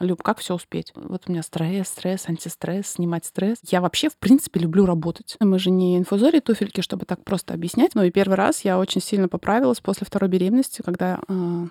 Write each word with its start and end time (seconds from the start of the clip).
Люб, 0.00 0.22
как 0.22 0.38
все 0.38 0.54
успеть? 0.54 0.92
Вот 0.94 1.24
у 1.26 1.32
меня 1.32 1.42
стресс, 1.42 1.88
стресс, 1.88 2.28
антистресс, 2.28 2.86
снимать 2.86 3.24
стресс. 3.24 3.58
Я 3.68 3.80
вообще, 3.80 4.08
в 4.08 4.16
принципе, 4.16 4.60
люблю 4.60 4.86
работать. 4.86 5.36
Мы 5.40 5.58
же 5.58 5.70
не 5.70 5.98
инфузории 5.98 6.40
туфельки, 6.40 6.80
чтобы 6.80 7.04
так 7.04 7.24
просто 7.24 7.54
объяснять. 7.54 7.94
Но 7.94 8.04
и 8.04 8.10
первый 8.10 8.34
раз 8.34 8.64
я 8.64 8.78
очень 8.78 9.00
сильно 9.00 9.28
поправилась 9.28 9.80
после 9.80 10.06
второй 10.06 10.30
беременности, 10.30 10.82
когда 10.82 11.18
э, 11.28 11.66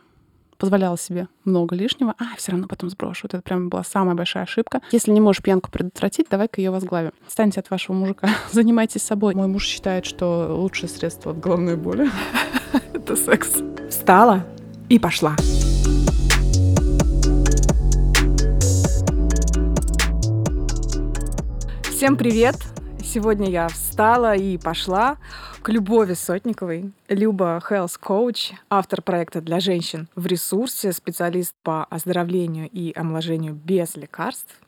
позволяла 0.57 0.97
себе 0.97 1.27
много 1.45 1.75
лишнего, 1.75 2.15
а 2.17 2.35
все 2.37 2.51
равно 2.51 2.67
потом 2.67 2.89
сброшу. 2.89 3.21
Вот 3.23 3.33
это 3.33 3.43
прям 3.43 3.69
была 3.69 3.83
самая 3.83 4.15
большая 4.15 4.43
ошибка. 4.43 4.81
Если 4.91 5.11
не 5.11 5.21
можешь 5.21 5.41
пьянку 5.41 5.71
предотвратить, 5.71 6.27
давай-ка 6.29 6.59
ее 6.61 6.71
возглавим. 6.71 7.11
Станьте 7.27 7.59
от 7.59 7.69
вашего 7.69 7.95
мужика, 7.95 8.29
занимайтесь 8.51 9.03
собой. 9.03 9.35
Мой 9.35 9.47
муж 9.47 9.65
считает, 9.65 10.05
что 10.05 10.53
лучшее 10.55 10.89
средство 10.89 11.31
от 11.31 11.39
головной 11.39 11.77
боли— 11.77 12.09
это 12.93 13.15
секс. 13.15 13.61
Встала 13.89 14.45
и 14.89 14.99
пошла. 14.99 15.35
Всем 21.97 22.15
привет! 22.15 22.53
Сегодня 23.03 23.49
я 23.49 23.67
встала 23.69 24.35
и 24.35 24.59
пошла 24.59 25.17
к 25.63 25.69
Любови 25.69 26.13
Сотниковой. 26.13 26.91
Люба 27.09 27.59
Health 27.67 27.99
Coach, 27.99 28.53
автор 28.69 29.01
проекта 29.01 29.41
для 29.41 29.59
женщин 29.59 30.07
в 30.15 30.27
ресурсе, 30.27 30.93
специалист 30.93 31.55
по 31.63 31.85
оздоровлению 31.85 32.69
и 32.71 32.93
омоложению 32.95 33.55
без 33.55 33.95
лекарств. 33.95 34.61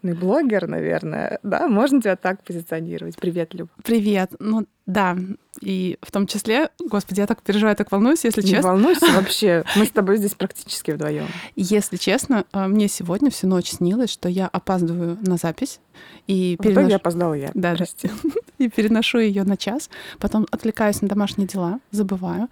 Ну 0.00 0.12
и 0.12 0.14
блогер, 0.14 0.66
наверное, 0.68 1.38
да? 1.42 1.68
Можно 1.68 2.00
тебя 2.00 2.16
так 2.16 2.42
позиционировать? 2.42 3.16
Привет, 3.16 3.52
Люб. 3.52 3.68
Привет. 3.84 4.32
Ну 4.38 4.66
да, 4.88 5.18
и 5.60 5.98
в 6.00 6.10
том 6.10 6.26
числе, 6.26 6.70
господи, 6.80 7.20
я 7.20 7.26
так 7.26 7.42
переживаю, 7.42 7.76
так 7.76 7.92
волнуюсь, 7.92 8.24
если 8.24 8.40
Не 8.40 8.48
честно. 8.52 8.70
волнуйся 8.70 9.04
вообще. 9.14 9.62
Мы 9.76 9.84
с 9.84 9.90
тобой 9.90 10.16
здесь 10.16 10.34
практически 10.34 10.92
вдвоем. 10.92 11.26
Если 11.56 11.98
честно, 11.98 12.46
а, 12.52 12.68
мне 12.68 12.88
сегодня 12.88 13.30
всю 13.30 13.48
ночь 13.48 13.68
снилось, 13.68 14.10
что 14.10 14.30
я 14.30 14.46
опаздываю 14.48 15.18
на 15.20 15.36
запись 15.36 15.80
и 16.26 16.56
В 16.58 16.62
итоге 16.62 16.74
переношу... 16.76 16.96
опоздала 16.96 17.34
я. 17.34 17.50
Да. 17.52 17.74
Прости. 17.74 18.10
и 18.58 18.68
переношу 18.70 19.18
ее 19.18 19.44
на 19.44 19.58
час, 19.58 19.90
потом 20.18 20.46
отвлекаюсь 20.50 21.02
на 21.02 21.08
домашние 21.08 21.46
дела, 21.46 21.80
забываю, 21.90 22.48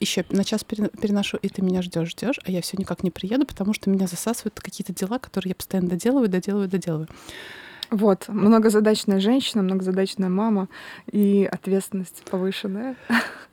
еще 0.00 0.24
на 0.30 0.42
час 0.44 0.64
пере- 0.64 0.90
переношу, 1.00 1.36
и 1.36 1.48
ты 1.48 1.62
меня 1.62 1.80
ждешь, 1.82 2.10
ждешь, 2.10 2.40
а 2.44 2.50
я 2.50 2.60
все 2.60 2.76
никак 2.76 3.04
не 3.04 3.12
приеду, 3.12 3.46
потому 3.46 3.72
что 3.72 3.88
меня 3.88 4.08
засасывают 4.08 4.58
какие-то 4.58 4.92
дела, 4.92 5.20
которые 5.20 5.50
я 5.50 5.54
постоянно 5.54 5.90
доделываю, 5.90 6.28
доделываю, 6.28 6.68
доделываю. 6.68 7.08
Вот, 7.92 8.26
многозадачная 8.28 9.20
женщина, 9.20 9.62
многозадачная 9.62 10.30
мама 10.30 10.68
и 11.10 11.48
ответственность 11.50 12.22
повышенная, 12.30 12.96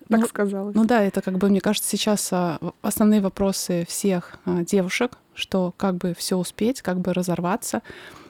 так 0.09 0.21
Ну, 0.21 0.27
сказалось. 0.27 0.75
Ну 0.75 0.85
да, 0.85 1.03
это 1.03 1.21
как 1.21 1.37
бы, 1.37 1.49
мне 1.49 1.59
кажется, 1.61 1.89
сейчас 1.89 2.29
а, 2.31 2.57
основные 2.81 3.19
вопросы 3.21 3.85
всех 3.87 4.39
а, 4.45 4.63
девушек, 4.63 5.17
что 5.35 5.73
как 5.77 5.95
бы 5.95 6.13
все 6.17 6.37
успеть, 6.37 6.81
как 6.81 6.99
бы 7.01 7.13
разорваться, 7.13 7.81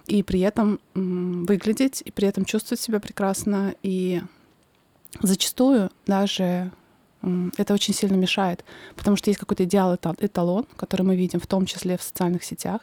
и 0.07 0.23
при 0.23 0.39
этом 0.39 0.79
выглядеть, 0.95 2.01
и 2.03 2.11
при 2.11 2.27
этом 2.27 2.43
чувствовать 2.43 2.81
себя 2.81 2.99
прекрасно, 2.99 3.75
и 3.83 4.21
зачастую 5.21 5.91
даже 6.07 6.71
это 7.57 7.73
очень 7.73 7.93
сильно 7.93 8.15
мешает, 8.15 8.63
потому 8.95 9.17
что 9.17 9.29
есть 9.29 9.39
какой-то 9.39 9.65
идеал, 9.65 9.93
эта- 9.93 10.15
эталон, 10.19 10.65
который 10.75 11.03
мы 11.03 11.15
видим, 11.15 11.39
в 11.39 11.47
том 11.47 11.65
числе 11.65 11.97
в 11.97 12.01
социальных 12.01 12.43
сетях, 12.43 12.81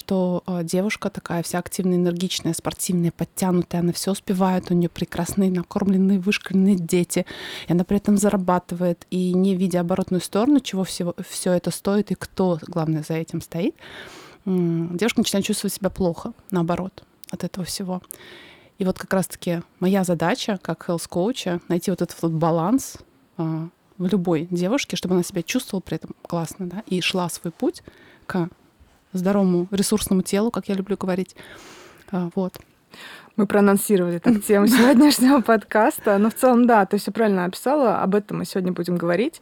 что 0.00 0.42
э, 0.46 0.64
девушка 0.64 1.10
такая 1.10 1.42
вся 1.42 1.58
активная, 1.58 1.98
энергичная, 1.98 2.54
спортивная, 2.54 3.12
подтянутая, 3.12 3.82
она 3.82 3.92
все 3.92 4.12
успевает, 4.12 4.70
у 4.70 4.74
нее 4.74 4.88
прекрасные, 4.88 5.50
накормленные, 5.50 6.18
вышкаленные 6.18 6.76
дети, 6.76 7.26
и 7.68 7.72
она 7.72 7.84
при 7.84 7.98
этом 7.98 8.16
зарабатывает, 8.16 9.06
и 9.10 9.34
не 9.34 9.54
видя 9.54 9.80
оборотную 9.80 10.22
сторону, 10.22 10.60
чего 10.60 10.84
всего, 10.84 11.14
все 11.28 11.52
это 11.52 11.70
стоит 11.70 12.10
и 12.10 12.14
кто, 12.14 12.58
главное, 12.66 13.04
за 13.06 13.14
этим 13.14 13.42
стоит, 13.42 13.74
девушка 14.46 15.20
начинает 15.20 15.44
чувствовать 15.44 15.74
себя 15.74 15.90
плохо, 15.90 16.32
наоборот, 16.50 17.04
от 17.30 17.44
этого 17.44 17.66
всего. 17.66 18.00
И 18.78 18.84
вот 18.86 18.98
как 18.98 19.12
раз-таки 19.12 19.60
моя 19.80 20.02
задача, 20.04 20.58
как 20.62 20.88
health 20.88 21.06
коуча 21.10 21.60
найти 21.68 21.90
вот 21.90 22.00
этот 22.00 22.20
вот 22.22 22.32
баланс 22.32 22.96
а, 23.36 23.68
в 23.98 24.06
любой 24.06 24.48
девушке, 24.50 24.96
чтобы 24.96 25.14
она 25.14 25.22
себя 25.22 25.42
чувствовала 25.42 25.82
при 25.82 25.96
этом 25.96 26.14
классно, 26.22 26.66
да, 26.70 26.82
и 26.86 27.02
шла 27.02 27.28
свой 27.28 27.52
путь 27.52 27.82
к 28.26 28.48
здоровому 29.12 29.68
ресурсному 29.70 30.22
телу, 30.22 30.50
как 30.50 30.68
я 30.68 30.74
люблю 30.74 30.96
говорить. 30.96 31.36
А, 32.10 32.30
Вот. 32.34 32.58
Мы 33.36 33.46
проанонсировали 33.46 34.18
так 34.18 34.42
тему 34.46 34.66
сегодняшнего 34.66 35.40
подкаста. 35.40 36.18
Но 36.18 36.28
в 36.28 36.34
целом, 36.34 36.66
да, 36.66 36.84
ты 36.84 36.98
все 36.98 37.10
правильно 37.10 37.46
описала. 37.46 38.02
Об 38.02 38.14
этом 38.14 38.38
мы 38.38 38.44
сегодня 38.44 38.72
будем 38.72 38.96
говорить. 38.96 39.40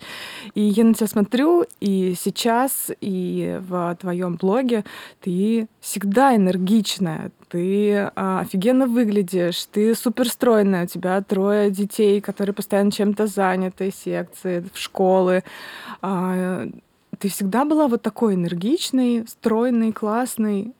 И 0.54 0.60
я 0.60 0.84
на 0.84 0.94
тебя 0.94 1.08
смотрю, 1.08 1.64
и 1.80 2.14
сейчас, 2.16 2.90
и 3.00 3.58
в 3.60 3.96
твоем 4.00 4.36
блоге 4.36 4.84
ты 5.20 5.66
всегда 5.80 6.36
энергичная. 6.36 7.32
Ты 7.48 8.10
а, 8.14 8.40
офигенно 8.40 8.86
выглядишь, 8.86 9.64
ты 9.66 9.94
суперстройная, 9.94 10.84
у 10.84 10.86
тебя 10.86 11.20
трое 11.22 11.70
детей, 11.70 12.20
которые 12.20 12.54
постоянно 12.54 12.92
чем-то 12.92 13.26
заняты, 13.26 13.90
секции, 13.90 14.64
в 14.72 14.78
школы. 14.78 15.42
А, 16.02 16.68
ты 17.18 17.28
всегда 17.28 17.64
была 17.64 17.88
вот 17.88 18.02
такой 18.02 18.34
энергичной, 18.34 19.26
стройной, 19.26 19.92
классной. 19.92 20.72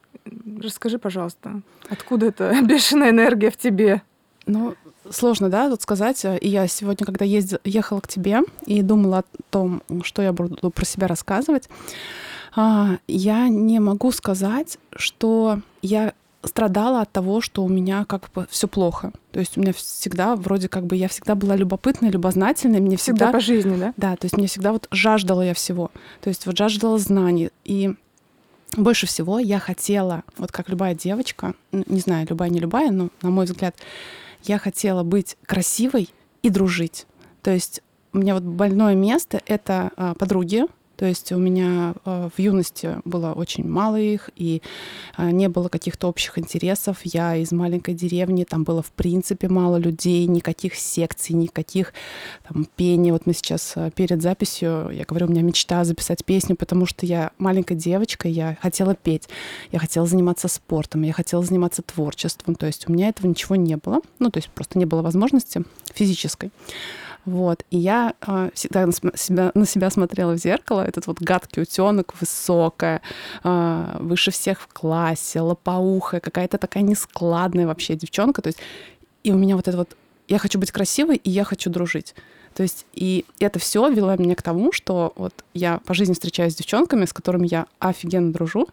Расскажи, 0.61 0.99
пожалуйста, 0.99 1.61
откуда 1.89 2.27
эта 2.27 2.61
бешеная 2.63 3.09
энергия 3.09 3.51
в 3.51 3.57
тебе? 3.57 4.01
Ну, 4.45 4.75
сложно, 5.09 5.49
да, 5.49 5.69
тут 5.69 5.81
сказать. 5.81 6.25
И 6.41 6.47
я 6.47 6.67
сегодня, 6.67 7.05
когда 7.05 7.25
ездила, 7.25 7.59
ехала 7.63 7.99
к 7.99 8.07
тебе 8.07 8.41
и 8.65 8.81
думала 8.81 9.19
о 9.19 9.23
том, 9.49 9.81
что 10.03 10.21
я 10.21 10.33
буду 10.33 10.69
про 10.71 10.85
себя 10.85 11.07
рассказывать, 11.07 11.69
а, 12.55 12.97
я 13.07 13.47
не 13.47 13.79
могу 13.79 14.11
сказать, 14.11 14.79
что 14.95 15.61
я 15.81 16.13
страдала 16.43 17.01
от 17.01 17.11
того, 17.11 17.41
что 17.41 17.63
у 17.63 17.67
меня 17.67 18.05
как 18.05 18.29
бы 18.33 18.47
все 18.49 18.67
плохо. 18.67 19.11
То 19.31 19.39
есть 19.39 19.57
у 19.57 19.61
меня 19.61 19.73
всегда 19.73 20.35
вроде 20.35 20.69
как 20.69 20.85
бы 20.85 20.95
я 20.95 21.07
всегда 21.07 21.35
была 21.35 21.55
любопытной, 21.55 22.09
любознательной, 22.09 22.79
мне 22.79 22.97
Всегда 22.97 23.27
всегда 23.27 23.31
по 23.31 23.39
жизни, 23.39 23.75
да? 23.77 23.93
Да, 23.97 24.15
то 24.15 24.25
есть 24.25 24.37
мне 24.37 24.47
всегда 24.47 24.71
вот 24.71 24.87
жаждала 24.91 25.41
я 25.41 25.53
всего. 25.53 25.91
То 26.21 26.29
есть 26.29 26.45
вот 26.45 26.57
жаждала 26.57 26.97
знаний. 26.97 27.49
И 27.65 27.93
больше 28.77 29.07
всего 29.07 29.39
я 29.39 29.59
хотела, 29.59 30.23
вот 30.37 30.51
как 30.51 30.69
любая 30.69 30.95
девочка, 30.95 31.53
не 31.71 31.99
знаю, 31.99 32.27
любая, 32.29 32.49
не 32.49 32.59
любая, 32.59 32.91
но, 32.91 33.09
на 33.21 33.29
мой 33.29 33.45
взгляд, 33.45 33.75
я 34.43 34.57
хотела 34.57 35.03
быть 35.03 35.37
красивой 35.45 36.09
и 36.41 36.49
дружить. 36.49 37.05
То 37.41 37.51
есть 37.51 37.81
у 38.13 38.19
меня 38.19 38.33
вот 38.33 38.43
больное 38.43 38.95
место— 38.95 39.41
это 39.45 39.91
а, 39.97 40.13
подруги, 40.13 40.65
то 40.99 41.05
есть 41.05 41.31
у 41.31 41.37
меня 41.37 41.93
э, 42.03 42.29
в 42.35 42.39
юности 42.41 42.97
было 43.05 43.31
очень 43.31 43.65
мало 43.65 43.95
их, 43.95 44.29
и 44.35 44.61
э, 45.17 45.31
не 45.31 45.47
было 45.47 45.69
каких-то 45.69 46.09
общих 46.09 46.37
интересов. 46.37 46.97
Я 47.05 47.37
из 47.37 47.53
маленькой 47.53 47.93
деревни, 47.93 48.43
там 48.43 48.65
было 48.65 48.83
в 48.83 48.91
принципе 48.91 49.47
мало 49.47 49.77
людей, 49.77 50.27
никаких 50.27 50.75
секций, 50.75 51.35
никаких 51.35 51.93
там, 52.45 52.67
пения. 52.75 53.13
Вот 53.13 53.25
мы 53.25 53.31
сейчас 53.31 53.71
э, 53.77 53.91
перед 53.95 54.21
записью, 54.21 54.89
я 54.91 55.05
говорю, 55.07 55.27
у 55.27 55.29
меня 55.29 55.41
мечта 55.41 55.85
записать 55.85 56.25
песню, 56.25 56.57
потому 56.57 56.85
что 56.85 57.05
я 57.05 57.31
маленькая 57.37 57.75
девочка, 57.75 58.27
я 58.27 58.57
хотела 58.61 58.93
петь, 58.93 59.29
я 59.71 59.79
хотела 59.79 60.05
заниматься 60.05 60.49
спортом, 60.49 61.03
я 61.03 61.13
хотела 61.13 61.45
заниматься 61.45 61.81
творчеством. 61.81 62.55
То 62.55 62.65
есть 62.65 62.89
у 62.89 62.91
меня 62.91 63.07
этого 63.07 63.27
ничего 63.27 63.55
не 63.55 63.77
было. 63.77 64.01
Ну, 64.19 64.29
то 64.31 64.39
есть 64.39 64.49
просто 64.49 64.77
не 64.77 64.83
было 64.83 65.01
возможности 65.01 65.63
физической. 65.93 66.51
Вот. 67.25 67.63
И 67.69 67.77
я 67.77 68.13
э, 68.25 68.49
всегда 68.53 68.85
на 68.85 68.93
себя, 68.93 69.51
на 69.53 69.65
себя 69.65 69.89
смотрела 69.89 70.33
в 70.33 70.37
зеркало. 70.37 70.81
Этот 70.81 71.07
вот 71.07 71.19
гадкий 71.19 71.61
утенок, 71.61 72.13
высокая, 72.19 73.01
э, 73.43 73.97
выше 73.99 74.31
всех 74.31 74.61
в 74.61 74.67
классе, 74.67 75.41
лопоухая, 75.41 76.21
какая-то 76.21 76.57
такая 76.57 76.83
нескладная 76.83 77.67
вообще 77.67 77.95
девчонка. 77.95 78.41
То 78.41 78.47
есть 78.47 78.59
и 79.23 79.31
у 79.31 79.37
меня 79.37 79.55
вот 79.55 79.67
это 79.67 79.77
вот... 79.77 79.95
Я 80.27 80.37
хочу 80.37 80.59
быть 80.59 80.71
красивой, 80.71 81.17
и 81.17 81.29
я 81.29 81.43
хочу 81.43 81.69
дружить. 81.69 82.15
То 82.53 82.63
есть 82.63 82.85
и 82.93 83.25
это 83.39 83.59
все 83.59 83.89
вело 83.89 84.15
меня 84.15 84.35
к 84.35 84.41
тому, 84.41 84.71
что 84.71 85.13
вот 85.15 85.33
я 85.53 85.79
по 85.85 85.93
жизни 85.93 86.13
встречаюсь 86.13 86.53
с 86.53 86.57
девчонками, 86.57 87.05
с 87.05 87.13
которыми 87.13 87.47
я 87.49 87.67
офигенно 87.79 88.31
дружу, 88.31 88.67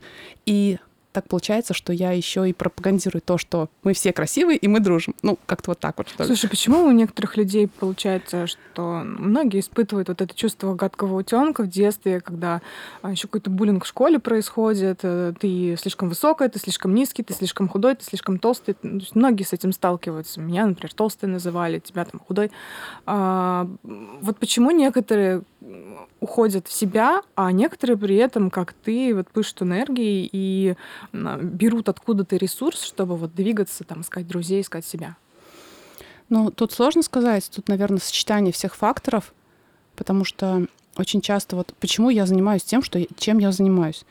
и 0.45 0.79
так 1.17 1.29
получается, 1.29 1.73
что 1.73 1.95
я 1.95 2.11
еще 2.13 2.47
и 2.47 2.53
пропагандирую 2.53 3.23
то, 3.23 3.39
что 3.39 3.71
мы 3.83 3.95
все 3.95 4.13
красивые 4.13 4.59
и 4.59 4.69
мы 4.69 4.81
дружим. 4.81 5.15
Ну, 5.23 5.39
как-то 5.47 5.71
вот 5.71 5.79
так 5.79 5.97
вот, 5.97 6.11
что 6.11 6.25
ли. 6.25 6.27
Слушай, 6.27 6.51
почему 6.51 6.85
у 6.85 6.91
некоторых 6.91 7.39
людей 7.39 7.69
получается, 7.69 8.47
что 8.47 9.01
многие 9.03 9.61
испытывают 9.61 10.09
вот 10.09 10.21
это 10.21 10.35
чувство 10.35 10.75
гадкого 10.75 11.17
утенка 11.17 11.63
в 11.63 11.69
детстве, 11.69 12.21
когда 12.21 12.61
еще 13.03 13.29
какой-то 13.29 13.49
буллинг 13.49 13.85
в 13.85 13.89
школе 13.89 14.19
происходит, 14.19 14.99
э, 15.05 15.33
ты 15.41 15.75
слишком 15.81 16.11
высокая, 16.11 16.51
ты 16.51 16.59
слишком 16.59 16.95
низкий, 16.95 17.23
ты 17.23 17.33
слишком 17.33 17.67
худой, 17.67 17.95
ты 17.95 18.05
слишком 18.05 18.39
толстый. 18.39 18.75
То 18.75 18.87
есть 18.87 19.15
многие 19.15 19.45
с 19.45 19.55
этим 19.55 19.73
сталкиваются. 19.73 20.43
Меня, 20.43 20.67
например, 20.67 20.93
толстой 20.93 21.31
называли, 21.31 21.79
тебя 21.79 22.05
там 22.05 22.21
худой. 22.21 22.51
А, 23.07 23.67
вот 23.83 24.37
почему 24.37 24.71
некоторые 24.71 25.45
уходят 26.21 26.69
в 26.69 26.73
себя, 26.73 27.23
а 27.35 27.53
некоторые 27.53 27.97
при 27.97 28.17
этом, 28.17 28.51
как 28.51 28.73
ты, 28.73 29.15
вот 29.15 29.29
пышут 29.29 29.63
энергией 29.63 30.29
и 30.31 30.77
берут 31.13 31.89
откуда-то 31.89 32.37
ресурс, 32.37 32.83
чтобы 32.83 33.17
вот 33.17 33.35
двигаться, 33.35 33.85
там, 33.85 34.03
искать 34.03 34.27
друзей, 34.27 34.61
искать 34.61 34.87
себя. 34.87 35.17
Ну, 36.29 36.51
тут 36.51 36.73
сложно 36.73 37.03
сказать. 37.03 37.51
Тут, 37.55 37.69
наверное, 37.69 38.01
сочетание 38.01 38.53
всех 38.53 38.75
факторов, 38.75 39.33
потому 39.95 40.25
что 40.25 40.67
очень 40.97 41.21
часто 41.21 41.57
вот 41.57 41.75
почему 41.79 42.11
я 42.11 42.27
занимаюсь 42.27 42.65
тем, 42.65 42.83
что, 42.83 43.05
чем 43.17 43.39
я 43.39 43.53
занимаюсь. 43.53 44.05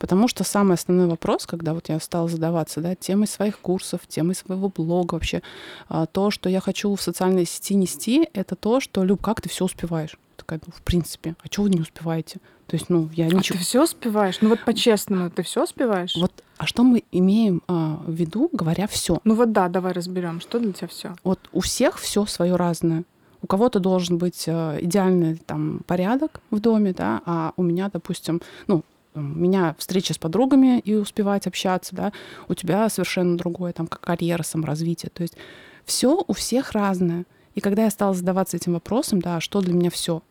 Потому 0.00 0.28
что 0.28 0.44
самый 0.44 0.74
основной 0.74 1.06
вопрос, 1.06 1.46
когда 1.46 1.74
вот 1.74 1.90
я 1.90 2.00
стала 2.00 2.26
задаваться, 2.26 2.80
да, 2.80 2.94
темой 2.94 3.28
своих 3.28 3.60
курсов, 3.60 4.00
темой 4.08 4.34
своего 4.34 4.70
блога 4.70 5.14
вообще, 5.14 5.42
а, 5.88 6.06
то, 6.06 6.30
что 6.30 6.48
я 6.48 6.60
хочу 6.60 6.92
в 6.94 7.02
социальной 7.02 7.44
сети 7.44 7.74
нести, 7.74 8.26
это 8.32 8.56
то, 8.56 8.80
что, 8.80 9.04
Люб, 9.04 9.20
как 9.20 9.42
ты 9.42 9.50
все 9.50 9.66
успеваешь? 9.66 10.16
Такая, 10.36 10.58
ну, 10.66 10.72
в 10.74 10.80
принципе, 10.80 11.36
а 11.42 11.48
чего 11.50 11.64
вы 11.64 11.70
не 11.70 11.80
успеваете? 11.80 12.38
То 12.66 12.76
есть, 12.76 12.88
ну, 12.88 13.10
я 13.12 13.26
ничего... 13.26 13.56
А 13.56 13.58
ты 13.58 13.64
все 13.64 13.84
успеваешь? 13.84 14.38
Ну 14.40 14.48
вот 14.48 14.64
по-честному, 14.64 15.28
ты 15.28 15.42
все 15.42 15.64
успеваешь? 15.64 16.16
Вот, 16.16 16.32
а 16.56 16.66
что 16.66 16.82
мы 16.82 17.04
имеем 17.12 17.62
а, 17.68 18.00
в 18.06 18.12
виду, 18.12 18.48
говоря 18.52 18.86
все? 18.86 19.18
Ну 19.24 19.34
вот 19.34 19.52
да, 19.52 19.68
давай 19.68 19.92
разберем, 19.92 20.40
что 20.40 20.58
для 20.58 20.72
тебя 20.72 20.88
все. 20.88 21.14
Вот 21.24 21.40
у 21.52 21.60
всех 21.60 21.98
все 21.98 22.24
свое 22.24 22.56
разное. 22.56 23.04
У 23.42 23.46
кого-то 23.46 23.80
должен 23.80 24.16
быть 24.16 24.46
а, 24.48 24.78
идеальный 24.80 25.36
там 25.36 25.80
порядок 25.86 26.40
в 26.50 26.58
доме, 26.60 26.94
да, 26.94 27.20
а 27.26 27.52
у 27.58 27.62
меня, 27.62 27.90
допустим, 27.92 28.40
ну, 28.66 28.82
у 29.14 29.20
меня 29.20 29.74
встреча 29.78 30.14
с 30.14 30.18
подругами 30.18 30.78
и 30.80 30.94
успевать 30.94 31.46
общаться, 31.46 31.94
да, 31.94 32.12
у 32.48 32.54
тебя 32.54 32.88
совершенно 32.88 33.36
другое, 33.36 33.72
там, 33.72 33.86
как 33.86 34.00
карьера, 34.00 34.42
саморазвитие. 34.42 35.10
То 35.10 35.22
есть 35.22 35.36
все 35.84 36.22
у 36.26 36.32
всех 36.32 36.72
разное. 36.72 37.24
И 37.54 37.60
когда 37.60 37.84
я 37.84 37.90
стала 37.90 38.14
задаваться 38.14 38.56
этим 38.56 38.74
вопросом, 38.74 39.20
да, 39.20 39.40
что 39.40 39.60
для 39.60 39.74
меня 39.74 39.90
все, 39.90 40.22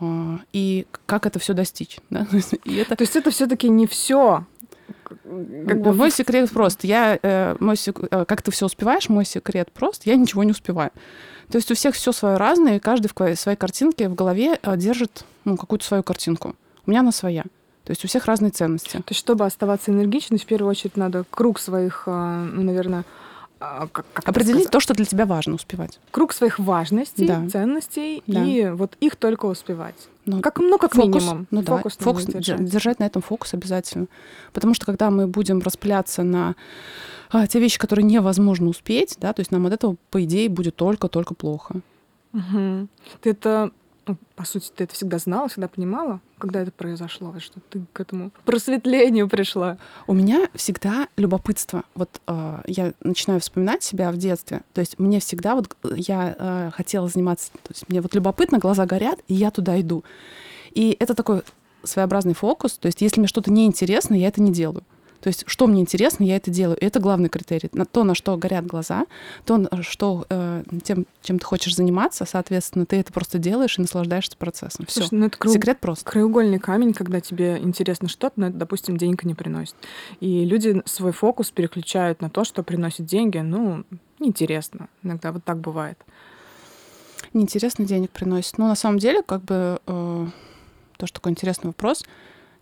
а, 0.00 0.38
и 0.52 0.86
как 1.06 1.26
это 1.26 1.38
все 1.38 1.54
достичь. 1.54 1.98
Да? 2.10 2.26
И 2.64 2.76
это... 2.76 2.96
То 2.96 3.02
есть 3.02 3.16
это 3.16 3.30
все-таки 3.30 3.68
не 3.68 3.86
все. 3.86 4.44
Как 5.24 5.82
бы... 5.82 5.92
Мой 5.92 6.10
секрет 6.10 6.50
прост. 6.50 6.84
Я, 6.84 7.18
э, 7.22 7.56
мой 7.60 7.76
сек... 7.76 7.98
Э, 8.10 8.24
как 8.24 8.42
ты 8.42 8.50
все 8.50 8.66
успеваешь, 8.66 9.08
мой 9.08 9.24
секрет 9.24 9.70
прост. 9.72 10.06
Я 10.06 10.16
ничего 10.16 10.44
не 10.44 10.52
успеваю. 10.52 10.90
То 11.50 11.56
есть 11.56 11.70
у 11.70 11.74
всех 11.74 11.94
все 11.94 12.12
свое 12.12 12.36
разное, 12.36 12.76
и 12.76 12.78
каждый 12.78 13.08
в 13.08 13.36
своей 13.36 13.56
картинке 13.56 14.08
в 14.08 14.14
голове 14.14 14.58
э, 14.62 14.76
держит 14.76 15.24
ну, 15.44 15.56
какую-то 15.56 15.84
свою 15.84 16.02
картинку. 16.02 16.54
У 16.86 16.90
меня 16.90 17.00
она 17.00 17.12
своя. 17.12 17.44
То 17.88 17.92
есть 17.92 18.04
у 18.04 18.08
всех 18.08 18.26
разные 18.26 18.50
ценности. 18.50 18.98
То 18.98 19.04
есть, 19.08 19.18
чтобы 19.18 19.46
оставаться 19.46 19.90
энергичной, 19.90 20.38
в 20.38 20.44
первую 20.44 20.68
очередь 20.68 20.98
надо 20.98 21.24
круг 21.30 21.58
своих, 21.58 22.02
ну, 22.04 22.62
наверное, 22.62 23.06
а, 23.60 23.86
как, 23.90 24.04
как 24.12 24.28
определить 24.28 24.68
то, 24.68 24.78
что 24.78 24.92
для 24.92 25.06
тебя 25.06 25.24
важно 25.24 25.54
успевать. 25.54 25.98
Круг 26.10 26.34
своих 26.34 26.58
важностей, 26.58 27.26
да. 27.26 27.48
ценностей 27.48 28.22
да. 28.26 28.44
и 28.44 28.68
вот 28.68 28.98
их 29.00 29.16
только 29.16 29.46
успевать. 29.46 29.96
Ну, 30.26 30.42
как, 30.42 30.58
ну, 30.58 30.76
как 30.76 30.94
фокус, 30.94 31.22
минимум. 31.22 31.46
Ну, 31.50 31.62
фокус, 31.62 31.96
да, 31.96 32.04
фокус 32.04 32.26
держать. 32.26 32.62
держать 32.62 32.98
на 32.98 33.04
этом 33.04 33.22
фокус 33.22 33.54
обязательно. 33.54 34.06
Потому 34.52 34.74
что 34.74 34.84
когда 34.84 35.10
мы 35.10 35.26
будем 35.26 35.60
распыляться 35.60 36.22
на 36.22 36.56
а, 37.30 37.46
те 37.46 37.58
вещи, 37.58 37.78
которые 37.78 38.04
невозможно 38.04 38.68
успеть, 38.68 39.16
да, 39.18 39.32
то 39.32 39.40
есть 39.40 39.50
нам 39.50 39.64
от 39.64 39.72
этого, 39.72 39.96
по 40.10 40.22
идее, 40.22 40.50
будет 40.50 40.76
только-только 40.76 41.32
плохо. 41.32 41.76
Угу. 42.34 42.88
Ты 43.22 43.30
это 43.30 43.70
по 44.36 44.44
сути, 44.44 44.70
ты 44.74 44.84
это 44.84 44.94
всегда 44.94 45.18
знала, 45.18 45.48
всегда 45.48 45.68
понимала, 45.68 46.20
когда 46.38 46.60
это 46.60 46.70
произошло, 46.70 47.34
что 47.38 47.60
ты 47.68 47.82
к 47.92 48.00
этому 48.00 48.30
просветлению 48.44 49.28
пришла? 49.28 49.78
У 50.06 50.14
меня 50.14 50.48
всегда 50.54 51.08
любопытство. 51.16 51.84
Вот 51.94 52.20
э, 52.26 52.60
я 52.66 52.92
начинаю 53.02 53.40
вспоминать 53.40 53.82
себя 53.82 54.10
в 54.12 54.16
детстве. 54.16 54.62
То 54.72 54.80
есть 54.80 54.98
мне 54.98 55.20
всегда 55.20 55.54
вот 55.54 55.76
я 55.94 56.36
э, 56.38 56.70
хотела 56.74 57.08
заниматься, 57.08 57.50
то 57.52 57.70
есть 57.70 57.88
мне 57.88 58.00
вот 58.00 58.14
любопытно, 58.14 58.58
глаза 58.58 58.86
горят, 58.86 59.18
и 59.28 59.34
я 59.34 59.50
туда 59.50 59.80
иду. 59.80 60.04
И 60.72 60.96
это 61.00 61.14
такой 61.14 61.42
своеобразный 61.82 62.34
фокус. 62.34 62.78
То 62.78 62.86
есть 62.86 63.00
если 63.00 63.20
мне 63.20 63.28
что-то 63.28 63.50
неинтересно, 63.50 64.14
я 64.14 64.28
это 64.28 64.40
не 64.42 64.52
делаю. 64.52 64.84
То 65.20 65.28
есть, 65.28 65.44
что 65.46 65.66
мне 65.66 65.80
интересно, 65.80 66.24
я 66.24 66.36
это 66.36 66.50
делаю. 66.50 66.78
И 66.78 66.84
это 66.84 67.00
главный 67.00 67.28
критерий. 67.28 67.70
То, 67.90 68.04
на 68.04 68.14
что 68.14 68.36
горят 68.36 68.66
глаза, 68.66 69.06
то, 69.44 69.68
что 69.82 70.26
э, 70.28 70.62
тем, 70.84 71.06
чем 71.22 71.38
ты 71.38 71.44
хочешь 71.44 71.74
заниматься, 71.74 72.24
соответственно, 72.24 72.86
ты 72.86 72.96
это 72.96 73.12
просто 73.12 73.38
делаешь 73.38 73.78
и 73.78 73.82
наслаждаешься 73.82 74.36
процессом. 74.36 74.86
Все. 74.86 75.06
Ну, 75.10 75.26
это 75.26 75.36
кру... 75.36 75.52
Секрет 75.52 75.80
просто. 75.80 76.04
Краеугольный 76.04 76.58
камень, 76.58 76.92
когда 76.92 77.20
тебе 77.20 77.58
интересно 77.58 78.08
что-то, 78.08 78.34
но 78.40 78.46
это, 78.48 78.56
допустим, 78.56 78.96
денег 78.96 79.24
не 79.24 79.34
приносит. 79.34 79.74
И 80.20 80.44
люди 80.44 80.82
свой 80.84 81.12
фокус 81.12 81.50
переключают 81.50 82.20
на 82.20 82.30
то, 82.30 82.44
что 82.44 82.62
приносит 82.62 83.06
деньги. 83.06 83.38
Ну, 83.38 83.84
неинтересно. 84.20 84.88
Иногда 85.02 85.32
вот 85.32 85.44
так 85.44 85.58
бывает. 85.58 85.98
Неинтересно 87.32 87.84
денег 87.84 88.10
приносит. 88.10 88.58
Но 88.58 88.68
на 88.68 88.76
самом 88.76 88.98
деле, 88.98 89.22
как 89.22 89.42
бы, 89.42 89.80
э, 89.86 90.26
тоже 90.96 91.12
такой 91.12 91.32
интересный 91.32 91.68
вопрос. 91.68 92.04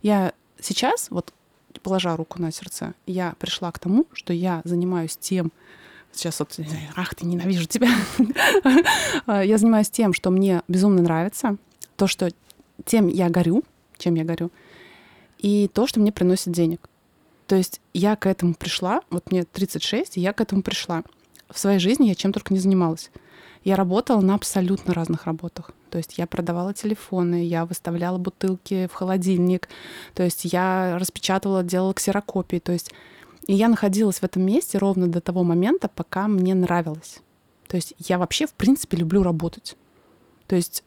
Я 0.01 0.33
сейчас, 0.59 1.07
вот 1.09 1.33
положа 1.81 2.15
руку 2.15 2.41
на 2.41 2.51
сердце, 2.51 2.93
я 3.05 3.33
пришла 3.39 3.71
к 3.71 3.79
тому, 3.79 4.05
что 4.13 4.33
я 4.33 4.61
занимаюсь 4.63 5.17
тем, 5.17 5.51
сейчас 6.11 6.39
вот, 6.39 6.59
ах, 6.95 7.15
ты 7.15 7.25
ненавижу 7.25 7.65
тебя, 7.65 7.89
я 9.43 9.57
занимаюсь 9.57 9.89
тем, 9.89 10.13
что 10.13 10.29
мне 10.29 10.61
безумно 10.67 11.01
нравится, 11.01 11.57
то, 11.95 12.07
что 12.07 12.31
тем 12.85 13.07
я 13.07 13.29
горю, 13.29 13.63
чем 13.97 14.15
я 14.15 14.23
горю, 14.23 14.51
и 15.37 15.69
то, 15.73 15.87
что 15.87 15.99
мне 15.99 16.11
приносит 16.11 16.51
денег. 16.53 16.89
То 17.47 17.55
есть 17.55 17.81
я 17.93 18.15
к 18.15 18.25
этому 18.25 18.53
пришла, 18.53 19.01
вот 19.09 19.31
мне 19.31 19.43
36, 19.43 20.17
и 20.17 20.21
я 20.21 20.33
к 20.33 20.41
этому 20.41 20.61
пришла. 20.61 21.03
В 21.49 21.57
своей 21.57 21.79
жизни 21.79 22.07
я 22.07 22.15
чем 22.15 22.33
только 22.33 22.53
не 22.53 22.59
занималась. 22.59 23.09
Я 23.63 23.75
работала 23.75 24.21
на 24.21 24.35
абсолютно 24.35 24.93
разных 24.93 25.25
работах. 25.25 25.71
То 25.89 25.97
есть 25.97 26.17
я 26.17 26.27
продавала 26.27 26.73
телефоны, 26.73 27.45
я 27.45 27.65
выставляла 27.65 28.17
бутылки 28.17 28.87
в 28.87 28.93
холодильник, 28.93 29.69
то 30.13 30.23
есть 30.23 30.45
я 30.45 30.97
распечатывала, 30.99 31.63
делала 31.63 31.93
ксерокопии. 31.93 32.59
То 32.59 32.73
есть 32.73 32.91
и 33.47 33.53
я 33.53 33.69
находилась 33.69 34.19
в 34.19 34.23
этом 34.23 34.43
месте 34.43 34.77
ровно 34.77 35.07
до 35.07 35.21
того 35.21 35.43
момента, 35.43 35.87
пока 35.87 36.27
мне 36.27 36.53
нравилось. 36.53 37.21
То 37.67 37.77
есть 37.77 37.93
я 37.97 38.17
вообще, 38.17 38.45
в 38.45 38.53
принципе, 38.53 38.97
люблю 38.97 39.23
работать. 39.23 39.77
То 40.47 40.55
есть 40.55 40.83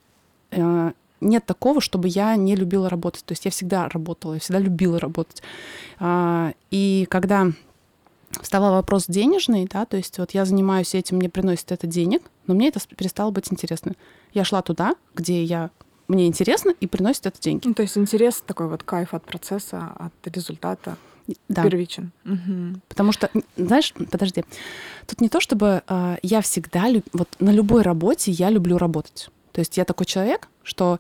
э, 0.51 0.93
нет 1.21 1.47
такого, 1.47 1.81
чтобы 1.81 2.09
я 2.09 2.37
не 2.37 2.55
любила 2.57 2.91
работать. 2.91 3.25
То 3.25 3.33
есть 3.33 3.47
я 3.47 3.51
всегда 3.51 3.89
работала, 3.89 4.35
я 4.35 4.41
всегда 4.41 4.59
любила 4.59 5.01
работать. 5.01 5.43
Э, 6.01 6.53
и 6.71 7.07
когда 7.09 7.51
вставал 8.41 8.73
вопрос 8.73 9.07
денежный, 9.09 9.67
да, 9.71 9.85
то 9.85 9.97
есть 9.97 10.19
вот 10.19 10.33
я 10.33 10.45
занимаюсь 10.45 10.95
этим, 10.95 11.17
мне 11.17 11.29
приносит 11.29 11.73
это 11.73 11.87
денег, 11.87 12.23
но 12.47 12.55
мне 12.55 12.69
это 12.69 12.81
перестало 12.97 13.31
быть 13.31 13.53
интересно. 13.53 13.93
Я 14.33 14.45
шла 14.45 14.63
туда, 14.63 14.95
где 15.15 15.43
я 15.43 15.71
мне 16.09 16.27
интересно 16.27 16.75
и 16.81 16.87
приносит 16.87 17.27
это 17.27 17.41
деньги. 17.41 17.69
Ну, 17.69 17.75
то 17.75 17.83
есть 17.83 17.97
интерес 17.97 18.43
такой 18.45 18.69
вот 18.69 18.83
кайф 18.83 19.15
от 19.15 19.25
процесса, 19.25 19.93
от 19.97 20.13
результата 20.27 20.97
да. 21.49 21.63
первичен. 21.63 22.11
Угу. 22.25 22.81
Потому 22.89 23.13
что, 23.13 23.31
знаешь, 23.57 23.95
подожди, 24.11 24.45
тут 25.07 25.21
не 25.21 25.29
то, 25.29 25.41
чтобы 25.41 25.83
э, 25.87 26.17
я 26.23 26.41
всегда, 26.41 26.89
люб... 26.89 27.05
вот 27.13 27.29
на 27.39 27.51
любой 27.51 27.83
работе 27.83 28.33
я 28.33 28.51
люблю 28.51 28.77
работать. 28.77 29.31
То 29.53 29.61
есть 29.61 29.77
я 29.77 29.85
такой 29.85 30.07
человек, 30.07 30.49
что 30.65 30.99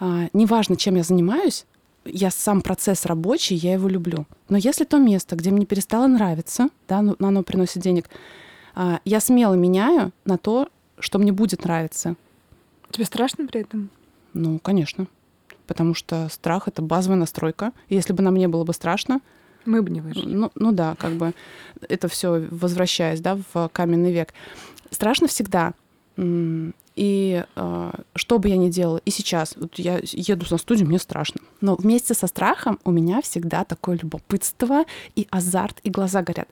э, 0.00 0.28
неважно, 0.34 0.76
чем 0.76 0.96
я 0.96 1.02
занимаюсь, 1.02 1.64
я 2.04 2.30
сам 2.30 2.60
процесс 2.60 3.06
рабочий, 3.06 3.54
я 3.54 3.74
его 3.74 3.88
люблю. 3.88 4.26
Но 4.48 4.56
если 4.56 4.84
то 4.84 4.98
место, 4.98 5.36
где 5.36 5.50
мне 5.50 5.66
перестало 5.66 6.06
нравиться, 6.06 6.68
да, 6.88 7.02
но 7.02 7.16
оно 7.18 7.42
приносит 7.42 7.82
денег, 7.82 8.08
а, 8.74 9.00
я 9.04 9.20
смело 9.20 9.54
меняю 9.54 10.12
на 10.24 10.38
то, 10.38 10.68
что 10.98 11.18
мне 11.18 11.32
будет 11.32 11.64
нравиться. 11.64 12.16
Тебе 12.90 13.04
страшно 13.04 13.46
при 13.46 13.62
этом? 13.62 13.90
Ну, 14.32 14.58
конечно. 14.58 15.06
Потому 15.66 15.94
что 15.94 16.28
страх— 16.30 16.64
это 16.68 16.82
базовая 16.82 17.18
настройка. 17.18 17.72
И 17.88 17.94
если 17.94 18.12
бы 18.12 18.22
нам 18.22 18.36
не 18.36 18.48
было 18.48 18.64
бы 18.64 18.72
страшно... 18.72 19.20
Мы 19.64 19.80
бы 19.80 19.90
не 19.90 20.02
вышли. 20.02 20.26
Ну, 20.26 20.52
ну 20.56 20.72
да, 20.72 20.94
как 20.98 21.12
бы 21.12 21.32
это 21.88 22.08
все 22.08 22.46
возвращаясь 22.50 23.20
да, 23.20 23.38
в 23.54 23.70
каменный 23.72 24.12
век. 24.12 24.34
Страшно 24.90 25.26
всегда. 25.26 25.72
И 26.96 27.44
э, 27.56 27.90
что 28.14 28.38
бы 28.38 28.48
я 28.48 28.56
ни 28.56 28.70
делала, 28.70 29.00
и 29.04 29.10
сейчас, 29.10 29.54
вот 29.56 29.78
я 29.78 30.00
еду 30.02 30.46
на 30.50 30.58
студию, 30.58 30.86
мне 30.86 30.98
страшно. 30.98 31.40
Но 31.60 31.74
вместе 31.74 32.14
со 32.14 32.26
страхом 32.26 32.78
у 32.84 32.90
меня 32.90 33.20
всегда 33.22 33.64
такое 33.64 33.98
любопытство 34.00 34.84
и 35.16 35.26
азарт, 35.30 35.80
и 35.82 35.90
глаза 35.90 36.22
горят. 36.22 36.48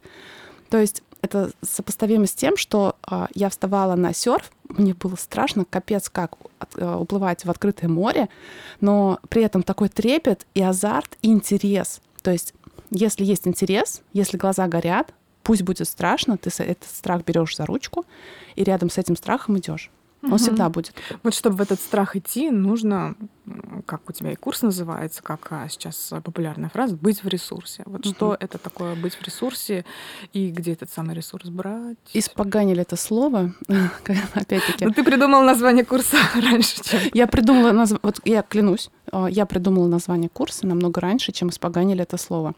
То 0.68 0.78
есть 0.78 1.02
это 1.20 1.52
сопоставимо 1.62 2.26
с 2.26 2.32
тем, 2.32 2.56
что 2.56 2.96
э, 3.08 3.26
я 3.34 3.48
вставала 3.48 3.94
на 3.94 4.12
серф, 4.12 4.50
мне 4.68 4.94
было 4.94 5.14
страшно, 5.14 5.64
капец, 5.64 6.08
как 6.08 6.34
от, 6.58 6.76
э, 6.76 6.94
уплывать 6.96 7.44
в 7.44 7.50
открытое 7.50 7.88
море, 7.88 8.28
но 8.80 9.20
при 9.28 9.42
этом 9.42 9.62
такой 9.62 9.88
трепет 9.88 10.46
и 10.54 10.62
азарт, 10.62 11.16
и 11.22 11.28
интерес. 11.28 12.00
То 12.22 12.32
есть 12.32 12.54
если 12.90 13.24
есть 13.24 13.46
интерес, 13.46 14.02
если 14.12 14.36
глаза 14.36 14.66
горят, 14.66 15.14
пусть 15.42 15.62
будет 15.62 15.88
страшно, 15.88 16.36
ты 16.36 16.50
этот 16.62 16.88
страх 16.90 17.24
берешь 17.24 17.56
за 17.56 17.64
ручку 17.64 18.04
и 18.54 18.64
рядом 18.64 18.90
с 18.90 18.98
этим 18.98 19.16
страхом 19.16 19.58
идешь. 19.58 19.90
Он 20.22 20.30
угу. 20.30 20.36
всегда 20.36 20.68
будет. 20.68 20.94
Вот 21.22 21.34
чтобы 21.34 21.56
в 21.56 21.60
этот 21.60 21.80
страх 21.80 22.14
идти, 22.14 22.50
нужно, 22.50 23.16
как 23.86 24.08
у 24.08 24.12
тебя 24.12 24.30
и 24.32 24.36
курс 24.36 24.62
называется, 24.62 25.20
как 25.22 25.48
а, 25.50 25.68
сейчас 25.68 26.12
популярная 26.22 26.68
фраза, 26.68 26.96
быть 26.96 27.24
в 27.24 27.28
ресурсе. 27.28 27.82
Вот 27.86 28.06
угу. 28.06 28.14
что 28.14 28.36
это 28.38 28.58
такое 28.58 28.94
быть 28.94 29.14
в 29.14 29.22
ресурсе 29.22 29.84
и 30.32 30.50
где 30.50 30.72
этот 30.72 30.90
самый 30.90 31.16
ресурс 31.16 31.48
брать? 31.48 31.98
Испоганили 32.14 32.82
это 32.82 32.94
слово, 32.96 33.52
опять-таки. 34.34 34.84
Ну 34.84 34.92
ты 34.92 35.02
придумал 35.02 35.42
название 35.42 35.84
курса 35.84 36.16
раньше, 36.34 36.82
чем... 36.84 37.00
Я 37.12 37.26
придумала 37.26 37.72
название, 37.72 38.00
вот 38.04 38.20
я 38.24 38.42
клянусь, 38.42 38.90
а, 39.10 39.26
я 39.26 39.44
придумала 39.44 39.88
название 39.88 40.28
курса 40.28 40.66
намного 40.68 41.00
раньше, 41.00 41.32
чем 41.32 41.48
испоганили 41.48 42.02
это 42.02 42.16
слово. 42.16 42.54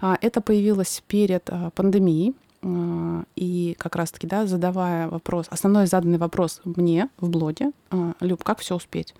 А, 0.00 0.18
это 0.20 0.40
появилось 0.40 1.02
перед 1.06 1.48
пандемией, 1.74 2.34
и 2.62 3.76
как 3.78 3.96
раз-таки, 3.96 4.26
да, 4.26 4.46
задавая 4.46 5.08
вопрос, 5.08 5.46
основной 5.50 5.86
заданный 5.86 6.18
вопрос 6.18 6.60
мне 6.64 7.08
в 7.18 7.28
блоге, 7.28 7.70
а, 7.90 8.14
Люб, 8.20 8.42
как 8.42 8.58
все 8.58 8.74
успеть? 8.74 9.14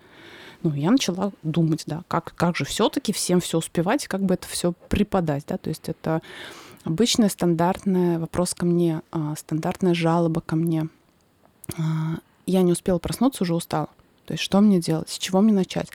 Ну, 0.61 0.73
я 0.73 0.91
начала 0.91 1.31
думать, 1.41 1.83
да, 1.85 2.03
как, 2.09 2.33
как 2.35 2.57
же 2.57 2.65
все-таки 2.65 3.13
всем 3.13 3.39
все 3.39 3.57
успевать, 3.57 4.07
как 4.07 4.21
бы 4.21 4.33
это 4.33 4.47
все 4.47 4.73
преподать, 4.89 5.45
да, 5.47 5.57
то 5.57 5.69
есть 5.69 5.87
это 5.87 6.21
обычный 6.83 7.29
стандартный 7.29 8.17
вопрос 8.17 8.53
ко 8.53 8.65
мне, 8.65 9.01
а, 9.11 9.35
стандартная 9.37 9.93
жалоба 9.93 10.41
ко 10.41 10.55
мне. 10.55 10.89
А, 11.77 12.17
я 12.45 12.61
не 12.61 12.73
успела 12.73 12.99
проснуться, 12.99 13.43
уже 13.43 13.55
устала. 13.55 13.89
То 14.25 14.33
есть 14.33 14.43
что 14.43 14.59
мне 14.59 14.79
делать, 14.79 15.09
с 15.09 15.17
чего 15.17 15.41
мне 15.41 15.53
начать? 15.53 15.89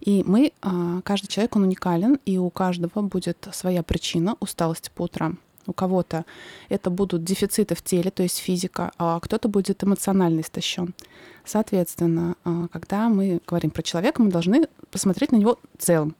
И 0.00 0.24
мы, 0.26 0.52
а, 0.62 1.02
каждый 1.02 1.28
человек, 1.28 1.54
он 1.56 1.64
уникален, 1.64 2.18
и 2.24 2.38
у 2.38 2.48
каждого 2.50 3.02
будет 3.02 3.48
своя 3.52 3.82
причина 3.82 4.36
усталости 4.40 4.90
по 4.94 5.02
утрам. 5.02 5.38
У 5.66 5.72
кого-то 5.72 6.24
это 6.68 6.90
будут 6.90 7.24
дефициты 7.24 7.74
в 7.74 7.82
теле, 7.82 8.10
то 8.10 8.22
есть 8.22 8.38
физика, 8.38 8.92
а 8.98 9.20
кто-то 9.20 9.48
будет 9.48 9.82
эмоционально 9.82 10.40
истощен. 10.40 10.94
Соответственно, 11.44 12.36
а, 12.44 12.68
когда 12.68 13.08
мы 13.08 13.40
говорим 13.46 13.70
про 13.70 13.82
человека, 13.82 14.22
мы 14.22 14.30
должны 14.30 14.68
посмотреть 14.90 15.32
на 15.32 15.36
него 15.36 15.58
целым, 15.78 16.16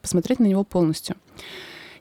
посмотреть 0.00 0.40
на 0.40 0.46
него 0.46 0.64
полностью. 0.64 1.16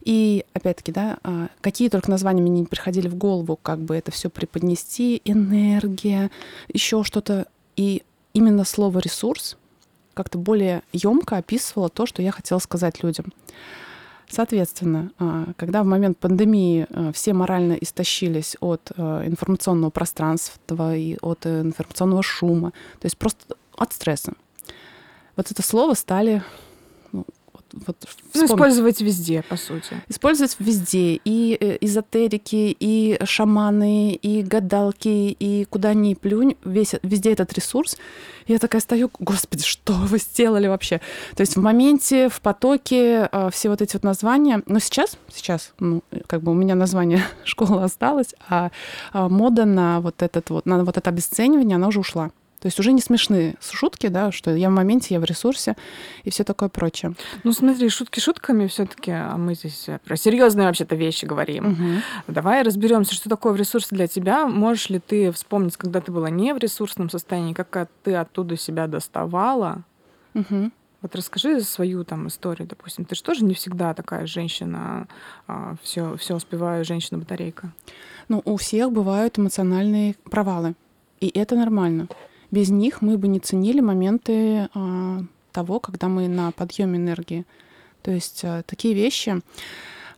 И 0.02 0.46
опять-таки, 0.54 0.92
да, 0.92 1.18
а, 1.24 1.48
какие 1.62 1.90
только 1.90 2.10
названия 2.10 2.42
мне 2.42 2.62
не 2.62 2.66
приходили 2.66 3.08
в 3.08 3.16
голову, 3.16 3.58
как 3.62 3.80
бы 3.80 3.96
это 3.96 4.12
все 4.12 4.30
преподнести, 4.30 5.22
энергия, 5.24 6.30
еще 6.68 7.04
что-то. 7.04 7.48
И 7.76 8.04
именно 8.34 8.66
слово 8.66 9.00
ресурс 9.00 9.58
как-то 10.14 10.38
более 10.38 10.84
емко 10.92 11.38
описывало 11.38 11.90
то, 11.90 12.06
что 12.06 12.22
я 12.22 12.32
хотела 12.32 12.60
сказать 12.60 13.02
людям. 13.02 13.34
Соответственно, 14.30 15.12
а, 15.20 15.48
когда 15.58 15.84
в 15.84 15.86
момент 15.86 16.18
пандемии 16.18 16.88
а, 16.90 17.12
все 17.12 17.34
морально 17.34 17.74
истощились 17.74 18.56
от 18.60 18.92
а, 18.96 19.26
информационного 19.26 19.90
пространства 19.92 20.96
и 20.96 21.18
от 21.22 21.46
информационного 21.46 22.24
шума, 22.24 22.72
то 23.00 23.06
есть 23.06 23.18
просто 23.18 23.56
от 23.78 23.94
стресса, 23.94 24.34
вот 25.36 25.52
это 25.52 25.62
слово 25.62 25.94
стали 25.94 26.44
вот 27.88 27.98
ну, 28.36 28.46
использовать 28.46 29.02
везде, 29.02 29.44
по 29.50 29.58
сути. 29.58 30.02
Использовать 30.08 30.56
везде. 30.60 31.20
И 31.26 31.58
э, 31.60 31.78
эзотерики, 31.82 32.76
и 32.80 33.20
шаманы, 33.24 34.14
и 34.14 34.44
гадалки, 34.44 35.08
и 35.08 35.66
куда 35.66 35.94
ни 35.94 36.14
плюнь, 36.14 36.56
весь, 36.64 36.94
везде 37.02 37.34
этот 37.34 37.52
ресурс. 37.54 37.98
Я 38.46 38.60
такая 38.60 38.82
стою, 38.82 39.10
господи, 39.20 39.64
что 39.64 39.94
вы 39.94 40.20
сделали 40.20 40.68
вообще? 40.68 41.02
То 41.36 41.42
есть 41.42 41.56
в 41.56 41.62
моменте, 41.62 42.30
в 42.30 42.42
потоке 42.42 43.28
э, 43.32 43.50
все 43.52 43.70
вот 43.70 43.82
эти 43.82 43.96
вот 43.96 44.04
названия. 44.04 44.62
Но 44.68 44.80
сейчас, 44.80 45.18
сейчас, 45.34 45.74
ну, 45.80 46.04
как 46.28 46.44
бы 46.44 46.52
у 46.52 46.56
меня 46.56 46.76
название 46.76 47.24
школы 47.44 47.84
осталось, 47.84 48.36
а, 48.50 48.70
а 49.12 49.30
мода 49.30 49.66
на 49.66 50.00
вот 50.00 50.22
этот 50.22 50.50
вот, 50.52 50.66
на 50.66 50.84
вот 50.84 50.98
это 50.98 51.10
обесценивание, 51.10 51.78
она 51.78 51.88
уже 51.88 52.00
ушла. 52.00 52.32
То 52.64 52.68
есть 52.68 52.80
уже 52.80 52.94
не 52.94 53.02
смешные 53.02 53.56
шутки, 53.60 54.08
да, 54.08 54.32
что 54.32 54.56
я 54.56 54.70
в 54.70 54.72
моменте, 54.72 55.14
я 55.14 55.20
в 55.20 55.26
ресурсе 55.26 55.76
и 56.24 56.30
все 56.30 56.46
такое 56.46 56.70
прочее. 56.70 57.14
Ну 57.44 57.52
смотри, 57.52 57.90
шутки 57.90 58.22
шутками 58.22 58.68
все-таки, 58.68 59.12
а 59.12 59.36
мы 59.36 59.54
здесь 59.56 59.90
э, 59.90 60.00
про 60.06 60.16
серьезные 60.16 60.68
вообще-то 60.68 60.96
вещи 60.96 61.26
говорим. 61.26 61.74
Угу. 61.74 62.34
Давай 62.34 62.62
разберемся, 62.62 63.16
что 63.16 63.28
такое 63.28 63.52
в 63.52 63.58
ресурсе 63.58 63.90
для 63.92 64.08
тебя. 64.08 64.48
Можешь 64.48 64.90
ли 64.90 65.00
ты 65.00 65.34
вспомнить, 65.34 65.76
когда 65.76 66.00
ты 66.00 66.14
была 66.14 66.30
не 66.30 66.54
в 66.54 66.58
ресурсном 66.58 67.10
состоянии, 67.10 67.52
как 67.52 67.90
ты 68.02 68.16
оттуда 68.16 68.56
себя 68.56 68.88
доставала? 68.88 69.84
Угу. 70.34 70.72
Вот 71.02 71.16
расскажи 71.18 71.60
свою 71.60 72.06
там 72.06 72.30
историю, 72.30 72.66
допустим. 72.66 73.04
Ты 73.04 73.16
же 73.16 73.24
тоже 73.24 73.44
не 73.44 73.56
всегда 73.56 73.94
такая 73.94 74.26
женщина, 74.26 75.10
а, 75.48 75.76
все, 75.84 76.16
все 76.16 76.34
успеваю, 76.34 76.86
женщина-батарейка. 76.86 77.74
Ну, 78.30 78.42
у 78.46 78.56
всех 78.56 78.94
бывают 78.94 79.38
эмоциональные 79.38 80.16
провалы. 80.32 80.76
И 81.20 81.28
это 81.28 81.58
нормально 81.58 82.08
без 82.54 82.70
них 82.70 83.02
мы 83.02 83.18
бы 83.18 83.28
не 83.28 83.40
ценили 83.40 83.80
моменты 83.80 84.70
а, 84.76 85.22
того, 85.52 85.80
когда 85.80 86.08
мы 86.08 86.28
на 86.28 86.52
подъеме 86.52 87.00
энергии. 87.00 87.46
То 88.04 88.12
есть 88.12 88.42
а, 88.44 88.62
такие 88.62 88.94
вещи. 88.94 89.42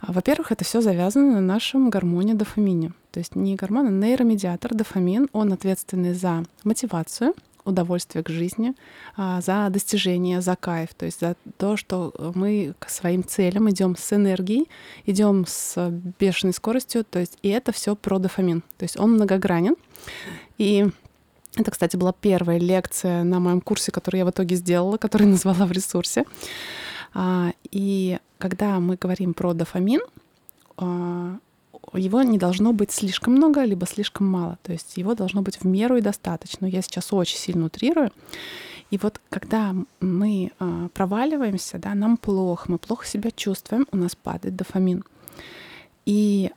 А, 0.02 0.12
во-первых, 0.12 0.52
это 0.52 0.66
все 0.66 0.82
завязано 0.82 1.36
на 1.36 1.40
нашем 1.40 1.90
гормоне 1.90 2.34
дофамине. 2.34 2.92
То 3.12 3.20
есть 3.22 3.38
не 3.38 3.56
гормон, 3.56 3.88
а 3.88 3.90
нейромедиатор 3.90 4.74
дофамин. 4.74 5.30
Он 5.32 5.54
ответственный 5.54 6.14
за 6.14 6.44
мотивацию, 6.66 7.36
удовольствие 7.64 8.22
к 8.22 8.28
жизни, 8.28 8.76
за 9.16 9.70
достижение, 9.72 10.42
за 10.42 10.58
кайф, 10.58 10.94
то 10.94 11.06
есть 11.06 11.22
за 11.22 11.36
то, 11.58 11.78
что 11.78 12.14
мы 12.36 12.76
к 12.78 12.90
своим 12.90 13.24
целям 13.24 13.70
идем 13.72 13.96
с 13.96 14.14
энергией, 14.14 14.68
идем 15.06 15.46
с 15.48 15.90
бешеной 16.20 16.54
скоростью, 16.54 17.06
то 17.06 17.18
есть 17.18 17.40
и 17.42 17.50
это 17.50 17.72
все 17.72 17.96
про 17.96 18.20
дофамин. 18.20 18.62
То 18.78 18.84
есть 18.84 19.00
он 19.00 19.14
многогранен. 19.14 19.78
И 20.60 20.92
это, 21.62 21.72
кстати, 21.72 21.96
была 21.96 22.14
первая 22.14 22.60
лекция 22.60 23.24
на 23.24 23.40
моем 23.40 23.62
курсе, 23.62 23.92
который 23.92 24.18
я 24.18 24.26
в 24.26 24.30
итоге 24.30 24.56
сделала, 24.56 24.98
который 24.98 25.28
назвала 25.28 25.66
в 25.66 25.72
ресурсе. 25.72 26.26
А, 27.14 27.52
и 27.72 28.20
когда 28.38 28.80
мы 28.80 28.96
говорим 28.96 29.34
про 29.34 29.54
дофамин, 29.54 30.02
а, 30.78 31.38
его 31.94 32.22
не 32.24 32.38
должно 32.38 32.74
быть 32.74 32.92
слишком 32.92 33.34
много, 33.36 33.64
либо 33.64 33.86
слишком 33.86 34.28
мало. 34.28 34.58
То 34.64 34.74
есть 34.74 34.98
его 34.98 35.16
должно 35.16 35.42
быть 35.42 35.58
в 35.62 35.66
меру 35.66 35.98
и 35.98 36.02
достаточно. 36.02 36.66
Я 36.66 36.82
сейчас 36.82 37.14
очень 37.14 37.38
сильно 37.38 37.66
утрирую. 37.66 38.12
И 38.92 38.98
вот 38.98 39.20
когда 39.30 39.74
мы 40.00 40.52
а, 40.60 40.90
проваливаемся, 40.94 41.80
да, 41.80 41.96
нам 41.96 42.18
плохо, 42.18 42.72
мы 42.72 42.78
плохо 42.78 43.06
себя 43.06 43.32
чувствуем, 43.32 43.88
у 43.92 43.98
нас 43.98 44.16
падает 44.16 44.56
дофамин. 44.56 45.04
И 46.06 46.52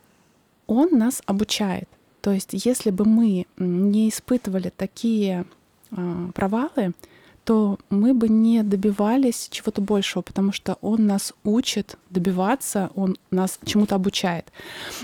он 0.66 0.90
нас 0.92 1.22
обучает. 1.24 1.88
То 2.28 2.34
есть, 2.34 2.50
если 2.52 2.90
бы 2.90 3.06
мы 3.06 3.46
не 3.56 4.10
испытывали 4.10 4.68
такие 4.68 5.46
э, 5.90 6.30
провалы, 6.34 6.92
то 7.44 7.78
мы 7.88 8.12
бы 8.12 8.28
не 8.28 8.62
добивались 8.62 9.48
чего-то 9.50 9.80
большего, 9.80 10.20
потому 10.20 10.52
что 10.52 10.76
он 10.82 11.06
нас 11.06 11.32
учит 11.42 11.96
добиваться, 12.10 12.90
он 12.94 13.16
нас 13.30 13.58
чему-то 13.64 13.94
обучает. 13.94 14.52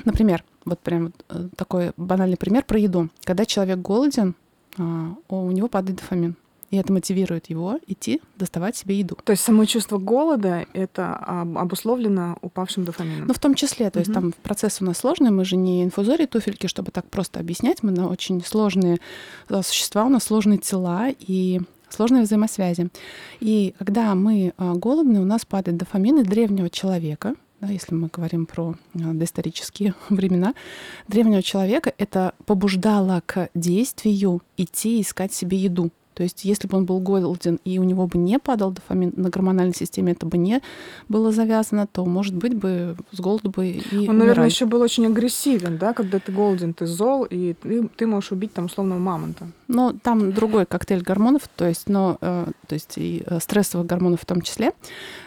Например, 0.05 0.45
вот 0.67 0.81
прям 0.81 1.15
э, 1.31 1.49
такой 1.57 1.93
банальный 1.97 2.37
пример 2.37 2.63
про 2.63 2.79
еду. 2.79 3.09
Когда 3.23 3.47
человек 3.47 3.79
голоден, 3.79 4.35
э, 4.77 4.83
у 5.31 5.51
него 5.51 5.69
падает 5.69 6.01
дофамин. 6.01 6.37
И 6.75 6.77
это 6.77 6.93
мотивирует 6.93 7.51
его 7.51 7.79
идти 7.87 8.21
доставать 8.37 8.77
себе 8.77 8.99
еду. 8.99 9.17
То 9.23 9.31
есть 9.31 9.45
само 9.45 9.65
чувство 9.65 9.99
голода 9.99 10.67
это 10.73 11.15
обусловлено 11.15 12.37
упавшим 12.43 12.85
дофамином? 12.85 13.29
Ну, 13.29 13.33
в 13.33 13.39
том 13.39 13.55
числе. 13.55 13.91
То 13.91 14.01
угу. 14.01 14.03
есть 14.03 14.13
там 14.13 14.35
процесс 14.43 14.83
у 14.83 14.85
нас 14.85 14.99
сложный. 14.99 15.31
Мы 15.31 15.45
же 15.45 15.55
не 15.55 15.85
инфузории 15.85 16.27
туфельки, 16.27 16.67
чтобы 16.67 16.91
так 16.91 17.09
просто 17.09 17.39
объяснять. 17.39 17.85
Мы 17.85 17.93
на 17.93 18.09
очень 18.09 18.45
сложные 18.45 18.99
э, 19.49 19.63
существа, 19.63 20.05
у 20.05 20.09
нас 20.09 20.25
сложные 20.25 20.59
тела 20.59 21.11
и 21.17 21.61
сложные 21.91 22.25
взаимосвязи. 22.25 22.89
И 23.39 23.77
когда 23.79 24.13
мы 24.17 24.53
э, 24.59 24.73
голодны, 24.75 25.21
у 25.21 25.25
нас 25.25 25.45
падает 25.45 25.77
дофамин 25.77 26.23
и 26.23 26.25
древнего 26.25 26.71
человека, 26.71 27.37
да, 27.61 27.69
если 27.69 27.95
мы 27.95 28.09
говорим 28.13 28.47
про 28.47 28.75
э, 28.95 28.99
доисторические 28.99 29.95
времена, 30.09 30.55
древнего 31.07 31.41
человека 31.41 31.93
это 31.99 32.35
побуждало 32.47 33.23
к 33.25 33.49
действию 33.55 34.43
идти 34.57 35.01
искать 35.01 35.33
себе 35.33 35.57
еду. 35.57 35.93
То 36.15 36.23
есть 36.23 36.45
если 36.45 36.69
бы 36.69 36.79
он 36.79 36.87
был 36.87 37.01
голоден 37.01 37.59
и 37.65 37.79
у 37.79 37.83
него 37.83 38.07
бы 38.07 38.19
не 38.19 38.39
падал 38.39 38.71
дофамин 38.71 39.13
на 39.17 39.29
гормональной 39.29 39.75
системе, 39.75 40.13
это 40.13 40.27
бы 40.27 40.39
не 40.39 40.63
было 41.09 41.33
завязано, 41.33 41.87
то, 41.87 42.05
может 42.05 42.35
быть, 42.35 42.55
бы 42.55 42.97
с 43.13 43.21
голоду 43.21 43.51
бы 43.51 43.69
и 43.69 43.79
Он, 43.93 43.99
умирать. 43.99 44.19
наверное, 44.19 44.47
еще 44.47 44.67
был 44.67 44.81
очень 44.81 45.07
агрессивен, 45.07 45.77
да, 45.77 45.93
когда 45.93 46.19
ты 46.19 46.33
голоден, 46.33 46.73
ты 46.73 46.87
зол, 46.87 47.25
и 47.25 47.55
ты, 47.55 47.89
ты 47.89 48.07
можешь 48.07 48.33
убить 48.33 48.53
там 48.53 48.67
условного 48.67 48.99
мамонта. 48.99 49.49
Но 49.69 49.93
там 49.93 50.33
другой 50.33 50.67
коктейль 50.67 51.03
гормонов, 51.03 51.49
то 51.57 51.67
есть, 51.67 51.89
но, 51.89 52.19
э, 52.21 52.47
то 52.67 52.75
есть 52.75 52.97
и 52.97 53.23
э, 53.27 53.41
стрессовых 53.41 53.87
гормонов 53.87 54.23
в 54.23 54.27
том 54.27 54.41
числе. 54.43 54.73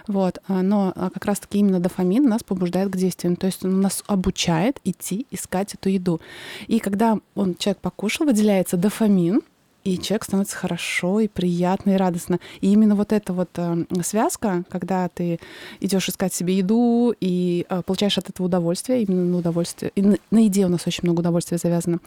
Вот, 0.08 0.39
а, 0.48 0.62
но 0.62 0.94
как 0.96 1.25
раз-таки 1.25 1.60
именно 1.60 1.79
дофамин 1.79 2.24
нас 2.24 2.44
побуждает 2.44 2.89
к 2.89 2.96
действиям, 2.96 3.36
то 3.36 3.48
есть 3.48 3.65
он 3.65 3.82
нас 3.82 4.03
обучает 4.08 4.79
идти 4.86 5.27
искать 5.32 5.74
эту 5.74 5.89
еду. 5.89 6.22
И 6.67 6.79
когда 6.79 7.20
он, 7.36 7.56
человек 7.56 7.79
покушал, 7.79 8.25
выделяется 8.25 8.77
дофамин, 8.77 9.41
и 9.88 9.98
человек 9.98 10.25
становится 10.25 10.58
хорошо 10.58 11.22
и 11.22 11.29
приятно 11.29 11.91
и 11.91 11.96
радостно. 11.96 12.39
И 12.60 12.74
именно 12.74 12.94
вот 12.94 13.13
эта 13.13 13.32
вот 13.32 13.50
э, 13.56 13.86
связка, 14.03 14.65
когда 14.70 15.08
ты 15.08 15.39
идешь 15.79 16.10
искать 16.10 16.34
себе 16.34 16.58
еду 16.58 17.15
и 17.22 17.65
э, 17.70 17.82
получаешь 17.84 18.17
от 18.17 18.29
этого 18.29 18.48
удовольствие, 18.48 19.03
именно 19.03 19.24
на 19.24 19.38
удовольствие. 19.38 19.94
И 19.96 20.01
на, 20.01 20.17
на 20.29 20.39
еде 20.39 20.65
у 20.65 20.70
нас 20.70 20.86
очень 20.88 21.03
много 21.03 21.22
удовольствия 21.22 21.58
завязано. 21.58 22.00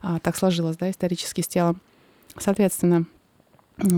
А, 0.00 0.20
так 0.20 0.36
сложилось, 0.36 0.76
да, 0.76 0.88
исторически 0.88 1.40
с 1.40 1.48
телом. 1.48 1.80
Соответственно, 2.38 3.04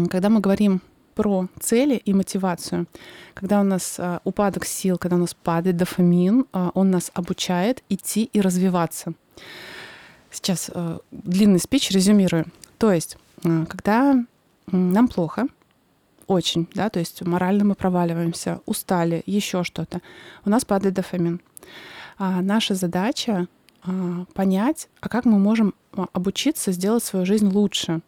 когда 0.09 0.31
мы 0.31 0.41
говорим 0.41 0.81
про 1.15 1.49
цели 1.61 1.97
и 1.97 2.15
мотивацию. 2.15 2.87
Когда 3.35 3.61
у 3.61 3.65
нас 3.65 3.97
а, 3.99 4.23
упадок 4.25 4.65
сил, 4.65 4.97
когда 4.97 5.17
у 5.17 5.21
нас 5.21 5.35
падает 5.35 5.77
дофамин, 5.77 6.47
а, 6.55 6.71
он 6.73 6.91
нас 6.91 7.11
обучает 7.13 7.83
идти 7.91 8.31
и 8.33 8.41
развиваться. 8.41 9.13
Сейчас 10.31 10.71
а, 10.73 11.01
длинный 11.11 11.59
спич 11.59 11.91
резюмирую. 11.91 12.47
То 12.81 12.93
есть, 12.93 13.19
э, 13.45 13.67
когда 13.67 14.25
нам 14.73 15.09
плохо, 15.09 15.47
очень, 16.27 16.67
да, 16.75 16.89
то 16.89 16.99
есть 16.99 17.21
морально 17.23 17.65
мы 17.65 17.75
проваливаемся, 17.75 18.61
устали, 18.65 19.23
еще 19.27 19.65
что-то, 19.65 20.01
у 20.47 20.51
нас 20.51 20.65
падает 20.65 20.95
дофамин. 20.95 21.43
А 22.17 22.41
наша 22.41 22.75
задача 22.75 23.49
а, 23.83 24.25
понять, 24.33 24.89
а 25.01 25.11
как 25.11 25.27
мы 25.27 25.39
можем 25.39 25.75
а, 25.93 26.07
обучиться 26.13 26.73
сделать 26.73 27.05
свою 27.05 27.27
жизнь 27.27 27.49
лучше. 27.49 28.01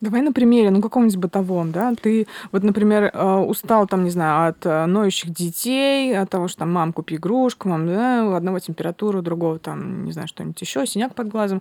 Давай 0.00 0.22
на 0.22 0.32
примере, 0.32 0.70
ну, 0.70 0.80
каком-нибудь 0.80 1.16
бытовом, 1.16 1.72
да? 1.72 1.94
Ты 1.94 2.26
вот, 2.52 2.62
например, 2.62 3.10
э, 3.12 3.36
устал 3.36 3.86
там, 3.86 4.04
не 4.04 4.10
знаю, 4.10 4.48
от 4.48 4.64
э, 4.64 4.86
ноющих 4.86 5.30
детей, 5.30 6.16
от 6.18 6.30
того, 6.30 6.48
что 6.48 6.60
там, 6.60 6.72
мам, 6.72 6.94
купи 6.94 7.16
игрушку, 7.16 7.68
мам, 7.68 7.86
да, 7.86 8.24
у 8.24 8.32
одного 8.32 8.60
температура, 8.60 9.18
у 9.18 9.22
другого 9.22 9.58
там, 9.58 10.06
не 10.06 10.12
знаю, 10.12 10.26
что-нибудь 10.26 10.60
еще, 10.60 10.86
синяк 10.86 11.14
под 11.14 11.28
глазом. 11.28 11.60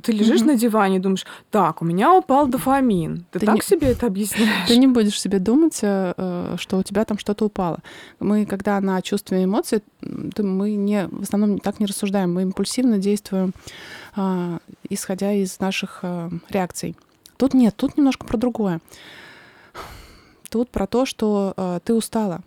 Ты 0.00 0.12
лежишь 0.12 0.42
mm-hmm. 0.42 0.46
на 0.46 0.54
диване 0.54 0.96
и 0.96 0.98
думаешь, 1.00 1.26
так, 1.50 1.82
у 1.82 1.84
меня 1.84 2.14
упал 2.14 2.46
дофамин. 2.46 3.24
Ты, 3.32 3.40
ты 3.40 3.46
так 3.46 3.56
не... 3.56 3.60
себе 3.62 3.88
это 3.88 4.06
объясняешь? 4.06 4.68
Ты 4.68 4.76
не 4.76 4.86
будешь 4.86 5.20
себе 5.20 5.40
думать, 5.40 5.80
э, 5.82 6.54
что 6.58 6.78
у 6.78 6.82
тебя 6.84 7.04
там 7.04 7.18
что-то 7.18 7.46
упало. 7.46 7.80
Мы, 8.20 8.46
когда 8.46 8.80
на 8.80 9.02
чувстве 9.02 9.42
эмоций, 9.42 9.82
мы 10.38 10.76
не, 10.76 11.08
в 11.08 11.22
основном 11.22 11.58
так 11.58 11.80
не 11.80 11.86
рассуждаем, 11.86 12.32
мы 12.32 12.42
импульсивно 12.42 12.98
действуем, 12.98 13.52
а, 14.14 14.58
исходя 14.88 15.32
из 15.32 15.58
наших 15.58 16.04
реакций. 16.48 16.96
Тут 17.42 17.54
нет, 17.54 17.74
тут 17.76 17.96
немножко 17.96 18.24
про 18.24 18.36
другое. 18.36 18.80
Тут 20.48 20.70
про 20.70 20.86
то, 20.86 21.04
что 21.04 21.54
э, 21.56 21.80
ты 21.82 21.92
устала. 21.92 22.42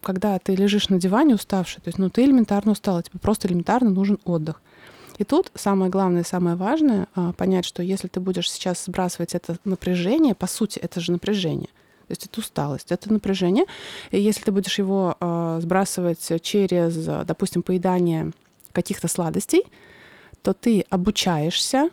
Когда 0.00 0.38
ты 0.38 0.54
лежишь 0.54 0.90
на 0.90 1.00
диване 1.00 1.34
уставший, 1.34 1.82
то 1.82 1.88
есть, 1.88 1.98
ну, 1.98 2.08
ты 2.08 2.22
элементарно 2.22 2.70
устала, 2.70 3.02
тебе 3.02 3.18
просто 3.18 3.48
элементарно 3.48 3.90
нужен 3.90 4.20
отдых. 4.22 4.62
И 5.16 5.24
тут 5.24 5.50
самое 5.56 5.90
главное, 5.90 6.22
самое 6.22 6.54
важное 6.54 7.08
э, 7.16 7.32
понять, 7.36 7.64
что 7.64 7.82
если 7.82 8.06
ты 8.06 8.20
будешь 8.20 8.48
сейчас 8.48 8.84
сбрасывать 8.84 9.34
это 9.34 9.56
напряжение, 9.64 10.36
по 10.36 10.46
сути, 10.46 10.78
это 10.78 11.00
же 11.00 11.10
напряжение. 11.10 11.70
То 12.06 12.10
есть 12.12 12.26
это 12.26 12.38
усталость, 12.38 12.92
это 12.92 13.12
напряжение. 13.12 13.64
И 14.12 14.20
если 14.20 14.44
ты 14.44 14.52
будешь 14.52 14.78
его 14.78 15.16
э, 15.18 15.58
сбрасывать 15.60 16.30
через, 16.42 16.94
допустим, 17.26 17.64
поедание 17.64 18.30
каких-то 18.70 19.08
сладостей, 19.08 19.64
то 20.42 20.54
ты 20.54 20.84
обучаешься 20.90 21.90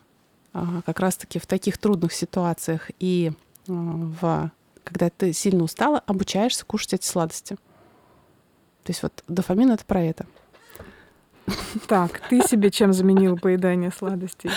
как 0.86 1.00
раз-таки 1.00 1.40
в 1.40 1.46
таких 1.46 1.78
трудных 1.78 2.14
ситуациях 2.14 2.90
и 3.00 3.32
а, 3.68 3.72
в, 3.72 4.52
когда 4.84 5.10
ты 5.10 5.34
сильно 5.34 5.64
устала, 5.64 6.00
обучаешься 6.00 6.66
кушать 6.66 6.94
эти 6.94 7.06
сладости. 7.06 7.56
То 8.84 8.92
есть 8.92 9.04
вот 9.04 9.24
дофамин— 9.28 9.72
это 9.72 9.84
про 9.86 10.02
это. 10.02 10.26
Так, 11.88 12.22
ты 12.30 12.42
себе 12.42 12.72
чем 12.72 12.94
заменил 12.94 13.38
поедание 13.38 13.92
сладостей? 13.92 14.52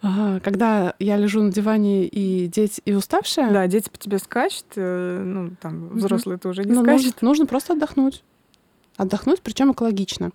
Когда 0.00 0.94
я 0.98 1.16
лежу 1.16 1.42
на 1.42 1.52
диване 1.52 2.06
и 2.06 2.48
дети 2.48 2.82
и 2.84 2.92
уставшая. 2.92 3.52
Да, 3.52 3.68
дети 3.68 3.88
по 3.88 3.96
тебе 3.96 4.18
скачут, 4.18 4.66
э, 4.74 5.22
ну 5.24 5.52
там 5.60 5.90
взрослые 5.90 6.38
mm-hmm. 6.38 6.42
тоже 6.42 6.64
не 6.64 6.72
ну, 6.72 6.82
скачут. 6.82 7.04
Нужно, 7.04 7.28
нужно 7.28 7.46
просто 7.46 7.74
отдохнуть, 7.74 8.24
отдохнуть, 8.96 9.40
причем 9.42 9.70
экологично. 9.70 10.32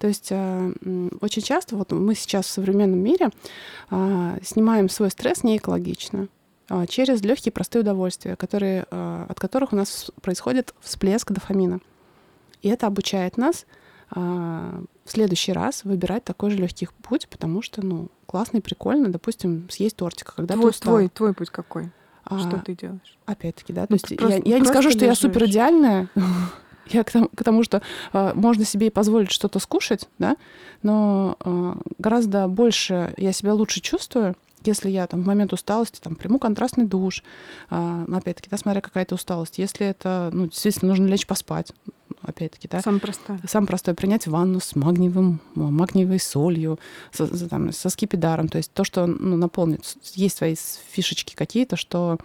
То 0.00 0.06
есть 0.06 0.28
э, 0.30 0.72
очень 1.20 1.42
часто 1.42 1.76
вот 1.76 1.92
мы 1.92 2.14
сейчас 2.14 2.46
в 2.46 2.48
современном 2.48 3.00
мире 3.00 3.28
а, 3.90 4.38
снимаем 4.42 4.88
свой 4.88 5.10
стресс 5.10 5.44
не 5.44 5.58
экологично 5.58 6.28
а, 6.70 6.86
через 6.86 7.20
легкие 7.20 7.52
простые 7.52 7.82
удовольствия, 7.82 8.34
которые, 8.34 8.86
а, 8.90 9.26
от 9.28 9.38
которых 9.38 9.74
у 9.74 9.76
нас 9.76 10.10
происходит 10.22 10.74
всплеск 10.80 11.30
дофамина. 11.30 11.80
И 12.62 12.68
это 12.70 12.86
обучает 12.86 13.36
нас 13.36 13.66
в 14.12 14.86
следующий 15.04 15.52
раз 15.52 15.84
выбирать 15.84 16.24
такой 16.24 16.50
же 16.50 16.56
легкий 16.56 16.88
путь, 17.02 17.28
потому 17.28 17.62
что, 17.62 17.86
ну, 17.86 18.08
классно 18.26 18.56
и 18.56 18.60
прикольно, 18.60 19.08
допустим, 19.08 19.68
съесть 19.70 19.94
тортик, 19.94 20.34
когда 20.34 20.54
твой, 20.54 20.64
ты 20.64 20.70
устал. 20.70 20.94
Твой, 20.94 21.08
твой 21.10 21.32
путь 21.32 21.50
какой? 21.50 21.92
Что 22.26 22.58
ты 22.58 22.74
делаешь? 22.74 23.18
Опять-таки, 23.26 23.72
да. 23.72 23.82
То 23.82 23.86
ну, 23.90 23.94
есть 23.94 24.16
просто, 24.16 24.36
я, 24.38 24.54
я 24.56 24.58
не 24.58 24.66
скажу, 24.66 24.90
что 24.90 25.04
я 25.04 25.14
супер 25.14 25.44
идеальная, 25.44 26.08
Я 26.86 27.04
к 27.04 27.10
тому, 27.10 27.28
к 27.28 27.44
тому 27.44 27.62
что 27.62 27.82
э, 28.12 28.32
можно 28.34 28.64
себе 28.64 28.88
и 28.88 28.90
позволить 28.90 29.30
что-то 29.30 29.58
скушать, 29.58 30.08
да, 30.18 30.36
но 30.82 31.36
э, 31.44 31.74
гораздо 31.98 32.48
больше 32.48 33.14
я 33.16 33.32
себя 33.32 33.54
лучше 33.54 33.80
чувствую, 33.80 34.34
если 34.64 34.90
я 34.90 35.06
там 35.06 35.22
в 35.22 35.26
момент 35.26 35.52
усталости 35.52 36.00
там 36.00 36.16
приму 36.16 36.38
контрастный 36.38 36.84
душ, 36.84 37.22
э, 37.70 38.04
опять-таки, 38.12 38.50
да, 38.50 38.58
смотря 38.58 38.80
какая 38.80 39.04
то 39.04 39.14
усталость. 39.14 39.58
Если 39.58 39.86
это, 39.86 40.30
ну, 40.32 40.46
действительно, 40.46 40.90
нужно 40.90 41.06
лечь 41.06 41.26
поспать, 41.26 41.72
опять-таки, 42.22 42.68
да. 42.68 42.82
Самое 42.82 43.00
простое. 43.00 43.40
Самое 43.48 43.68
простое. 43.68 43.94
Принять 43.94 44.26
ванну 44.26 44.60
с 44.60 44.74
магниевым, 44.74 45.40
магниевой 45.54 46.20
солью, 46.20 46.78
со, 47.12 47.26
там, 47.48 47.72
со 47.72 47.88
скипидаром. 47.88 48.48
То 48.48 48.58
есть 48.58 48.72
то, 48.72 48.84
что 48.84 49.06
ну, 49.06 49.36
наполнит. 49.36 49.82
Есть 50.14 50.38
свои 50.38 50.56
фишечки 50.90 51.34
какие-то, 51.34 51.76
что 51.76 52.18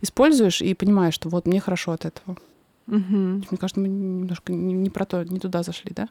используешь 0.00 0.62
и 0.62 0.74
понимаешь, 0.74 1.14
что 1.14 1.28
вот 1.28 1.46
мне 1.46 1.60
хорошо 1.60 1.92
от 1.92 2.04
этого. 2.04 2.36
Угу. 2.88 3.16
Мне 3.50 3.58
кажется, 3.60 3.80
мы 3.80 3.88
немножко 3.88 4.50
не, 4.50 4.72
не 4.72 4.88
про 4.88 5.04
то, 5.04 5.22
не 5.22 5.38
туда 5.38 5.62
зашли, 5.62 5.92
да? 5.94 6.08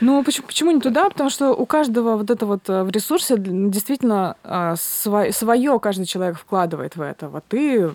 Ну, 0.00 0.22
почему, 0.22 0.46
почему 0.46 0.70
не 0.70 0.80
туда? 0.80 1.10
Потому 1.10 1.28
что 1.28 1.50
у 1.50 1.66
каждого 1.66 2.16
вот 2.16 2.30
это 2.30 2.46
вот 2.46 2.68
э, 2.68 2.84
в 2.84 2.90
ресурсе 2.90 3.36
действительно 3.36 4.36
а, 4.44 4.76
свое, 4.76 5.32
свое 5.32 5.78
каждый 5.80 6.06
человек 6.06 6.38
вкладывает 6.38 6.96
в 6.96 7.00
это. 7.00 7.28
Вот 7.28 7.44
ты, 7.48 7.90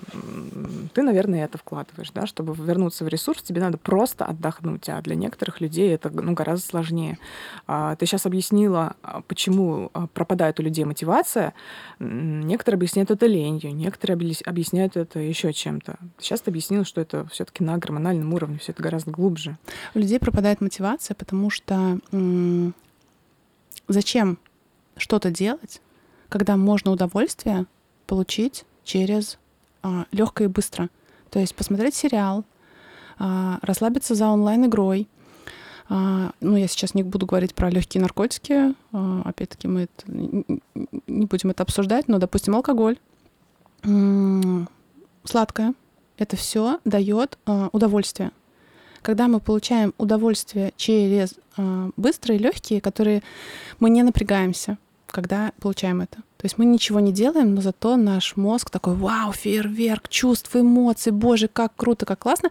ты, 0.93 1.01
наверное, 1.01 1.45
это 1.45 1.57
вкладываешь, 1.57 2.11
да? 2.11 2.27
Чтобы 2.27 2.53
вернуться 2.53 3.05
в 3.05 3.07
ресурс, 3.07 3.41
тебе 3.41 3.61
надо 3.61 3.77
просто 3.77 4.25
отдохнуть. 4.25 4.89
А 4.89 5.01
для 5.01 5.15
некоторых 5.15 5.61
людей 5.61 5.93
это 5.93 6.09
ну, 6.09 6.33
гораздо 6.33 6.67
сложнее. 6.67 7.17
А, 7.67 7.95
ты 7.95 8.05
сейчас 8.05 8.25
объяснила, 8.25 8.95
а, 9.01 9.21
почему 9.21 9.91
пропадает 10.13 10.59
у 10.59 10.63
людей 10.63 10.83
мотивация. 10.83 11.53
Некоторые 11.99 12.77
объясняют 12.77 13.11
это 13.11 13.25
ленью, 13.27 13.73
некоторые 13.73 14.35
объясняют 14.45 14.97
это 14.97 15.19
еще 15.19 15.53
чем-то. 15.53 15.97
Сейчас 16.19 16.41
ты 16.41 16.51
объяснила, 16.51 16.83
что 16.83 16.99
это 16.99 17.25
все-таки 17.31 17.62
на 17.63 17.77
гормональном 17.77 18.33
уровне, 18.33 18.57
все 18.59 18.71
это 18.71 18.83
гораздо 18.83 19.11
глубже. 19.11 19.57
У 19.95 19.99
людей 19.99 20.19
пропадает 20.19 20.61
мотивация, 20.61 21.15
потому 21.15 21.49
что 21.49 21.99
зачем 23.87 24.37
что-то 24.97 25.31
делать, 25.31 25.81
когда 26.29 26.57
можно 26.57 26.91
удовольствие 26.91 27.65
получить 28.07 28.65
через 28.83 29.37
а, 29.81 30.05
легко 30.11 30.43
и 30.43 30.47
быстро. 30.47 30.89
То 31.29 31.39
есть 31.39 31.55
посмотреть 31.55 31.95
сериал, 31.95 32.45
а, 33.19 33.59
расслабиться 33.61 34.15
за 34.15 34.27
онлайн-игрой. 34.27 35.07
А, 35.89 36.31
ну, 36.39 36.55
я 36.55 36.67
сейчас 36.67 36.93
не 36.93 37.03
буду 37.03 37.25
говорить 37.25 37.53
про 37.53 37.69
легкие 37.69 38.01
наркотики. 38.01 38.73
А, 38.91 39.21
опять-таки, 39.25 39.67
мы 39.67 39.81
это, 39.81 40.11
не 41.07 41.25
будем 41.25 41.49
это 41.49 41.63
обсуждать, 41.63 42.07
но, 42.07 42.17
допустим, 42.17 42.55
алкоголь, 42.55 42.97
сладкое, 45.25 45.73
это 46.17 46.35
все 46.35 46.79
дает 46.85 47.37
э, 47.45 47.69
удовольствие. 47.71 48.31
Когда 49.01 49.27
мы 49.27 49.39
получаем 49.39 49.93
удовольствие 49.97 50.73
через 50.77 51.35
э, 51.57 51.89
быстрые, 51.97 52.39
легкие, 52.39 52.81
которые 52.81 53.21
мы 53.79 53.89
не 53.89 54.03
напрягаемся, 54.03 54.77
когда 55.07 55.51
получаем 55.59 56.01
это. 56.01 56.17
То 56.37 56.45
есть 56.45 56.57
мы 56.57 56.65
ничего 56.65 56.99
не 56.99 57.13
делаем, 57.13 57.53
но 57.53 57.61
зато 57.61 57.95
наш 57.97 58.35
мозг 58.35 58.69
такой, 58.69 58.95
вау, 58.95 59.31
фейерверк, 59.31 60.09
чувств, 60.09 60.55
эмоций, 60.55 61.11
боже, 61.11 61.47
как 61.47 61.75
круто, 61.75 62.05
как 62.05 62.19
классно. 62.19 62.49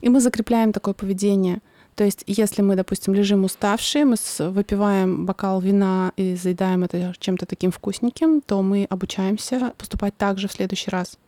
И 0.00 0.08
мы 0.08 0.20
закрепляем 0.20 0.72
такое 0.72 0.94
поведение. 0.94 1.60
То 1.94 2.04
есть 2.04 2.24
если 2.26 2.60
мы, 2.60 2.76
допустим, 2.76 3.14
лежим 3.14 3.44
уставшие, 3.44 4.04
мы 4.04 4.16
выпиваем 4.38 5.26
бокал 5.26 5.60
вина 5.60 6.12
и 6.16 6.34
заедаем 6.34 6.84
это 6.84 7.14
чем-то 7.18 7.46
таким 7.46 7.70
вкусненьким, 7.70 8.40
то 8.40 8.60
мы 8.62 8.86
обучаемся 8.90 9.72
поступать 9.78 10.16
так 10.16 10.38
же 10.38 10.48
в 10.48 10.52
следующий 10.52 10.90
раз. 10.90 11.18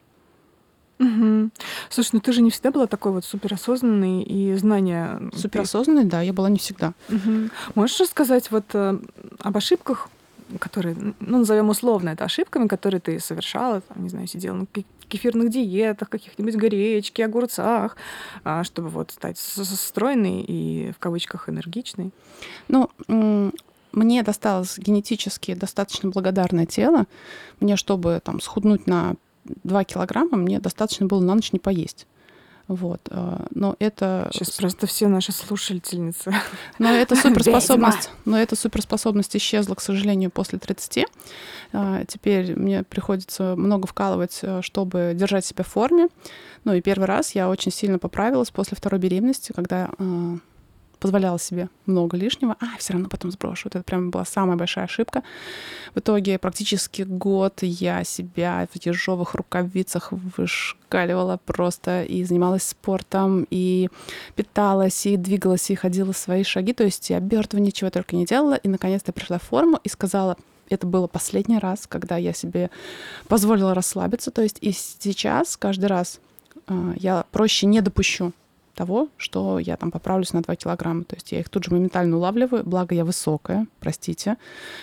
Угу. 0.98 1.50
Слушай, 1.90 2.10
ну 2.12 2.20
ты 2.20 2.32
же 2.32 2.42
не 2.42 2.50
всегда 2.50 2.70
была 2.70 2.86
такой 2.86 3.12
вот 3.12 3.24
суперосознанный 3.24 4.22
и 4.22 4.54
знания... 4.54 5.20
Суперосознанный, 5.34 6.04
да, 6.04 6.22
я 6.22 6.32
была 6.32 6.48
не 6.48 6.58
всегда. 6.58 6.94
Угу. 7.08 7.50
Можешь 7.74 8.00
рассказать 8.00 8.50
вот 8.50 8.64
э, 8.72 8.98
об 9.40 9.56
ошибках, 9.56 10.08
которые, 10.58 10.96
ну, 11.20 11.38
назовем 11.38 11.68
условно 11.68 12.10
это 12.10 12.24
ошибками, 12.24 12.68
которые 12.68 13.00
ты 13.00 13.18
совершала, 13.20 13.80
там, 13.80 14.02
не 14.02 14.08
знаю, 14.08 14.26
сидела 14.26 14.54
на 14.54 14.66
кефирных 15.08 15.50
диетах, 15.50 16.08
каких-нибудь 16.08 16.54
гречке, 16.54 17.24
огурцах, 17.24 17.96
а, 18.44 18.64
чтобы 18.64 18.88
вот 18.88 19.10
стать 19.10 19.38
стройной 19.38 20.42
и 20.42 20.92
в 20.92 20.98
кавычках 20.98 21.48
энергичной? 21.48 22.12
Ну, 22.68 22.90
мне 23.92 24.22
досталось 24.22 24.78
генетически 24.78 25.54
достаточно 25.54 26.10
благодарное 26.10 26.66
тело. 26.66 27.06
Мне, 27.60 27.76
чтобы 27.76 28.20
там 28.22 28.40
схуднуть 28.40 28.86
на 28.86 29.14
2 29.64 29.84
килограмма 29.84 30.36
мне 30.36 30.60
достаточно 30.60 31.06
было 31.06 31.20
на 31.20 31.34
ночь 31.34 31.52
не 31.52 31.58
поесть. 31.58 32.06
Вот. 32.68 33.00
Э, 33.10 33.46
но 33.50 33.76
это... 33.78 34.28
Сейчас 34.32 34.50
просто 34.52 34.86
все 34.86 35.08
наши 35.08 35.32
слушательницы. 35.32 36.34
Но 36.78 36.90
эта 36.90 37.14
суперспособность, 37.16 38.10
но 38.24 38.38
эта 38.38 38.56
суперспособность 38.56 39.36
исчезла, 39.36 39.74
к 39.74 39.80
сожалению, 39.80 40.30
после 40.30 40.58
30. 40.58 41.06
Э, 41.72 42.04
теперь 42.08 42.56
мне 42.58 42.82
приходится 42.82 43.54
много 43.56 43.86
вкалывать, 43.86 44.40
э, 44.42 44.62
чтобы 44.62 45.12
держать 45.14 45.44
себя 45.44 45.62
в 45.64 45.68
форме. 45.68 46.08
Ну 46.64 46.74
и 46.74 46.80
первый 46.80 47.04
раз 47.04 47.34
я 47.34 47.48
очень 47.48 47.70
сильно 47.70 47.98
поправилась 47.98 48.50
после 48.50 48.76
второй 48.76 48.98
беременности, 49.00 49.52
когда 49.52 49.90
позволяла 50.98 51.38
себе 51.38 51.68
много 51.86 52.16
лишнего, 52.16 52.56
а 52.60 52.78
все 52.78 52.94
равно 52.94 53.08
потом 53.08 53.30
сброшу. 53.30 53.62
Вот 53.64 53.76
это 53.76 53.84
прям 53.84 54.10
была 54.10 54.24
самая 54.24 54.56
большая 54.56 54.84
ошибка. 54.84 55.22
В 55.94 55.98
итоге 55.98 56.38
практически 56.38 57.02
год 57.02 57.62
я 57.62 58.04
себя 58.04 58.68
в 58.72 58.84
ежовых 58.84 59.34
рукавицах 59.34 60.12
вышкаливала 60.12 61.38
просто 61.44 62.02
и 62.02 62.24
занималась 62.24 62.62
спортом, 62.62 63.46
и 63.50 63.88
питалась, 64.34 65.06
и 65.06 65.16
двигалась, 65.16 65.70
и 65.70 65.74
ходила 65.74 66.12
свои 66.12 66.44
шаги. 66.44 66.72
То 66.72 66.84
есть 66.84 67.10
я 67.10 67.18
обертывание, 67.18 67.68
ничего 67.68 67.90
только 67.90 68.16
не 68.16 68.24
делала. 68.24 68.54
И 68.54 68.68
наконец-то 68.68 69.12
пришла 69.12 69.38
в 69.38 69.42
форму 69.42 69.78
и 69.84 69.88
сказала, 69.88 70.36
это 70.68 70.86
было 70.86 71.06
последний 71.06 71.58
раз, 71.58 71.86
когда 71.86 72.16
я 72.16 72.32
себе 72.32 72.70
позволила 73.28 73.74
расслабиться. 73.74 74.30
То 74.30 74.42
есть 74.42 74.58
и 74.60 74.72
сейчас 74.72 75.56
каждый 75.56 75.86
раз 75.86 76.20
э, 76.66 76.94
я 76.96 77.24
проще 77.30 77.66
не 77.66 77.80
допущу 77.80 78.32
того, 78.76 79.08
что 79.16 79.58
я 79.58 79.76
там 79.76 79.90
поправлюсь 79.90 80.32
на 80.32 80.42
2 80.42 80.54
килограмма. 80.54 81.04
То 81.04 81.16
есть 81.16 81.32
я 81.32 81.40
их 81.40 81.48
тут 81.48 81.64
же 81.64 81.72
моментально 81.72 82.16
улавливаю, 82.16 82.62
благо 82.64 82.94
я 82.94 83.04
высокая, 83.04 83.66
простите. 83.80 84.36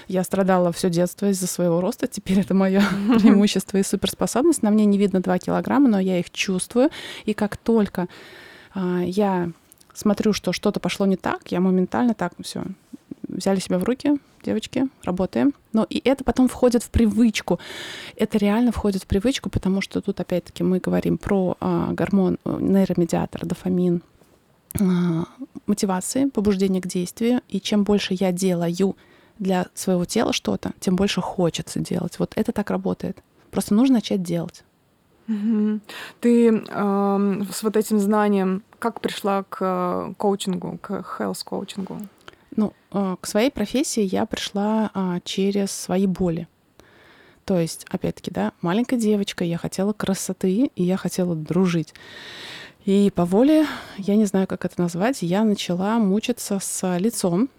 Я 0.08 0.24
страдала 0.24 0.72
все 0.74 0.90
детство 0.90 1.28
из-за 1.30 1.48
своего 1.48 1.80
роста, 1.80 2.08
теперь 2.08 2.40
это 2.40 2.54
мое 2.54 2.82
преимущество 3.20 3.78
и 3.78 3.84
суперспособность. 3.84 4.64
На 4.64 4.72
мне 4.72 4.86
не 4.86 4.98
видно 4.98 5.22
2 5.22 5.38
килограмма, 5.40 5.88
но 5.88 6.00
я 6.00 6.20
их 6.20 6.32
чувствую. 6.32 6.90
И 7.26 7.34
как 7.34 7.56
только 7.56 8.08
а, 8.74 9.02
я 9.02 9.52
смотрю, 9.94 10.34
что 10.34 10.52
что-то 10.52 10.80
пошло 10.80 11.06
не 11.06 11.16
так, 11.16 11.52
я 11.52 11.60
моментально 11.60 12.14
так, 12.14 12.34
все, 12.42 12.64
взяли 13.28 13.60
себя 13.60 13.80
в 13.80 13.84
руки, 13.84 14.20
девочки, 14.44 14.88
работаем. 15.04 15.54
Но 15.72 15.86
и 15.90 16.02
это 16.04 16.24
потом 16.24 16.48
входит 16.48 16.84
в 16.84 16.90
привычку. 16.90 17.60
Это 18.16 18.38
реально 18.38 18.72
входит 18.72 19.04
в 19.04 19.08
привычку, 19.08 19.50
потому 19.50 19.82
что 19.82 20.02
тут 20.02 20.20
опять-таки 20.20 20.64
мы 20.64 20.80
говорим 20.80 21.18
про 21.18 21.58
а, 21.60 21.94
гормон, 21.94 22.38
э, 22.46 22.58
нейромедиатор, 22.60 23.46
дофамин, 23.46 24.02
а, 24.80 25.26
мотивации, 25.66 26.26
побуждение 26.26 26.82
к 26.82 26.88
действию. 26.88 27.42
И 27.50 27.60
чем 27.60 27.84
больше 27.84 28.14
я 28.14 28.32
делаю 28.32 28.96
для 29.40 29.68
своего 29.74 30.06
тела 30.06 30.34
что-то, 30.34 30.74
тем 30.80 30.96
больше 30.96 31.22
хочется 31.22 31.80
делать. 31.80 32.20
Вот 32.20 32.34
это 32.36 32.52
так 32.52 32.70
работает. 32.70 33.24
Просто 33.52 33.74
нужно 33.74 33.96
начать 33.96 34.24
делать. 34.24 34.64
Ты 36.20 36.50
э, 36.50 37.42
с 37.52 37.64
вот 37.64 37.78
этим 37.78 38.00
знанием 38.00 38.62
как 38.80 39.00
пришла 39.00 39.44
к 39.44 39.58
э, 39.62 40.14
коучингу, 40.18 40.78
к 40.82 40.92
health 41.18 41.44
коучингу? 41.46 41.98
Ну, 42.56 42.74
э, 42.92 43.16
к 43.20 43.28
своей 43.28 43.52
профессии 43.52 44.04
я 44.04 44.26
пришла 44.26 44.92
а, 44.94 45.20
через 45.24 45.72
свои 45.72 46.08
боли. 46.08 46.48
То 47.46 47.60
есть, 47.60 47.86
опять-таки, 47.90 48.32
да, 48.32 48.54
маленькая 48.62 48.98
девочка, 48.98 49.44
я 49.44 49.58
хотела 49.58 49.94
красоты, 49.94 50.72
и 50.76 50.84
я 50.84 50.98
хотела 50.98 51.36
дружить. 51.36 51.94
И 52.86 53.12
по 53.14 53.26
воле, 53.26 53.66
я 53.98 54.16
не 54.16 54.26
знаю, 54.26 54.48
как 54.48 54.66
это 54.66 54.82
назвать, 54.82 55.22
я 55.22 55.44
начала 55.44 56.00
мучиться 56.00 56.60
с 56.62 56.98
лицом. 56.98 57.50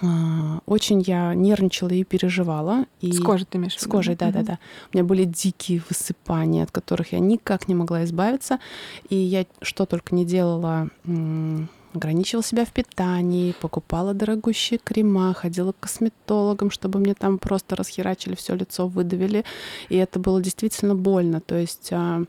А, 0.00 0.60
очень 0.66 1.02
я 1.06 1.34
нервничала 1.34 1.88
и 1.88 2.04
переживала. 2.04 2.86
И 3.00 3.12
с 3.12 3.20
кожей 3.20 3.46
ты 3.46 3.58
имеешь 3.58 3.78
С 3.78 3.86
кожей, 3.86 4.14
да-да-да. 4.14 4.58
У 4.92 4.96
меня 4.96 5.04
были 5.04 5.24
дикие 5.24 5.82
высыпания, 5.88 6.62
от 6.62 6.70
которых 6.70 7.12
я 7.12 7.18
никак 7.18 7.68
не 7.68 7.74
могла 7.74 8.04
избавиться. 8.04 8.58
И 9.08 9.16
я 9.16 9.46
что 9.62 9.86
только 9.86 10.14
не 10.14 10.24
делала 10.24 10.88
ограничивала 11.94 12.44
себя 12.44 12.64
в 12.64 12.72
питании, 12.72 13.54
покупала 13.60 14.14
дорогущие 14.14 14.78
крема, 14.82 15.34
ходила 15.34 15.72
к 15.72 15.80
косметологам, 15.80 16.70
чтобы 16.70 16.98
мне 16.98 17.14
там 17.14 17.38
просто 17.38 17.76
расхерачили 17.76 18.34
все 18.34 18.54
лицо, 18.54 18.86
выдавили. 18.86 19.44
И 19.88 19.96
это 19.96 20.18
было 20.18 20.40
действительно 20.42 20.94
больно. 20.94 21.40
То 21.40 21.56
есть 21.56 21.90
а, 21.92 22.22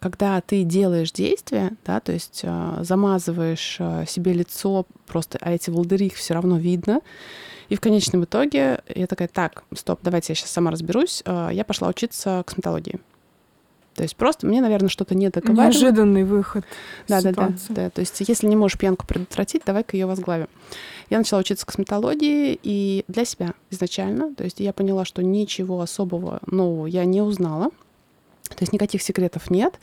когда 0.00 0.40
ты 0.40 0.62
делаешь 0.62 1.12
действия, 1.12 1.72
да, 1.84 2.00
то 2.00 2.12
есть 2.12 2.42
а, 2.44 2.82
замазываешь 2.82 3.76
а, 3.80 4.04
себе 4.06 4.32
лицо 4.32 4.86
просто, 5.06 5.38
а 5.40 5.52
эти 5.52 5.70
волдыри 5.70 6.06
их 6.06 6.14
все 6.14 6.34
равно 6.34 6.58
видно. 6.58 7.00
И 7.68 7.74
в 7.74 7.80
конечном 7.80 8.24
итоге 8.24 8.80
я 8.94 9.06
такая, 9.08 9.28
так, 9.28 9.64
стоп, 9.74 10.00
давайте 10.02 10.32
я 10.32 10.36
сейчас 10.36 10.50
сама 10.50 10.70
разберусь. 10.70 11.24
Я 11.26 11.64
пошла 11.66 11.88
учиться 11.88 12.44
косметологии. 12.46 13.00
То 13.96 14.02
есть 14.02 14.14
просто 14.14 14.46
мне, 14.46 14.60
наверное, 14.60 14.90
что-то 14.90 15.14
не 15.14 15.30
договаривало. 15.30 15.64
Неожиданный 15.64 16.24
выход. 16.24 16.64
Да, 17.08 17.22
да, 17.22 17.32
да, 17.32 17.52
да. 17.70 17.90
То 17.90 18.00
есть 18.00 18.20
если 18.20 18.46
не 18.46 18.56
можешь 18.56 18.78
пьянку 18.78 19.06
предотвратить, 19.06 19.62
давай-ка 19.64 19.96
ее 19.96 20.06
возглавим. 20.06 20.48
Я 21.08 21.18
начала 21.18 21.40
учиться 21.40 21.64
косметологии 21.64 22.58
и 22.62 23.04
для 23.08 23.24
себя 23.24 23.54
изначально. 23.70 24.34
То 24.34 24.44
есть 24.44 24.60
я 24.60 24.74
поняла, 24.74 25.04
что 25.06 25.22
ничего 25.22 25.80
особого 25.80 26.40
нового 26.46 26.86
я 26.86 27.06
не 27.06 27.22
узнала. 27.22 27.70
То 28.50 28.60
есть 28.60 28.72
никаких 28.72 29.02
секретов 29.02 29.50
нет. 29.50 29.80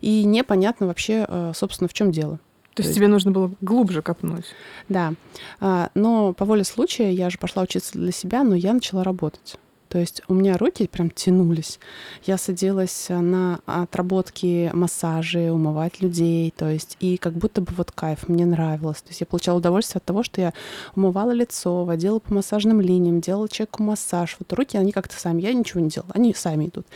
И 0.00 0.24
непонятно 0.24 0.86
вообще, 0.86 1.26
э, 1.28 1.52
собственно, 1.54 1.88
в 1.88 1.92
чем 1.92 2.12
дело. 2.12 2.38
То, 2.74 2.82
есть 2.82 2.94
тебе 2.94 3.08
нужно 3.08 3.30
было 3.30 3.50
глубже 3.62 4.02
копнуть. 4.02 4.44
Да. 4.90 5.14
А, 5.60 5.90
но 5.94 6.34
по 6.34 6.44
воле 6.44 6.62
случая 6.62 7.10
я 7.10 7.30
же 7.30 7.38
пошла 7.38 7.62
учиться 7.62 7.92
для 7.94 8.12
себя, 8.12 8.44
но 8.44 8.54
я 8.54 8.74
начала 8.74 9.02
работать. 9.02 9.56
То 9.88 9.98
есть 9.98 10.22
у 10.28 10.34
меня 10.34 10.56
руки 10.56 10.86
прям 10.88 11.10
тянулись. 11.10 11.78
Я 12.24 12.38
садилась 12.38 13.06
на 13.08 13.60
отработки 13.66 14.70
массажи, 14.72 15.50
умывать 15.52 16.00
людей, 16.00 16.52
то 16.56 16.68
есть 16.68 16.96
и 17.00 17.16
как 17.16 17.34
будто 17.34 17.60
бы 17.60 17.72
вот 17.76 17.92
кайф, 17.92 18.28
мне 18.28 18.46
нравилось. 18.46 19.02
То 19.02 19.08
есть 19.10 19.20
я 19.20 19.26
получала 19.26 19.58
удовольствие 19.58 19.98
от 19.98 20.04
того, 20.04 20.22
что 20.22 20.40
я 20.40 20.52
умывала 20.96 21.30
лицо, 21.30 21.84
водила 21.84 22.18
по 22.18 22.34
массажным 22.34 22.80
линиям, 22.80 23.20
делала 23.20 23.48
человеку 23.48 23.82
массаж. 23.82 24.36
Вот 24.38 24.52
руки, 24.52 24.76
они 24.76 24.92
как-то 24.92 25.18
сами, 25.18 25.42
я 25.42 25.52
ничего 25.52 25.80
не 25.80 25.88
делала, 25.88 26.10
они 26.14 26.34
сами 26.34 26.66
идут. 26.66 26.86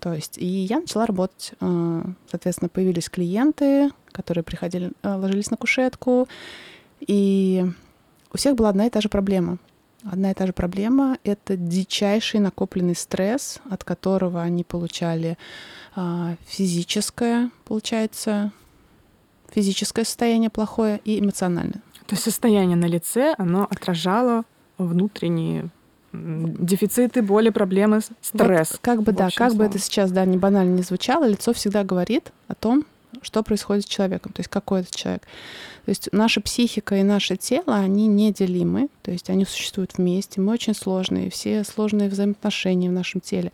То 0.00 0.12
есть 0.12 0.36
и 0.38 0.46
я 0.46 0.80
начала 0.80 1.06
работать. 1.06 1.52
Э, 1.60 2.02
соответственно, 2.30 2.68
появились 2.68 3.08
клиенты, 3.08 3.90
которые 4.12 4.44
приходили, 4.44 4.92
э, 5.02 5.14
ложились 5.14 5.50
на 5.50 5.56
кушетку, 5.56 6.28
и 7.00 7.64
у 8.32 8.36
всех 8.36 8.56
была 8.56 8.70
одна 8.70 8.86
и 8.86 8.90
та 8.90 9.00
же 9.00 9.08
проблема— 9.08 9.58
Одна 10.10 10.30
и 10.30 10.34
та 10.34 10.46
же 10.46 10.52
проблема— 10.52 11.18
это 11.24 11.56
дичайший 11.56 12.40
накопленный 12.40 12.94
стресс, 12.94 13.60
от 13.70 13.84
которого 13.84 14.42
они 14.42 14.62
получали 14.62 15.38
а, 15.96 16.36
физическое, 16.46 17.50
получается, 17.64 18.52
физическое 19.50 20.04
состояние 20.04 20.50
плохое 20.50 21.00
и 21.04 21.20
эмоциональное. 21.20 21.82
То 22.06 22.12
есть 22.14 22.24
состояние 22.24 22.76
на 22.76 22.84
лице, 22.84 23.34
оно 23.38 23.64
отражало 23.64 24.44
внутренние 24.76 25.70
дефициты, 26.12 27.22
боли, 27.22 27.50
проблемы, 27.50 28.00
стресс. 28.20 28.72
Вот, 28.72 28.80
как 28.82 29.02
бы 29.02 29.12
да, 29.12 29.30
как 29.34 29.52
словом. 29.52 29.58
бы 29.58 29.64
это 29.64 29.78
сейчас 29.78 30.12
да 30.12 30.24
не 30.24 30.36
банально 30.36 30.76
не 30.76 30.82
звучало, 30.82 31.26
лицо 31.26 31.52
всегда 31.52 31.82
говорит 31.82 32.32
о 32.46 32.54
том, 32.54 32.84
что 33.22 33.42
происходит 33.42 33.84
с 33.84 33.88
человеком, 33.88 34.32
то 34.32 34.40
есть 34.40 34.50
какой 34.50 34.80
это 34.80 34.96
человек. 34.96 35.22
То 35.84 35.90
есть 35.90 36.08
наша 36.12 36.40
психика 36.40 36.96
и 36.96 37.02
наше 37.02 37.36
тело, 37.36 37.76
они 37.76 38.06
неделимы, 38.06 38.88
то 39.02 39.10
есть 39.10 39.30
они 39.30 39.44
существуют 39.44 39.98
вместе, 39.98 40.40
мы 40.40 40.52
очень 40.52 40.74
сложные, 40.74 41.30
все 41.30 41.64
сложные 41.64 42.08
взаимоотношения 42.08 42.88
в 42.88 42.92
нашем 42.92 43.20
теле. 43.20 43.52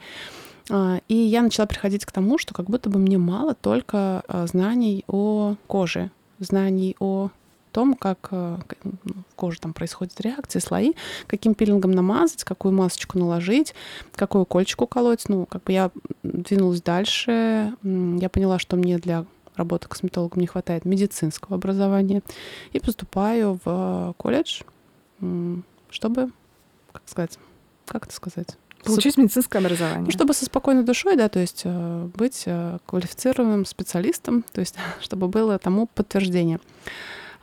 А, 0.70 1.00
и 1.08 1.14
я 1.14 1.42
начала 1.42 1.66
приходить 1.66 2.04
к 2.04 2.12
тому, 2.12 2.38
что 2.38 2.54
как 2.54 2.66
будто 2.66 2.90
бы 2.90 2.98
мне 2.98 3.18
мало 3.18 3.54
только 3.54 4.22
а, 4.28 4.46
знаний 4.46 5.04
о 5.08 5.56
коже, 5.66 6.10
знаний 6.38 6.96
о 7.00 7.30
том, 7.72 7.94
как 7.94 8.28
а, 8.30 8.60
в 9.04 9.34
коже 9.34 9.60
там 9.60 9.72
происходят 9.72 10.20
реакции, 10.20 10.60
слои, 10.60 10.92
каким 11.26 11.54
пилингом 11.54 11.90
намазать, 11.90 12.44
какую 12.44 12.72
масочку 12.72 13.18
наложить, 13.18 13.74
какую 14.14 14.44
кольчику 14.44 14.86
колоть. 14.86 15.28
Ну, 15.28 15.46
как 15.46 15.64
бы 15.64 15.72
я 15.72 15.90
двинулась 16.22 16.82
дальше. 16.82 17.74
Я 17.82 18.28
поняла, 18.28 18.58
что 18.58 18.76
мне 18.76 18.98
для 18.98 19.24
работы 19.60 19.88
косметологом 19.88 20.40
не 20.40 20.46
хватает 20.46 20.84
медицинского 20.84 21.54
образования, 21.54 22.22
и 22.72 22.80
поступаю 22.80 23.60
в 23.64 24.14
колледж, 24.16 24.62
чтобы, 25.90 26.30
как 26.92 27.02
сказать, 27.06 27.38
как 27.86 28.06
это 28.06 28.14
сказать? 28.14 28.56
Получить 28.84 29.16
медицинское 29.18 29.58
образование. 29.58 30.06
Ну, 30.06 30.10
чтобы 30.10 30.32
со 30.32 30.44
спокойной 30.44 30.84
душой, 30.84 31.16
да, 31.16 31.28
то 31.28 31.38
есть 31.38 31.62
э, 31.64 32.08
быть 32.14 32.44
э, 32.46 32.78
квалифицированным 32.86 33.66
специалистом, 33.66 34.42
то 34.52 34.60
есть 34.60 34.76
чтобы 35.00 35.28
было 35.28 35.58
тому 35.58 35.86
подтверждение. 35.86 36.60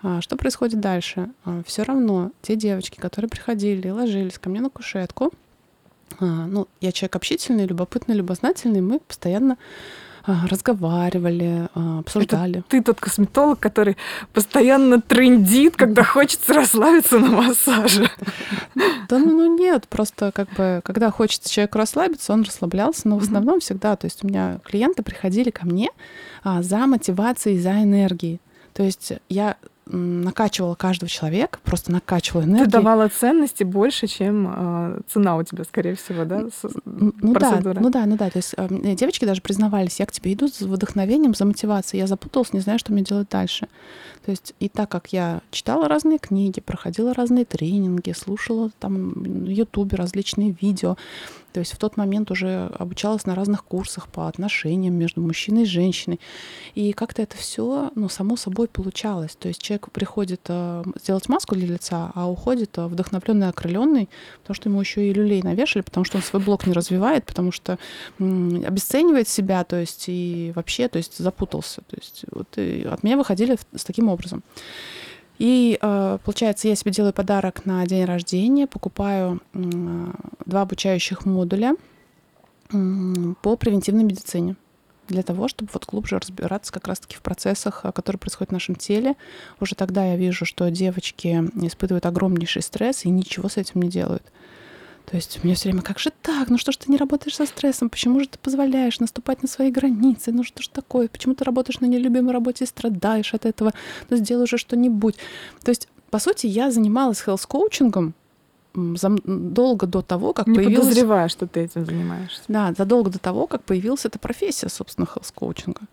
А, 0.01 0.21
что 0.21 0.35
происходит 0.35 0.79
дальше? 0.79 1.29
А, 1.45 1.61
Все 1.65 1.83
равно 1.83 2.31
те 2.41 2.55
девочки, 2.55 2.99
которые 2.99 3.29
приходили 3.29 3.87
и 3.87 3.91
ложились 3.91 4.39
ко 4.39 4.49
мне 4.49 4.61
на 4.61 4.69
кушетку, 4.69 5.31
а, 6.19 6.25
ну, 6.25 6.67
я 6.81 6.91
человек 6.91 7.15
общительный, 7.15 7.65
любопытный, 7.65 8.15
любознательный, 8.15 8.81
мы 8.81 8.99
постоянно 8.99 9.57
разговаривали, 10.27 11.69
а, 11.73 11.99
обсуждали. 11.99 12.59
Это 12.59 12.67
ты 12.67 12.81
тот 12.81 12.99
косметолог, 12.99 13.59
который 13.59 13.97
постоянно 14.33 15.01
трендит, 15.01 15.75
когда 15.75 16.03
хочется 16.03 16.53
расслабиться 16.53 17.19
на 17.19 17.27
массаже. 17.27 18.09
Да 19.09 19.19
ну, 19.19 19.25
ну 19.25 19.57
нет, 19.57 19.87
просто 19.87 20.31
как 20.33 20.49
бы, 20.53 20.81
когда 20.83 21.11
хочется 21.11 21.49
человеку 21.49 21.77
расслабиться, 21.77 22.33
он 22.33 22.43
расслаблялся, 22.43 23.07
но 23.07 23.17
в 23.17 23.23
основном 23.23 23.59
всегда, 23.61 23.95
то 23.95 24.05
есть 24.05 24.23
у 24.23 24.27
меня 24.27 24.59
клиенты 24.65 25.01
приходили 25.01 25.49
ко 25.49 25.65
мне 25.65 25.89
а, 26.43 26.61
за 26.61 26.85
мотивацией, 26.87 27.59
за 27.59 27.83
энергией. 27.83 28.41
То 28.73 28.83
есть 28.83 29.13
я 29.29 29.55
накачивала 29.89 30.75
каждого 30.75 31.09
человека, 31.09 31.59
просто 31.63 31.91
накачивала 31.91 32.43
энергию. 32.43 32.65
Ты 32.65 32.71
давала 32.71 33.07
ценности 33.09 33.63
больше, 33.63 34.07
чем 34.07 34.47
э, 34.49 34.99
цена 35.07 35.37
у 35.37 35.43
тебя, 35.43 35.63
скорее 35.63 35.95
всего, 35.95 36.25
да? 36.25 36.47
Ну 36.85 37.33
да, 37.33 37.59
ну 37.63 37.89
да, 37.89 38.05
ну 38.05 38.17
да. 38.17 38.29
То 38.29 38.37
есть 38.37 38.53
э, 38.57 38.67
девочки 38.95 39.25
даже 39.25 39.41
признавались, 39.41 39.99
я 39.99 40.05
к 40.05 40.11
тебе 40.11 40.33
иду 40.33 40.47
за 40.47 40.67
вдохновением, 40.67 41.33
за 41.33 41.45
мотивацией. 41.45 42.01
Я 42.01 42.07
запуталась, 42.07 42.53
не 42.53 42.59
знаю, 42.59 42.79
что 42.79 42.91
мне 42.93 43.03
делать 43.03 43.29
дальше. 43.29 43.67
То 44.25 44.31
есть 44.31 44.53
и 44.59 44.67
так 44.67 44.89
как 44.89 45.13
я 45.13 45.41
читала 45.51 45.87
разные 45.87 46.19
книги, 46.19 46.59
проходила 46.59 47.13
разные 47.13 47.45
тренинги, 47.45 48.11
слушала 48.11 48.71
там 48.79 49.11
на 49.23 49.49
Ютубе 49.49 49.95
различные 49.95 50.55
видео, 50.59 50.97
то 51.57 51.61
есть 51.61 51.73
в 51.73 51.79
тот 51.79 51.97
момент 51.97 52.29
уже 52.29 52.69
обучалась 52.77 53.25
на 53.25 53.33
разных 53.33 53.63
курсах 53.63 54.09
по 54.09 54.27
отношениям 54.27 54.93
между 54.93 55.21
мужчиной 55.21 55.63
и 55.63 55.65
женщиной. 55.65 56.19
И 56.75 56.93
как-то 56.93 57.23
это 57.23 57.35
все, 57.35 57.89
ну, 57.95 58.09
само 58.09 58.35
собой 58.35 58.67
получалось. 58.67 59.35
То 59.35 59.47
есть 59.47 59.59
человек 59.59 59.89
приходит 59.89 60.41
э, 60.49 60.83
сделать 61.01 61.27
маску 61.29 61.55
для 61.55 61.65
лица, 61.65 62.11
а 62.13 62.29
уходит 62.29 62.77
э, 62.77 62.85
вдохновленный, 62.85 63.49
окрыленный, 63.49 64.07
потому 64.41 64.53
что 64.53 64.69
ему 64.69 64.79
еще 64.79 65.09
и 65.09 65.11
люлей 65.11 65.41
навешали, 65.41 65.81
потому 65.81 66.05
что 66.05 66.17
он 66.17 66.23
свой 66.23 66.43
блок 66.43 66.67
не 66.67 66.73
развивает, 66.73 67.25
потому 67.25 67.51
что 67.51 67.79
м, 68.19 68.63
обесценивает 68.63 69.27
себя, 69.27 69.63
то 69.63 69.77
есть 69.77 70.05
и 70.09 70.51
вообще, 70.53 70.89
то 70.89 70.99
есть 70.99 71.17
запутался. 71.17 71.81
То 71.87 71.97
есть 71.97 72.23
вот 72.29 72.49
от 72.55 73.01
меня 73.01 73.17
выходили 73.17 73.57
с 73.75 73.83
таким 73.83 74.09
образом. 74.09 74.43
И 75.39 75.77
э, 75.79 76.17
получается, 76.23 76.67
я 76.67 76.75
себе 76.75 76.91
делаю 76.91 77.13
подарок 77.13 77.65
на 77.65 77.85
день 77.85 78.05
рождения, 78.05 78.67
покупаю 78.67 79.41
два 79.53 80.61
обучающих 80.61 81.25
модуля 81.25 81.75
по 82.69 83.55
превентивной 83.55 84.03
медицине 84.03 84.55
для 85.07 85.23
того, 85.23 85.47
чтобы 85.47 85.69
вот 85.73 85.85
глубже 85.85 86.19
разбираться 86.19 86.73
как 86.73 86.87
раз-таки 86.87 87.15
в 87.15 87.21
процессах, 87.21 87.81
э, 87.83 87.91
которые 87.91 88.19
происходят 88.19 88.49
в 88.49 88.53
нашем 88.53 88.75
теле. 88.75 89.15
Уже 89.59 89.75
тогда 89.75 90.05
я 90.05 90.17
вижу, 90.17 90.45
что 90.45 90.69
девочки 90.69 91.27
испытывают 91.65 92.05
огромнейший 92.05 92.61
стресс 92.61 93.05
и 93.05 93.09
ничего 93.09 93.49
с 93.49 93.57
этим 93.57 93.81
не 93.81 93.89
делают. 93.89 94.23
То 95.09 95.15
есть 95.15 95.41
мне 95.41 95.55
все 95.55 95.69
время, 95.69 95.81
как 95.81 95.99
же 95.99 96.11
так? 96.21 96.49
Ну 96.49 96.57
что 96.57 96.73
ж 96.73 96.77
ты 96.77 96.91
не 96.91 96.97
работаешь 96.97 97.37
со 97.37 97.45
стрессом? 97.45 97.89
Почему 97.89 98.19
же 98.19 98.27
ты 98.27 98.37
позволяешь 98.37 98.99
наступать 98.99 99.41
на 99.41 99.47
свои 99.47 99.71
границы? 99.71 100.33
Ну 100.33 100.43
что 100.43 100.61
ж 100.61 100.67
такое? 100.67 101.07
Почему 101.07 101.33
ты 101.33 101.45
работаешь 101.45 101.79
на 101.79 101.85
нелюбимой 101.85 102.33
работе 102.33 102.65
и 102.65 102.67
страдаешь 102.67 103.33
от 103.33 103.45
этого? 103.45 103.71
Ну 104.09 104.17
сделай 104.17 104.43
уже 104.43 104.57
что-нибудь. 104.57 105.15
То 105.63 105.69
есть, 105.69 105.87
по 106.09 106.19
сути, 106.19 106.47
я 106.47 106.71
занималась 106.71 107.21
хелс-коучингом 107.21 108.13
задолго 108.73 109.87
до 109.87 110.01
того, 110.01 110.33
как 110.33 110.47
не 110.47 110.55
появилась... 110.55 110.87
Подозревая, 110.87 111.29
что 111.29 111.47
ты 111.47 111.61
этим 111.61 111.85
занимаешься. 111.85 112.41
Да, 112.49 112.73
задолго 112.77 113.09
до 113.09 113.17
того, 113.17 113.47
как 113.47 113.63
появилась 113.63 114.03
эта 114.03 114.19
профессия, 114.19 114.67
собственно, 114.67 115.07
хелс-коучинга. 115.07 115.83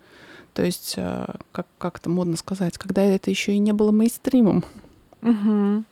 То 0.53 0.63
есть, 0.63 0.95
э, 0.97 1.25
как, 1.53 1.67
как 1.77 1.99
это 1.99 2.09
модно 2.09 2.35
сказать, 2.35 2.77
когда 2.77 3.01
это 3.01 3.29
еще 3.29 3.53
и 3.53 3.59
не 3.59 3.71
было 3.71 3.91
мейнстримом. 3.91 4.65
Угу. 5.21 5.83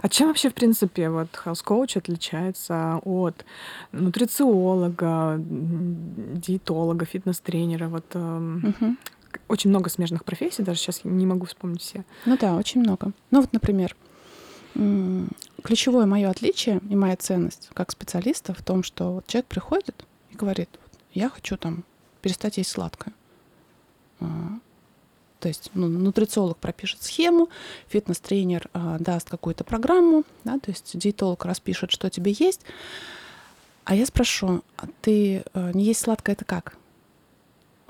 А 0.00 0.08
чем 0.08 0.28
вообще, 0.28 0.50
в 0.50 0.54
принципе, 0.54 1.10
вот 1.10 1.28
coach 1.44 1.98
отличается 1.98 3.00
от 3.04 3.44
нутрициолога, 3.92 5.36
диетолога, 5.38 7.04
фитнес-тренера? 7.04 7.88
Вот 7.88 8.14
угу. 8.14 8.96
очень 9.48 9.70
много 9.70 9.90
смежных 9.90 10.24
профессий, 10.24 10.62
даже 10.62 10.80
сейчас 10.80 11.00
не 11.04 11.26
могу 11.26 11.46
вспомнить 11.46 11.82
все. 11.82 12.04
Ну 12.26 12.36
да, 12.38 12.56
очень 12.56 12.80
много. 12.80 13.12
Ну 13.30 13.40
вот, 13.40 13.52
например, 13.52 13.96
ключевое 15.62 16.06
мое 16.06 16.28
отличие 16.28 16.80
и 16.88 16.96
моя 16.96 17.16
ценность 17.16 17.70
как 17.74 17.90
специалиста 17.90 18.54
в 18.54 18.62
том, 18.62 18.82
что 18.82 19.14
вот 19.14 19.26
человек 19.26 19.46
приходит 19.46 20.04
и 20.30 20.36
говорит, 20.36 20.68
я 21.12 21.28
хочу 21.28 21.56
там 21.56 21.84
перестать 22.22 22.56
есть 22.58 22.70
сладкое. 22.70 23.14
То 25.44 25.48
есть 25.48 25.70
ну, 25.74 25.88
нутрициолог 25.88 26.56
пропишет 26.56 27.02
схему, 27.02 27.50
фитнес-тренер 27.88 28.70
а, 28.72 28.96
даст 28.98 29.28
какую-то 29.28 29.62
программу, 29.62 30.24
да, 30.42 30.58
то 30.58 30.70
есть 30.70 30.98
диетолог 30.98 31.44
распишет, 31.44 31.90
что 31.90 32.08
тебе 32.08 32.34
есть. 32.38 32.62
А 33.84 33.94
я 33.94 34.06
спрошу, 34.06 34.62
а 34.78 34.86
ты 35.02 35.44
а, 35.52 35.70
не 35.74 35.84
есть 35.84 36.00
сладкое, 36.00 36.34
это 36.34 36.46
как? 36.46 36.78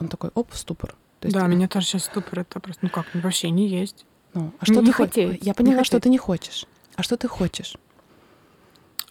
Он 0.00 0.08
такой, 0.08 0.32
оп, 0.34 0.52
ступор. 0.52 0.96
То 1.20 1.28
есть, 1.28 1.36
да, 1.36 1.46
меня 1.46 1.68
тоже 1.68 1.86
сейчас 1.86 2.06
ступор, 2.06 2.40
это 2.40 2.58
просто, 2.58 2.80
ну 2.82 2.90
как, 2.90 3.06
вообще 3.14 3.50
не 3.50 3.68
есть. 3.68 4.04
Ну, 4.32 4.50
а 4.58 4.64
что 4.64 4.80
не 4.80 4.86
ты 4.86 4.92
хочешь? 4.92 5.38
Я 5.40 5.54
поняла, 5.54 5.78
не 5.78 5.84
что 5.84 6.00
ты 6.00 6.08
не 6.08 6.18
хочешь. 6.18 6.66
А 6.96 7.04
что 7.04 7.16
ты 7.16 7.28
хочешь? 7.28 7.76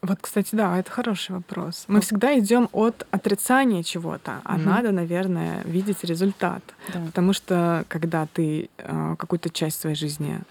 Вот, 0.03 0.17
кстати, 0.19 0.49
да, 0.51 0.77
это 0.77 0.91
хороший 0.91 1.31
вопрос. 1.31 1.85
Мы 1.87 2.01
всегда 2.01 2.37
идем 2.37 2.67
от 2.73 3.07
отрицания 3.09 3.83
чего-то, 3.83 4.41
а 4.43 4.55
угу. 4.55 4.63
надо, 4.63 4.91
наверное, 4.91 5.61
видеть 5.63 6.03
результат. 6.03 6.61
Да. 6.93 6.99
Потому 7.05 7.31
что 7.31 7.85
когда 7.87 8.27
ты 8.27 8.69
э, 8.77 9.15
какую-то 9.17 9.49
часть 9.49 9.79
своей 9.79 9.95
жизни 9.95 10.41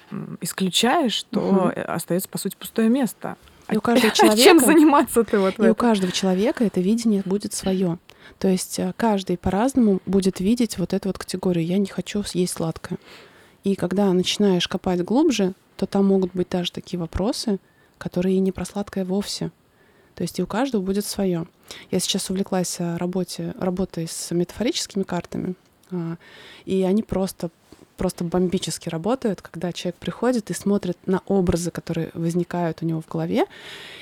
исключаешь, 0.40 1.22
то 1.24 1.40
угу. 1.40 1.72
остается 1.86 2.30
по 2.30 2.38
сути 2.38 2.56
пустое 2.56 2.88
место. 2.88 3.36
И 3.70 3.76
у 3.76 3.82
каждого 3.82 4.10
человека, 4.14 4.42
чем 4.42 4.58
заниматься 4.58 5.22
ты 5.22 5.38
вот? 5.38 5.58
И 5.58 5.68
у 5.68 5.74
каждого 5.74 6.12
человека 6.12 6.64
это 6.64 6.80
видение 6.80 7.22
будет 7.26 7.52
свое. 7.52 7.98
То 8.38 8.48
есть 8.48 8.78
э, 8.78 8.94
каждый 8.96 9.36
по-разному 9.36 10.00
будет 10.06 10.40
видеть 10.40 10.78
вот 10.78 10.94
эту 10.94 11.10
вот 11.10 11.18
категорию. 11.18 11.66
Я 11.66 11.76
не 11.76 11.88
хочу 11.88 12.22
съесть 12.22 12.54
сладкое. 12.54 12.98
И 13.64 13.74
когда 13.74 14.10
начинаешь 14.14 14.66
копать 14.66 15.04
глубже, 15.04 15.52
то 15.76 15.84
там 15.84 16.06
могут 16.06 16.32
быть 16.32 16.48
даже 16.48 16.72
такие 16.72 16.98
вопросы, 16.98 17.58
которые 18.02 18.40
не 18.40 18.50
про 18.50 18.64
сладкое 18.64 19.04
вовсе. 19.04 19.52
То 20.16 20.24
есть 20.24 20.40
и 20.40 20.42
у 20.42 20.46
каждого 20.46 20.82
будет 20.82 21.06
свое. 21.06 21.46
Я 21.92 22.00
сейчас 22.00 22.28
увлеклась 22.30 22.80
э, 22.80 22.96
работе, 22.96 23.54
работой 23.58 24.08
с 24.08 24.32
метафорическими 24.32 25.04
картами, 25.04 25.54
а, 25.92 26.16
и 26.64 26.82
они 26.82 27.02
просто 27.04 27.50
просто 27.96 28.24
бомбически 28.24 28.88
работают, 28.88 29.42
когда 29.42 29.72
человек 29.72 29.96
приходит 30.00 30.50
и 30.50 30.54
смотрит 30.54 30.98
на 31.06 31.22
образы, 31.26 31.70
которые 31.70 32.10
возникают 32.14 32.82
у 32.82 32.86
него 32.86 33.00
в 33.00 33.06
голове, 33.06 33.44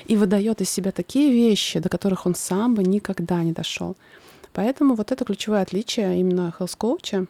и 0.07 0.17
выдает 0.17 0.61
из 0.61 0.71
себя 0.71 0.91
такие 0.91 1.31
вещи, 1.31 1.79
до 1.79 1.89
которых 1.89 2.25
он 2.25 2.33
сам 2.33 2.73
бы 2.73 2.83
никогда 2.83 3.43
не 3.43 3.51
дошел. 3.51 3.95
Поэтому 4.53 4.95
вот 4.95 5.11
это 5.11 5.23
ключевое 5.23 5.61
отличие 5.61 6.19
именно 6.19 6.51
health 6.57 6.75
коуча 6.77 7.27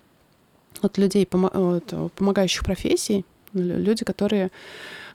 от 0.82 0.98
людей, 0.98 1.26
помогающих 1.26 2.64
профессий, 2.64 3.26
люди, 3.54 4.06
которые 4.06 4.50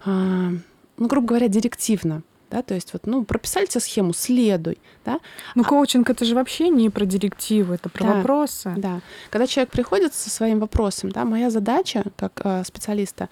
а, 0.04 0.50
ну, 0.98 1.06
грубо 1.06 1.28
говоря, 1.28 1.48
директивно. 1.48 2.22
Да, 2.48 2.62
то 2.62 2.74
есть 2.74 2.92
вот, 2.92 3.06
ну, 3.06 3.24
прописали 3.24 3.66
тебе 3.66 3.80
схему, 3.80 4.12
следуй, 4.12 4.78
да. 5.04 5.18
Ну, 5.56 5.62
а... 5.62 5.64
коучинг 5.64 6.08
это 6.08 6.24
же 6.24 6.36
вообще 6.36 6.68
не 6.68 6.90
про 6.90 7.04
директивы, 7.04 7.74
это 7.74 7.88
про 7.88 8.04
да, 8.04 8.14
вопросы. 8.14 8.72
Да. 8.76 9.00
Когда 9.30 9.48
человек 9.48 9.72
приходит 9.72 10.14
со 10.14 10.30
своим 10.30 10.60
вопросом, 10.60 11.10
да, 11.10 11.24
моя 11.24 11.50
задача 11.50 12.04
как 12.16 12.40
э, 12.44 12.62
специалиста 12.64 13.28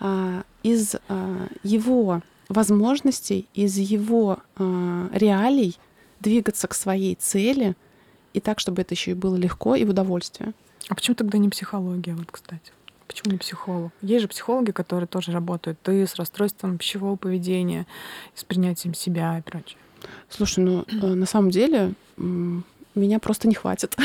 э, 0.00 0.42
из 0.64 0.96
э, 0.96 1.46
его 1.62 2.22
возможностей, 2.48 3.48
из 3.54 3.78
его 3.78 4.38
э, 4.58 5.08
реалий 5.12 5.78
двигаться 6.18 6.66
к 6.66 6.74
своей 6.74 7.14
цели 7.14 7.76
и 8.32 8.40
так, 8.40 8.58
чтобы 8.58 8.82
это 8.82 8.94
еще 8.94 9.12
и 9.12 9.14
было 9.14 9.36
легко 9.36 9.76
и 9.76 9.84
в 9.84 9.90
удовольствие. 9.90 10.54
А 10.88 10.94
почему 10.94 11.14
тогда 11.14 11.38
не 11.38 11.48
психология, 11.48 12.14
вот, 12.14 12.30
кстати? 12.30 12.72
Почему 13.06 13.32
не 13.32 13.38
психолог? 13.38 13.92
Есть 14.02 14.22
же 14.22 14.28
психологи, 14.28 14.70
которые 14.70 15.06
тоже 15.06 15.32
работают. 15.32 15.78
Ты 15.82 16.06
с 16.06 16.16
расстройством 16.16 16.78
пищевого 16.78 17.16
поведения, 17.16 17.86
с 18.34 18.44
принятием 18.44 18.94
себя 18.94 19.38
и 19.38 19.42
прочее. 19.42 19.78
Слушай, 20.28 20.64
ну 20.64 20.84
э, 20.86 21.06
на 21.06 21.26
самом 21.26 21.50
деле 21.50 21.94
меня 23.00 23.18
просто 23.18 23.48
не 23.48 23.54
хватит. 23.54 23.96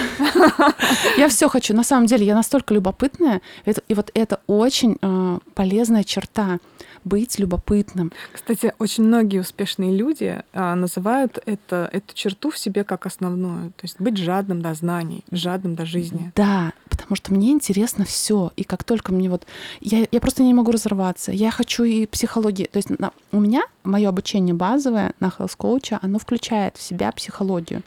Я 1.18 1.28
все 1.30 1.50
хочу. 1.50 1.74
На 1.74 1.84
самом 1.84 2.06
деле, 2.08 2.26
я 2.26 2.36
настолько 2.36 2.74
любопытная. 2.74 3.42
И 3.88 3.94
вот 3.94 4.12
это 4.14 4.42
очень 4.48 4.98
э, 5.02 5.40
полезная 5.54 6.04
черта 6.04 6.60
быть 7.04 7.40
любопытным. 7.40 8.12
Кстати, 8.32 8.74
очень 8.80 9.04
многие 9.04 9.40
успешные 9.40 9.96
люди 9.96 10.44
а, 10.54 10.76
называют 10.76 11.40
это, 11.46 11.90
эту 11.92 12.14
черту 12.14 12.52
в 12.52 12.58
себе 12.58 12.84
как 12.84 13.06
основную. 13.06 13.72
То 13.72 13.84
есть 13.84 14.00
быть 14.00 14.18
жадным 14.18 14.62
до 14.62 14.74
знаний, 14.74 15.24
жадным 15.32 15.76
до 15.76 15.86
жизни. 15.86 16.32
Да, 16.36 16.74
потому 16.90 17.16
что 17.16 17.34
мне 17.34 17.52
интересно 17.52 18.06
все. 18.06 18.52
И 18.56 18.64
как 18.64 18.84
только 18.84 19.12
мне 19.14 19.30
вот... 19.30 19.46
Я, 19.80 20.06
я 20.12 20.20
просто 20.22 20.44
не 20.44 20.54
могу 20.54 20.72
разорваться. 20.72 21.32
Я 21.32 21.52
хочу 21.52 21.84
и 21.84 22.06
психологии. 22.06 22.66
То 22.66 22.78
есть 22.78 22.90
на, 22.90 23.12
у 23.32 23.40
меня 23.40 23.64
мое 23.84 24.10
обучение 24.10 24.54
базовое 24.54 25.14
на 25.20 25.28
Health 25.28 25.58
Coach, 25.58 25.98
оно 26.02 26.20
включает 26.20 26.78
в 26.78 26.82
себя 26.82 27.12
психологию. 27.12 27.82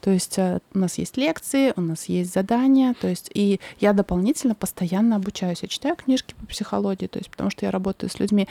То 0.00 0.10
есть 0.10 0.38
э, 0.38 0.60
у 0.74 0.78
нас 0.78 0.98
есть 0.98 1.16
лекции, 1.16 1.72
у 1.76 1.80
нас 1.80 2.06
есть 2.06 2.32
задания, 2.32 2.94
то 3.00 3.08
есть 3.08 3.30
и 3.34 3.60
я 3.80 3.92
дополнительно 3.92 4.54
постоянно 4.54 5.16
обучаюсь. 5.16 5.62
Я 5.62 5.68
читаю 5.68 5.96
книжки 5.96 6.34
по 6.38 6.46
психологии, 6.46 7.06
то 7.06 7.18
есть 7.18 7.30
потому 7.30 7.50
что 7.50 7.66
я 7.66 7.70
работаю 7.70 8.10
с 8.10 8.18
людьми. 8.18 8.48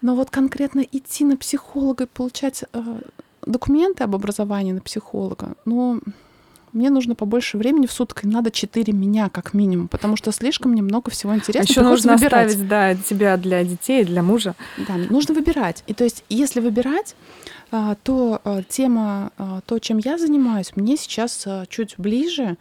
Но 0.00 0.14
вот 0.14 0.30
конкретно 0.30 0.80
идти 0.80 1.24
на 1.24 1.36
психолога 1.36 2.04
и 2.04 2.06
получать 2.06 2.64
э, 2.72 3.00
документы 3.46 4.04
об 4.04 4.14
образовании 4.14 4.72
на 4.72 4.80
психолога, 4.80 5.54
ну, 5.64 6.00
мне 6.72 6.90
нужно 6.90 7.14
побольше 7.14 7.58
времени 7.58 7.86
в 7.86 7.92
сутки, 7.92 8.26
надо 8.26 8.50
4 8.50 8.92
меня 8.92 9.28
как 9.28 9.54
минимум, 9.54 9.88
потому 9.88 10.16
что 10.16 10.32
слишком 10.32 10.72
мне 10.72 10.82
много 10.82 11.10
всего 11.10 11.34
интересного. 11.34 11.66
А 11.66 11.70
еще 11.70 11.80
нужно 11.82 12.14
выбирать. 12.14 12.46
оставить 12.48 12.68
да, 12.68 12.94
тебя 12.94 13.36
для 13.36 13.64
детей, 13.64 14.04
для 14.04 14.22
мужа. 14.22 14.54
Да, 14.76 14.96
нужно 14.96 15.34
выбирать. 15.34 15.82
И 15.86 15.94
то 15.94 16.04
есть, 16.04 16.24
если 16.28 16.60
выбирать, 16.60 17.16
то 17.70 18.40
а, 18.44 18.62
тема, 18.62 19.32
а, 19.36 19.60
то, 19.62 19.78
чем 19.78 19.98
я 19.98 20.18
занимаюсь, 20.18 20.72
мне 20.76 20.96
сейчас 20.96 21.46
чуть 21.68 21.94
ближе, 21.98 22.56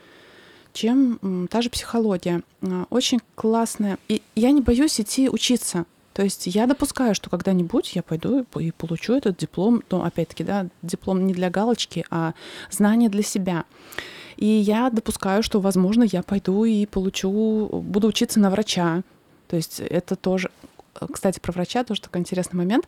чем 0.74 1.48
та 1.50 1.62
же 1.62 1.70
психология. 1.70 2.41
Очень 2.89 3.20
классная. 3.36 3.98
И 4.08 4.22
я 4.36 4.52
не 4.52 4.62
боюсь 4.62 5.00
идти 5.00 5.30
учиться. 5.30 5.86
То 6.13 6.24
есть 6.24 6.48
я 6.48 6.65
допускаю, 6.65 7.13
что 7.13 7.30
когда-нибудь 7.30 7.96
я 7.96 8.02
пойду 8.02 8.46
и 8.60 8.72
получу 8.72 9.13
этот 9.13 9.38
диплом, 9.38 9.84
но 9.91 10.04
опять-таки, 10.04 10.43
да, 10.43 10.67
диплом 10.82 11.28
не 11.28 11.34
для 11.34 11.50
галочки, 11.50 12.06
а 12.10 12.34
знание 12.72 13.08
для 13.08 13.22
себя. 13.22 13.65
И 14.36 14.46
я 14.46 14.89
допускаю, 14.89 15.43
что, 15.43 15.60
возможно, 15.60 16.04
я 16.04 16.24
пойду 16.24 16.63
и 16.65 16.86
получу, 16.86 17.70
буду 17.72 18.08
учиться 18.08 18.39
на 18.39 18.50
врача. 18.50 19.04
То 19.48 19.56
есть 19.56 19.80
это 19.80 20.15
тоже, 20.15 20.50
кстати, 21.12 21.39
про 21.39 21.52
врача 21.52 21.84
тоже 21.84 22.02
такой 22.02 22.22
интересный 22.22 22.58
момент. 22.58 22.88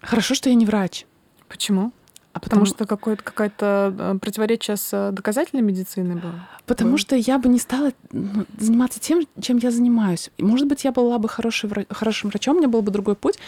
Хорошо, 0.00 0.34
что 0.34 0.48
я 0.48 0.54
не 0.54 0.66
врач. 0.66 1.06
Почему? 1.48 1.92
А 2.34 2.40
потому, 2.40 2.66
потому 2.66 2.66
что 2.66 2.86
какое-то 2.86 3.94
э, 3.98 4.18
противоречие 4.20 4.76
с 4.76 4.90
э, 4.92 5.10
доказательной 5.12 5.62
медициной 5.62 6.14
было? 6.14 6.46
Потому 6.66 6.90
было? 6.90 6.98
что 6.98 7.16
я 7.16 7.38
бы 7.38 7.48
не 7.48 7.58
стала 7.58 7.92
ну, 8.12 8.44
заниматься 8.58 9.00
тем, 9.00 9.26
чем 9.40 9.56
я 9.56 9.70
занимаюсь. 9.70 10.30
Может 10.38 10.68
быть, 10.68 10.84
я 10.84 10.92
была 10.92 11.18
бы 11.18 11.28
хороший, 11.28 11.68
хорошим 11.90 12.30
врачом, 12.30 12.56
у 12.56 12.58
меня 12.58 12.68
был 12.68 12.82
бы 12.82 12.92
другой 12.92 13.16
путь. 13.16 13.38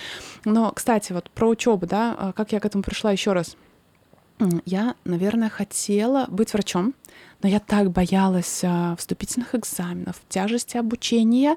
Но, 0.45 0.73
кстати, 0.73 1.13
вот 1.13 1.31
про 1.31 1.49
учебу, 1.49 1.87
да, 1.87 2.17
а 2.19 2.33
как 2.33 2.53
я 2.53 2.59
к 2.59 2.65
этому 2.65 2.83
пришла 2.83 3.13
еще 3.13 3.33
раз. 3.33 3.57
Я, 4.65 4.95
наверное, 5.05 5.51
хотела 5.51 6.27
быть 6.29 6.53
врачом, 6.53 6.95
но 7.43 7.49
я 7.49 7.61
так 7.61 7.91
боялась 7.91 8.61
а, 8.63 8.97
вступительных 8.97 9.55
экзаменов, 9.55 10.21
тяжести 10.29 10.77
обучения 10.77 11.57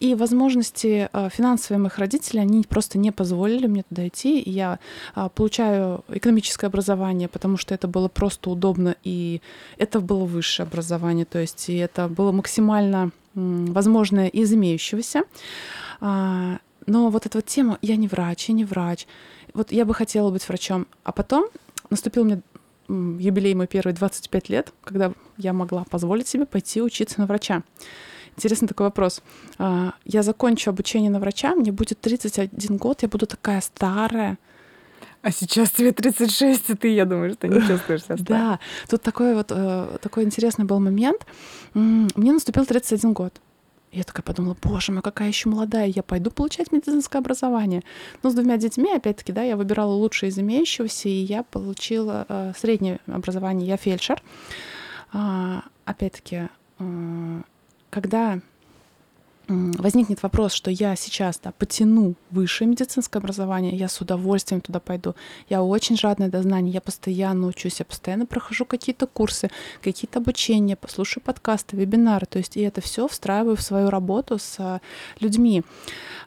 и 0.00 0.14
возможности 0.14 1.08
а, 1.12 1.28
финансовые 1.28 1.80
моих 1.80 1.98
родителей, 1.98 2.40
они 2.40 2.62
просто 2.62 2.98
не 2.98 3.10
позволили 3.10 3.66
мне 3.66 3.82
туда 3.82 4.08
идти. 4.08 4.40
И 4.40 4.50
я 4.50 4.78
а, 5.14 5.28
получаю 5.28 6.04
экономическое 6.08 6.68
образование, 6.68 7.28
потому 7.28 7.56
что 7.56 7.74
это 7.74 7.88
было 7.88 8.08
просто 8.08 8.50
удобно, 8.50 8.96
и 9.02 9.40
это 9.76 10.00
было 10.00 10.24
высшее 10.24 10.66
образование, 10.66 11.24
то 11.24 11.38
есть 11.38 11.68
и 11.68 11.76
это 11.76 12.08
было 12.08 12.32
максимально 12.32 13.10
возможное 13.34 14.28
из 14.28 14.52
имеющегося. 14.52 15.24
Но 16.00 17.08
вот 17.08 17.26
эта 17.26 17.38
вот 17.38 17.46
тема 17.46 17.78
«я 17.82 17.96
не 17.96 18.06
врач, 18.06 18.48
я 18.48 18.54
не 18.54 18.64
врач», 18.64 19.06
вот 19.54 19.72
я 19.72 19.84
бы 19.84 19.94
хотела 19.94 20.30
быть 20.30 20.46
врачом. 20.48 20.86
А 21.04 21.12
потом 21.12 21.48
наступил 21.90 22.24
мне 22.24 22.42
юбилей 22.88 23.54
мой 23.54 23.66
первый 23.66 23.92
25 23.92 24.48
лет, 24.48 24.72
когда 24.82 25.12
я 25.38 25.52
могла 25.52 25.84
позволить 25.84 26.28
себе 26.28 26.46
пойти 26.46 26.82
учиться 26.82 27.20
на 27.20 27.26
врача. 27.26 27.62
Интересный 28.36 28.68
такой 28.68 28.86
вопрос. 28.86 29.22
А, 29.58 29.94
я 30.04 30.22
закончу 30.22 30.70
обучение 30.70 31.10
на 31.10 31.20
врача, 31.20 31.54
мне 31.54 31.72
будет 31.72 32.00
31 32.00 32.76
год, 32.76 33.02
я 33.02 33.08
буду 33.08 33.26
такая 33.26 33.60
старая. 33.60 34.38
А 35.22 35.30
сейчас 35.30 35.70
тебе 35.70 35.92
36, 35.92 36.70
и 36.70 36.74
ты, 36.74 36.88
я 36.88 37.06
думаю, 37.06 37.32
что 37.32 37.48
не 37.48 37.60
чувствуешь 37.66 38.04
себя 38.04 38.16
старой. 38.18 38.40
Да, 38.40 38.60
тут 38.90 39.02
такой 39.02 39.34
вот 39.34 39.46
э, 39.50 39.96
такой 40.02 40.24
интересный 40.24 40.66
был 40.66 40.80
момент. 40.80 41.24
Мне 41.72 42.32
наступил 42.32 42.66
31 42.66 43.12
год. 43.14 43.40
Я 43.94 44.02
такая 44.02 44.24
подумала, 44.24 44.56
боже 44.60 44.90
мой, 44.90 45.02
какая 45.02 45.28
еще 45.28 45.48
молодая, 45.48 45.86
я 45.86 46.02
пойду 46.02 46.32
получать 46.32 46.72
медицинское 46.72 47.18
образование. 47.18 47.84
Но 48.24 48.30
с 48.30 48.34
двумя 48.34 48.56
детьми, 48.56 48.92
опять-таки, 48.92 49.30
да, 49.30 49.42
я 49.42 49.56
выбирала 49.56 49.92
лучшее 49.92 50.30
из 50.30 50.38
имеющегося, 50.38 51.08
и 51.08 51.12
я 51.12 51.44
получила 51.44 52.26
э, 52.28 52.52
среднее 52.58 52.98
образование, 53.06 53.68
я 53.68 53.76
фельдшер. 53.76 54.20
А, 55.12 55.62
опять-таки, 55.84 56.48
э, 56.80 57.42
когда 57.90 58.40
возникнет 59.48 60.22
вопрос, 60.22 60.52
что 60.52 60.70
я 60.70 60.96
сейчас 60.96 61.38
да, 61.42 61.52
потяну 61.52 62.14
высшее 62.30 62.68
медицинское 62.68 63.18
образование, 63.18 63.76
я 63.76 63.88
с 63.88 64.00
удовольствием 64.00 64.60
туда 64.60 64.80
пойду. 64.80 65.14
Я 65.48 65.62
очень 65.62 65.96
жадная 65.96 66.28
до 66.28 66.42
знаний, 66.42 66.70
я 66.70 66.80
постоянно 66.80 67.46
учусь, 67.46 67.78
я 67.78 67.84
постоянно 67.84 68.26
прохожу 68.26 68.64
какие-то 68.64 69.06
курсы, 69.06 69.50
какие-то 69.82 70.18
обучения, 70.18 70.76
послушаю 70.76 71.22
подкасты, 71.22 71.76
вебинары. 71.76 72.26
То 72.26 72.38
есть 72.38 72.56
и 72.56 72.60
это 72.60 72.80
все 72.80 73.06
встраиваю 73.08 73.56
в 73.56 73.62
свою 73.62 73.90
работу 73.90 74.38
с 74.38 74.56
а, 74.58 74.80
людьми. 75.20 75.62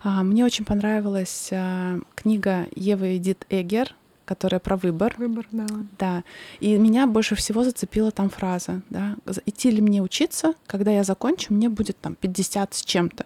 А, 0.03 0.23
мне 0.23 0.45
очень 0.45 0.65
понравилась 0.65 1.49
а, 1.51 1.99
книга 2.15 2.67
Евы 2.75 3.17
Эдит 3.17 3.45
Эгер 3.49 3.95
которая 4.27 4.59
про 4.59 4.75
выбор. 4.75 5.15
Выбор, 5.17 5.47
да. 5.51 5.65
Да. 5.97 6.23
И 6.59 6.77
меня 6.77 7.07
больше 7.07 7.35
всего 7.35 7.63
зацепила 7.63 8.11
там 8.11 8.29
фраза, 8.29 8.81
да, 8.89 9.15
идти 9.45 9.71
ли 9.71 9.81
мне 9.81 10.01
учиться, 10.01 10.53
когда 10.67 10.91
я 10.91 11.03
закончу, 11.03 11.53
мне 11.53 11.69
будет 11.69 11.97
там 11.99 12.15
50 12.15 12.73
с 12.73 12.81
чем-то. 12.83 13.25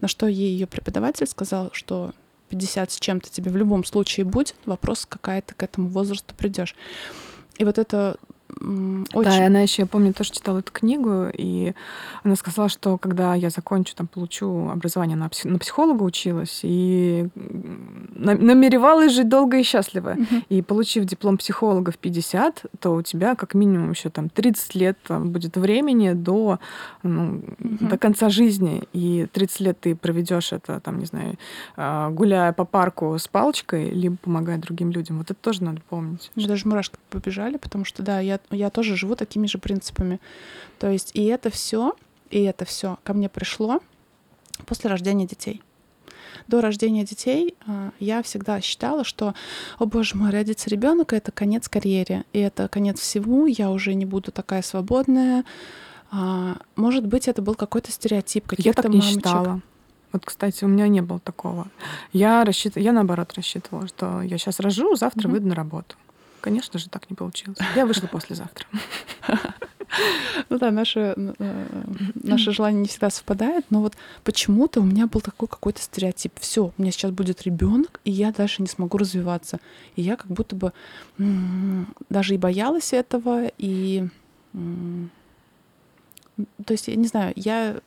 На 0.00 0.08
что 0.08 0.26
ей 0.26 0.52
ее 0.52 0.66
преподаватель 0.66 1.26
сказал, 1.26 1.70
что 1.72 2.12
50 2.50 2.92
с 2.92 3.00
чем-то 3.00 3.30
тебе 3.30 3.50
в 3.50 3.56
любом 3.56 3.84
случае 3.84 4.24
будет, 4.26 4.54
вопрос, 4.66 5.06
какая 5.06 5.40
ты 5.40 5.54
к 5.54 5.62
этому 5.62 5.88
возрасту 5.88 6.34
придешь. 6.34 6.76
И 7.56 7.64
вот 7.64 7.78
это 7.78 8.18
очень... 8.48 9.30
Да, 9.30 9.38
и 9.38 9.46
она 9.46 9.60
еще, 9.60 9.82
я 9.82 9.86
помню, 9.86 10.12
тоже 10.12 10.32
читала 10.32 10.58
эту 10.58 10.72
книгу, 10.72 11.26
и 11.32 11.74
она 12.22 12.36
сказала, 12.36 12.68
что 12.68 12.98
когда 12.98 13.34
я 13.34 13.50
закончу, 13.50 13.94
там, 13.96 14.06
получу 14.06 14.68
образование, 14.68 15.16
на, 15.16 15.28
псих... 15.28 15.50
на 15.50 15.58
психолога 15.58 16.02
училась, 16.02 16.60
и 16.62 17.28
намеревалась 18.14 19.12
жить 19.12 19.28
долго 19.28 19.58
и 19.58 19.62
счастливо. 19.62 20.14
Uh-huh. 20.14 20.44
И 20.48 20.62
получив 20.62 21.04
диплом 21.04 21.38
психолога 21.38 21.90
в 21.90 21.98
50, 21.98 22.66
то 22.80 22.94
у 22.94 23.02
тебя 23.02 23.34
как 23.34 23.54
минимум 23.54 23.90
еще 23.90 24.10
там 24.10 24.28
30 24.28 24.74
лет 24.74 24.98
там, 25.06 25.30
будет 25.30 25.56
времени 25.56 26.12
до, 26.12 26.58
ну, 27.02 27.36
uh-huh. 27.36 27.88
до 27.88 27.98
конца 27.98 28.28
жизни. 28.28 28.82
И 28.92 29.26
30 29.32 29.60
лет 29.60 29.80
ты 29.80 29.96
проведешь 29.96 30.52
это, 30.52 30.80
там, 30.80 30.98
не 30.98 31.06
знаю, 31.06 31.38
а, 31.76 32.10
гуляя 32.10 32.52
по 32.52 32.64
парку 32.64 33.18
с 33.18 33.26
палочкой, 33.26 33.90
либо 33.90 34.16
помогая 34.16 34.58
другим 34.58 34.90
людям. 34.90 35.18
Вот 35.18 35.30
это 35.30 35.40
тоже 35.40 35.64
надо 35.64 35.80
помнить. 35.88 36.30
Даже 36.36 36.68
мурашки 36.68 36.96
побежали, 37.10 37.56
потому 37.56 37.84
что, 37.84 38.02
да, 38.02 38.20
я 38.20 38.38
я 38.50 38.70
тоже 38.70 38.96
живу 38.96 39.16
такими 39.16 39.46
же 39.46 39.58
принципами. 39.58 40.20
То 40.78 40.90
есть 40.90 41.10
и 41.14 41.24
это 41.24 41.50
все, 41.50 41.94
и 42.30 42.42
это 42.42 42.64
все 42.64 42.98
ко 43.04 43.14
мне 43.14 43.28
пришло 43.28 43.80
после 44.66 44.90
рождения 44.90 45.26
детей. 45.26 45.62
До 46.46 46.60
рождения 46.60 47.04
детей 47.04 47.54
э, 47.66 47.90
я 48.00 48.22
всегда 48.22 48.60
считала, 48.60 49.04
что, 49.04 49.34
о 49.78 49.86
боже 49.86 50.16
мой, 50.16 50.30
родится 50.30 50.68
ребенок, 50.68 51.12
это 51.12 51.32
конец 51.32 51.68
карьере, 51.68 52.24
и 52.32 52.38
это 52.38 52.68
конец 52.68 53.00
всему, 53.00 53.46
я 53.46 53.70
уже 53.70 53.94
не 53.94 54.04
буду 54.04 54.30
такая 54.30 54.62
свободная. 54.62 55.44
А, 56.10 56.58
может 56.76 57.06
быть, 57.06 57.28
это 57.28 57.40
был 57.40 57.54
какой-то 57.54 57.90
стереотип 57.90 58.46
каких-то 58.46 58.68
Я 58.68 58.74
так 58.74 58.90
не 58.90 58.98
мамочек. 58.98 59.16
считала. 59.16 59.60
Вот, 60.12 60.24
кстати, 60.26 60.64
у 60.64 60.68
меня 60.68 60.86
не 60.86 61.00
было 61.00 61.18
такого. 61.18 61.68
Я, 62.12 62.44
рассчит... 62.44 62.76
я 62.76 62.92
наоборот 62.92 63.32
рассчитывала, 63.34 63.88
что 63.88 64.22
я 64.22 64.38
сейчас 64.38 64.60
рожу, 64.60 64.94
завтра 64.96 65.28
mm-hmm. 65.28 65.32
выйду 65.32 65.48
на 65.48 65.54
работу. 65.54 65.96
Конечно 66.44 66.78
же, 66.78 66.90
так 66.90 67.08
не 67.08 67.16
получилось. 67.16 67.56
Я 67.74 67.86
вышла 67.86 68.06
послезавтра. 68.06 68.66
Ну 70.48 70.58
да, 70.58 70.72
наше, 70.72 71.14
э, 71.16 71.66
наше 72.14 72.50
желание 72.50 72.80
не 72.80 72.88
всегда 72.88 73.10
совпадает, 73.10 73.64
но 73.70 73.80
вот 73.80 73.94
почему-то 74.24 74.80
у 74.80 74.82
меня 74.84 75.06
был 75.06 75.20
такой 75.20 75.46
какой-то 75.46 75.80
стереотип. 75.80 76.32
Все, 76.40 76.72
у 76.76 76.82
меня 76.82 76.90
сейчас 76.90 77.12
будет 77.12 77.42
ребенок, 77.42 78.00
и 78.04 78.10
я 78.10 78.32
дальше 78.32 78.60
не 78.62 78.66
смогу 78.66 78.98
развиваться. 78.98 79.60
И 79.94 80.02
я 80.02 80.16
как 80.16 80.26
будто 80.26 80.56
бы 80.56 80.72
даже 82.08 82.34
и 82.34 82.38
боялась 82.38 82.92
этого, 82.92 83.52
и 83.56 84.08
то 86.36 86.72
есть, 86.72 86.88
я 86.88 86.96
не 86.96 87.06
знаю, 87.06 87.32
я 87.36 87.80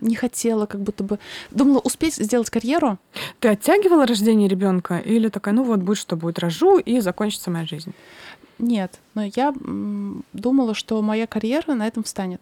не 0.00 0.16
хотела 0.16 0.66
как 0.66 0.80
будто 0.80 1.04
бы... 1.04 1.18
Думала 1.50 1.78
успеть 1.78 2.14
сделать 2.14 2.50
карьеру. 2.50 2.98
Ты 3.38 3.48
оттягивала 3.48 4.06
рождение 4.06 4.48
ребенка 4.48 4.98
или 4.98 5.28
такая, 5.28 5.54
ну 5.54 5.62
вот 5.62 5.80
будет, 5.80 5.98
что 5.98 6.16
будет, 6.16 6.38
рожу, 6.40 6.78
и 6.78 7.00
закончится 7.00 7.50
моя 7.50 7.66
жизнь? 7.66 7.92
Нет, 8.58 8.98
но 9.14 9.24
я 9.24 9.54
думала, 10.32 10.74
что 10.74 11.00
моя 11.02 11.26
карьера 11.26 11.74
на 11.74 11.86
этом 11.86 12.02
встанет. 12.02 12.40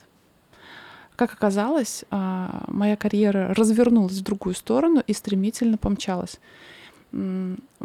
Как 1.17 1.35
оказалось, 1.35 2.05
а, 2.11 2.65
моя 2.69 2.97
карьера 2.97 3.53
развернулась 3.55 4.15
в 4.15 4.23
другую 4.23 4.55
сторону 4.55 5.03
и 5.07 5.13
стремительно 5.13 5.77
помчалась. 5.77 6.41
У 7.13 7.17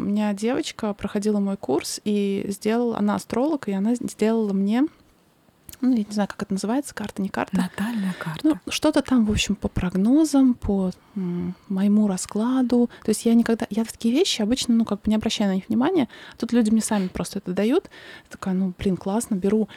меня 0.00 0.32
девочка 0.32 0.94
проходила 0.94 1.40
мой 1.40 1.56
курс 1.56 2.00
и 2.04 2.46
сделала, 2.48 2.96
она 2.96 3.16
астролог, 3.16 3.68
и 3.68 3.72
она 3.72 3.94
сделала 3.96 4.52
мне 4.52 4.86
ну, 5.80 5.90
я 5.92 6.04
не 6.04 6.12
знаю, 6.12 6.28
как 6.28 6.42
это 6.42 6.52
называется, 6.54 6.94
карта, 6.94 7.22
не 7.22 7.28
карта. 7.28 7.56
Натальная 7.56 8.14
карта. 8.18 8.40
Ну, 8.42 8.72
что-то 8.72 9.02
там, 9.02 9.24
в 9.24 9.30
общем, 9.30 9.54
по 9.54 9.68
прогнозам, 9.68 10.54
по 10.54 10.90
м, 11.14 11.54
моему 11.68 12.08
раскладу. 12.08 12.90
То 13.04 13.10
есть 13.10 13.24
я 13.24 13.34
никогда... 13.34 13.66
Я 13.70 13.84
в 13.84 13.92
такие 13.92 14.14
вещи 14.14 14.42
обычно, 14.42 14.74
ну, 14.74 14.84
как 14.84 15.02
бы 15.02 15.10
не 15.10 15.16
обращаю 15.16 15.50
на 15.50 15.54
них 15.54 15.68
внимания. 15.68 16.08
А 16.32 16.36
тут 16.36 16.52
люди 16.52 16.70
мне 16.70 16.82
сами 16.82 17.08
просто 17.08 17.38
это 17.38 17.52
дают. 17.52 17.84
Я 18.24 18.30
такая, 18.30 18.54
ну, 18.54 18.72
блин, 18.78 18.96
классно, 18.96 19.34
беру. 19.34 19.68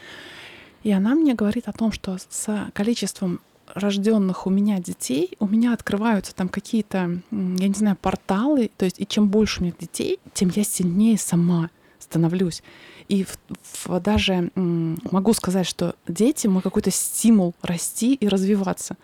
И 0.83 0.91
она 0.91 1.15
мне 1.15 1.33
говорит 1.33 1.67
о 1.67 1.73
том, 1.73 1.91
что 1.91 2.17
с 2.29 2.71
количеством 2.73 3.41
рожденных 3.75 4.47
у 4.47 4.49
меня 4.49 4.79
детей, 4.79 5.35
у 5.39 5.47
меня 5.47 5.73
открываются 5.73 6.33
там 6.33 6.49
какие-то, 6.49 7.21
я 7.31 7.67
не 7.67 7.73
знаю, 7.73 7.97
порталы. 8.01 8.71
То 8.77 8.85
есть, 8.85 8.99
и 8.99 9.05
чем 9.05 9.29
больше 9.29 9.59
у 9.59 9.63
меня 9.63 9.73
детей, 9.77 10.19
тем 10.33 10.51
я 10.55 10.63
сильнее 10.63 11.17
сама 11.17 11.69
становлюсь. 12.09 12.63
И 13.07 13.23
в, 13.23 13.37
в, 13.85 13.99
даже 13.99 14.51
могу 14.55 15.33
сказать, 15.33 15.67
что 15.67 15.95
дети 16.07 16.47
мы 16.47 16.61
какой-то 16.61 16.91
стимул 16.91 17.53
расти 17.61 18.15
и 18.15 18.27
развиваться. 18.27 18.97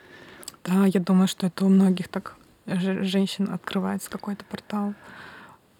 Да, 0.63 0.86
я 0.86 1.00
думаю, 1.00 1.28
что 1.28 1.48
это 1.48 1.65
у 1.65 1.70
многих 1.70 2.08
так 2.08 2.36
женщин 2.65 3.50
открывается 3.52 4.10
какой-то 4.10 4.44
портал. 4.46 4.96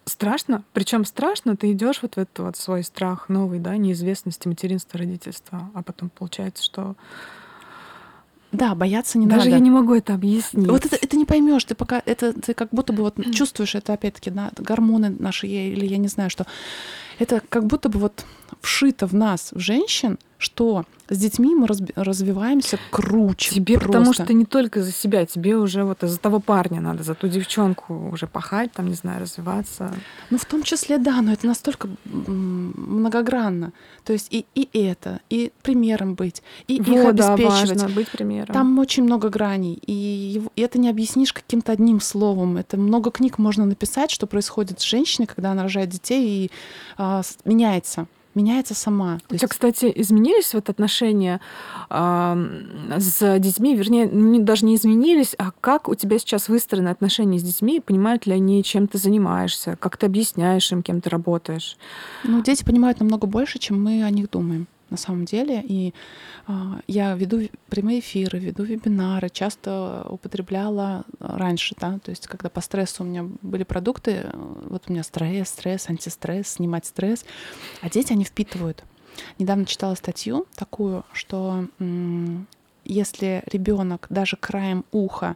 Страшно, 0.06 0.64
причем 0.74 1.04
страшно, 1.04 1.58
ты 1.58 1.72
идешь 1.72 2.04
вот 2.04 2.16
в 2.16 2.20
этот 2.20 2.40
вот 2.40 2.58
свой 2.58 2.84
страх 2.84 3.28
новый, 3.28 3.58
да, 3.58 3.76
неизвестности 3.76 4.48
материнства, 4.48 5.00
родительства, 5.00 5.72
а 5.74 5.82
потом 5.82 6.10
получается, 6.10 6.64
что 6.64 6.96
да, 8.52 8.76
бояться 8.76 9.18
не 9.18 9.26
Даже 9.26 9.38
надо. 9.38 9.50
Даже 9.50 9.58
я 9.58 9.60
не 9.60 9.72
могу 9.72 9.96
это 9.96 10.14
объяснить. 10.14 10.70
Вот 10.70 10.86
это, 10.86 10.96
это 10.96 11.15
не 11.26 11.28
поймешь, 11.28 11.66
ты 11.66 11.76
пока 11.76 12.02
это 12.06 12.34
ты 12.34 12.54
как 12.54 12.70
будто 12.72 12.94
бы 12.94 13.02
вот 13.02 13.16
чувствуешь 13.34 13.76
это 13.76 13.94
опять-таки 13.94 14.32
на 14.32 14.52
гормоны 14.58 15.10
наши 15.10 15.48
или 15.48 15.86
я 15.86 15.98
не 15.98 16.08
знаю 16.08 16.30
что. 16.30 16.46
Это 17.20 17.42
как 17.50 17.66
будто 17.66 17.90
бы 17.90 18.00
вот 18.00 18.26
вшито 18.62 19.08
в 19.08 19.14
нас, 19.14 19.52
в 19.52 19.60
женщин, 19.60 20.18
что 20.38 20.86
с 21.08 21.18
детьми 21.18 21.54
мы 21.54 21.68
развиваемся 21.96 22.80
круче. 22.90 23.54
Тебе 23.54 23.76
просто. 23.76 23.88
потому 23.88 24.14
что 24.14 24.34
не 24.34 24.46
только 24.46 24.82
за 24.82 24.92
себя, 24.92 25.26
тебе 25.26 25.56
уже 25.56 25.84
вот 25.84 26.04
из-за 26.04 26.18
того 26.18 26.40
парня 26.40 26.82
надо, 26.82 27.04
за 27.04 27.14
ту 27.14 27.28
девчонку 27.28 28.10
уже 28.12 28.26
пахать, 28.28 28.72
там, 28.72 28.88
не 28.88 28.96
знаю, 28.96 29.22
развиваться. 29.22 29.94
Ну, 30.32 30.38
в 30.38 30.46
том 30.46 30.64
числе, 30.64 30.98
да, 30.98 31.22
но 31.22 31.32
это 31.32 31.46
настолько 31.46 31.90
многогранно. 32.06 33.72
То 34.04 34.14
есть 34.14 34.28
и, 34.32 34.46
и 34.56 34.68
это, 34.74 35.20
и 35.30 35.52
примером 35.62 36.16
быть, 36.16 36.42
и 36.68 36.78
их 36.78 36.88
Вот, 36.88 37.16
да, 37.16 37.34
обеспечивать. 37.34 37.70
важно 37.70 37.90
быть 37.90 38.10
примером. 38.10 38.54
Там 38.54 38.80
очень 38.80 39.04
много 39.04 39.30
граней, 39.30 39.80
и, 39.86 40.42
и 40.56 40.62
это 40.62 40.80
не 40.80 40.90
объяснишь 40.90 41.34
каким-то 41.34 41.72
одним 41.72 42.02
словом. 42.02 42.58
Это 42.58 42.78
много 42.78 43.12
книг 43.12 43.38
можно 43.38 43.66
написать, 43.66 44.10
что 44.10 44.26
происходит 44.26 44.82
с 44.82 44.84
женщиной, 44.84 45.28
когда 45.28 45.52
она 45.52 45.64
рожает 45.64 45.90
детей 45.90 46.46
и 46.46 46.52
а, 46.98 47.22
меняется, 47.46 48.08
меняется 48.36 48.74
сама. 48.76 49.20
У 49.30 49.34
есть- 49.34 49.42
тебя, 49.42 49.48
кстати, 49.48 49.92
изменились 49.96 50.54
вот 50.54 50.70
отношения 50.70 51.40
ам, 51.90 52.50
с 52.98 53.40
детьми, 53.40 53.76
вернее, 53.76 54.08
не- 54.08 54.40
даже 54.40 54.66
не 54.66 54.76
изменились, 54.76 55.36
а 55.38 55.52
как 55.62 55.88
у 55.90 55.96
тебя 55.96 56.20
сейчас 56.20 56.50
выстроены 56.50 56.90
отношения 56.90 57.40
с 57.40 57.44
детьми, 57.44 57.80
понимают 57.80 58.26
ли 58.26 58.34
они, 58.34 58.64
чем 58.64 58.88
ты 58.88 58.98
занимаешься, 58.98 59.78
как 59.80 59.98
ты 59.98 60.06
объясняешь 60.06 60.72
им, 60.72 60.82
кем 60.84 61.02
ты 61.02 61.10
работаешь? 61.10 61.78
Ну, 62.24 62.42
дети 62.42 62.64
понимают 62.64 63.00
намного 63.00 63.28
больше, 63.28 63.60
чем 63.60 63.82
мы 63.84 64.04
о 64.04 64.10
них 64.10 64.30
думаем 64.30 64.68
на 64.90 64.98
самом 64.98 65.26
деле. 65.26 65.64
И 65.64 65.94
а, 66.48 66.80
я 66.88 67.16
веду 67.16 67.50
прямые 67.70 68.00
эфиры, 68.00 68.40
веду 68.40 68.64
вебинары, 68.64 69.30
часто 69.30 70.06
употребляла 70.10 71.06
раньше, 71.20 71.76
да, 71.80 72.00
то 72.00 72.12
есть 72.12 72.28
когда 72.28 72.50
по 72.50 72.62
стрессу 72.62 73.04
у 73.04 73.06
меня 73.06 73.24
были 73.42 73.64
продукты, 73.64 74.22
э, 74.24 74.32
вот 74.70 74.84
у 74.88 74.92
меня 74.92 75.04
стресс, 75.04 75.50
стресс, 75.50 75.90
антистресс, 75.90 76.48
снимать 76.48 76.86
стресс, 76.86 77.26
а 77.82 77.90
дети, 77.90 78.14
они 78.14 78.24
впитывают. 78.24 78.84
Недавно 79.40 79.66
читала 79.66 79.96
статью 79.96 80.46
такую, 80.56 81.06
что 81.14 81.68
если 82.84 83.44
ребенок 83.52 84.08
даже 84.10 84.38
краем 84.38 84.86
уха 84.92 85.36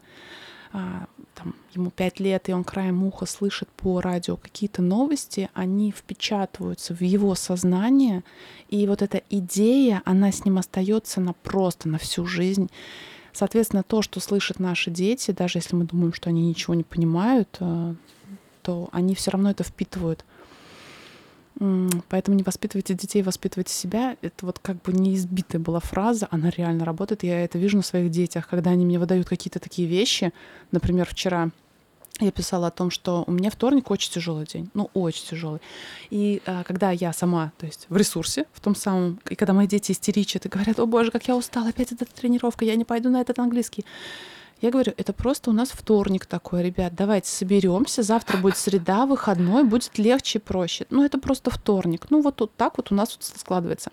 там, 0.71 1.55
ему 1.73 1.89
пять 1.89 2.19
лет, 2.19 2.49
и 2.49 2.53
он 2.53 2.63
краем 2.63 3.03
уха 3.03 3.25
слышит 3.25 3.69
по 3.69 4.01
радио 4.01 4.35
какие-то 4.37 4.81
новости, 4.81 5.49
они 5.53 5.91
впечатываются 5.91 6.93
в 6.93 7.01
его 7.01 7.33
сознание, 7.35 8.23
и 8.67 8.85
вот 8.87 9.01
эта 9.01 9.21
идея, 9.29 10.01
она 10.05 10.31
с 10.31 10.45
ним 10.45 10.57
остается 10.57 11.21
на 11.21 11.33
просто 11.33 11.87
на 11.87 11.97
всю 11.97 12.25
жизнь. 12.25 12.69
Соответственно, 13.33 13.83
то, 13.83 14.01
что 14.01 14.19
слышат 14.19 14.59
наши 14.59 14.91
дети, 14.91 15.31
даже 15.31 15.59
если 15.59 15.75
мы 15.75 15.85
думаем, 15.85 16.13
что 16.13 16.29
они 16.29 16.45
ничего 16.47 16.73
не 16.73 16.83
понимают, 16.83 17.57
э, 17.59 17.95
то 18.61 18.89
они 18.91 19.15
все 19.15 19.31
равно 19.31 19.51
это 19.51 19.63
впитывают. 19.63 20.25
Поэтому 22.07 22.37
не 22.37 22.43
воспитывайте 22.43 22.93
детей, 22.93 23.21
воспитывайте 23.21 23.73
себя. 23.73 24.15
Это 24.21 24.45
вот 24.45 24.59
как 24.59 24.81
бы 24.81 24.93
неизбитая 24.93 25.61
была 25.61 25.81
фраза, 25.81 26.27
она 26.31 26.49
реально 26.49 26.85
работает. 26.85 27.23
Я 27.23 27.43
это 27.43 27.57
вижу 27.57 27.75
на 27.77 27.83
своих 27.83 28.09
детях, 28.11 28.47
когда 28.47 28.71
они 28.71 28.85
мне 28.85 28.97
выдают 28.97 29.27
какие-то 29.27 29.59
такие 29.59 29.87
вещи. 29.87 30.31
Например, 30.71 31.05
вчера 31.05 31.51
я 32.21 32.31
писала 32.31 32.67
о 32.67 32.71
том, 32.71 32.91
что 32.91 33.23
у 33.27 33.31
меня 33.31 33.49
вторник 33.49 33.91
очень 33.91 34.11
тяжелый 34.11 34.45
день, 34.45 34.69
ну 34.73 34.89
очень 34.93 35.25
тяжелый. 35.25 35.61
И 36.09 36.41
а, 36.45 36.63
когда 36.63 36.91
я 36.91 37.13
сама, 37.13 37.51
то 37.57 37.65
есть 37.65 37.87
в 37.89 37.95
ресурсе, 37.95 38.45
в 38.53 38.59
том 38.59 38.75
самом, 38.75 39.19
и 39.29 39.35
когда 39.35 39.53
мои 39.53 39.67
дети 39.67 39.91
истеричат 39.91 40.45
и 40.45 40.49
говорят, 40.49 40.79
о 40.79 40.85
боже, 40.85 41.11
как 41.11 41.27
я 41.27 41.35
устала, 41.35 41.69
опять 41.69 41.91
эта 41.91 42.05
тренировка, 42.05 42.65
я 42.65 42.75
не 42.75 42.85
пойду 42.85 43.09
на 43.09 43.21
этот 43.21 43.39
английский. 43.39 43.85
Я 44.61 44.71
говорю, 44.71 44.93
это 44.97 45.13
просто 45.13 45.51
у 45.51 45.53
нас 45.53 45.69
вторник 45.69 46.25
такой, 46.25 46.63
ребят, 46.63 46.93
давайте 46.93 47.29
соберемся, 47.29 48.03
завтра 48.03 48.37
будет 48.37 48.57
среда, 48.57 49.05
выходной, 49.05 49.63
будет 49.63 49.97
легче 49.97 50.39
и 50.39 50.41
проще. 50.41 50.85
Ну, 50.89 51.03
это 51.05 51.17
просто 51.17 51.49
вторник. 51.49 52.07
Ну, 52.09 52.21
вот 52.21 52.35
тут 52.35 52.53
так 52.55 52.77
вот 52.77 52.91
у 52.91 52.95
нас 52.95 53.15
вот 53.15 53.39
складывается. 53.39 53.91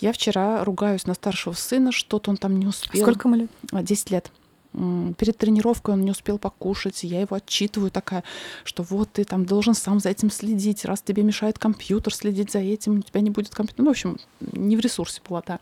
Я 0.00 0.12
вчера 0.12 0.64
ругаюсь 0.64 1.06
на 1.06 1.14
старшего 1.14 1.52
сына, 1.54 1.90
что-то 1.90 2.30
он 2.30 2.36
там 2.36 2.58
не 2.60 2.66
успел. 2.66 3.02
Сколько 3.02 3.28
ему 3.28 3.38
лет? 3.38 3.50
А, 3.72 3.82
10 3.82 4.10
лет. 4.12 4.30
М, 4.74 5.14
Перед 5.18 5.36
тренировкой 5.36 5.94
он 5.94 6.02
не 6.02 6.12
успел 6.12 6.38
покушать, 6.38 7.02
я 7.02 7.22
его 7.22 7.34
отчитываю 7.34 7.90
такая, 7.90 8.22
что 8.62 8.84
вот 8.84 9.10
ты 9.12 9.24
там 9.24 9.46
должен 9.46 9.74
сам 9.74 9.98
за 9.98 10.10
этим 10.10 10.30
следить, 10.30 10.84
раз 10.84 11.02
тебе 11.02 11.24
мешает 11.24 11.58
компьютер 11.58 12.14
следить 12.14 12.52
за 12.52 12.60
этим, 12.60 12.98
у 12.98 13.02
тебя 13.02 13.20
не 13.20 13.30
будет 13.30 13.52
компьютера. 13.52 13.82
Ну, 13.82 13.90
в 13.90 13.92
общем, 13.92 14.18
не 14.40 14.76
в 14.76 14.80
ресурсе 14.80 15.20
была, 15.28 15.42
да. 15.44 15.58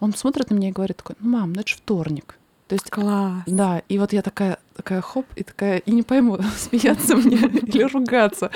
Он 0.00 0.12
смотрит 0.14 0.50
на 0.50 0.54
меня 0.56 0.70
и 0.70 0.72
говорит 0.72 0.96
такой, 0.96 1.14
ну, 1.20 1.30
мам, 1.30 1.52
ну 1.52 1.60
это 1.60 1.68
же 1.68 1.76
вторник. 1.76 2.36
То 2.72 2.76
есть 2.76 2.88
Класс. 2.88 3.42
да, 3.46 3.82
и 3.90 3.98
вот 3.98 4.14
я 4.14 4.22
такая, 4.22 4.58
такая 4.74 5.02
хоп, 5.02 5.26
и 5.36 5.42
такая, 5.42 5.76
и 5.76 5.90
не 5.92 6.02
пойму, 6.02 6.38
смеяться 6.56 7.16
мне 7.16 7.36
или 7.36 7.82
ругаться. 7.82 8.50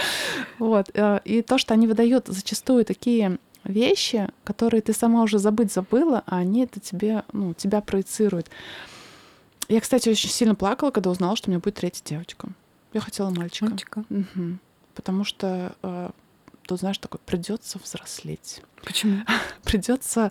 Вот. 0.59 0.89
э, 0.95 1.21
И 1.27 1.43
то, 1.43 1.59
что 1.59 1.75
они 1.75 1.87
выдают 1.87 2.27
зачастую 2.29 2.87
такие 2.87 3.37
вещи, 3.65 4.27
которые 4.43 4.81
ты 4.81 4.95
сама 4.95 5.23
уже 5.23 5.39
забыть 5.39 5.71
забыла, 5.71 6.23
а 6.25 6.39
они 6.39 6.63
это 6.65 6.81
тебе, 6.81 7.25
ну, 7.35 7.53
тебя 7.53 7.83
проецируют. 7.83 8.49
Я, 9.69 9.83
кстати, 9.83 10.09
очень 10.09 10.31
сильно 10.31 10.55
плакала, 10.55 10.91
когда 10.91 11.11
узнала, 11.11 11.37
что 11.37 11.51
у 11.51 11.53
меня 11.53 11.61
будет 11.61 11.75
третья 11.75 12.03
девочка. 12.03 12.49
Я 12.95 13.03
хотела 13.03 13.29
мальчика. 13.29 13.67
Мальчика. 13.67 14.05
Мгм. 14.09 14.61
Потому 14.95 15.25
что 15.25 15.75
э, 15.83 16.09
тут, 16.67 16.81
знаешь, 16.81 16.99
такое 16.99 17.21
придется 17.25 17.79
взрослеть, 17.83 18.63
Почему? 18.85 19.23
придется 19.65 20.31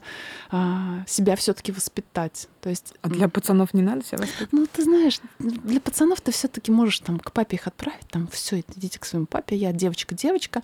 а, 0.52 1.04
себя 1.08 1.36
все-таки 1.36 1.72
воспитать. 1.72 2.48
То 2.62 2.70
есть 2.70 2.94
А 3.02 3.10
для 3.10 3.28
пацанов 3.30 3.74
не 3.74 3.82
надо 3.82 4.04
себя 4.06 4.20
воспитывать? 4.20 4.54
ну, 4.54 4.68
ты 4.72 4.84
знаешь, 4.84 5.20
для 5.40 5.80
пацанов 5.80 6.22
ты 6.22 6.32
все-таки 6.32 6.72
можешь 6.72 7.00
там 7.00 7.20
к 7.20 7.32
папе 7.32 7.58
их 7.58 7.68
отправить, 7.68 8.08
там 8.10 8.28
все, 8.28 8.60
идите 8.60 9.00
к 9.00 9.06
своему 9.06 9.26
папе, 9.28 9.56
я 9.56 9.72
девочка-девочка. 9.72 10.62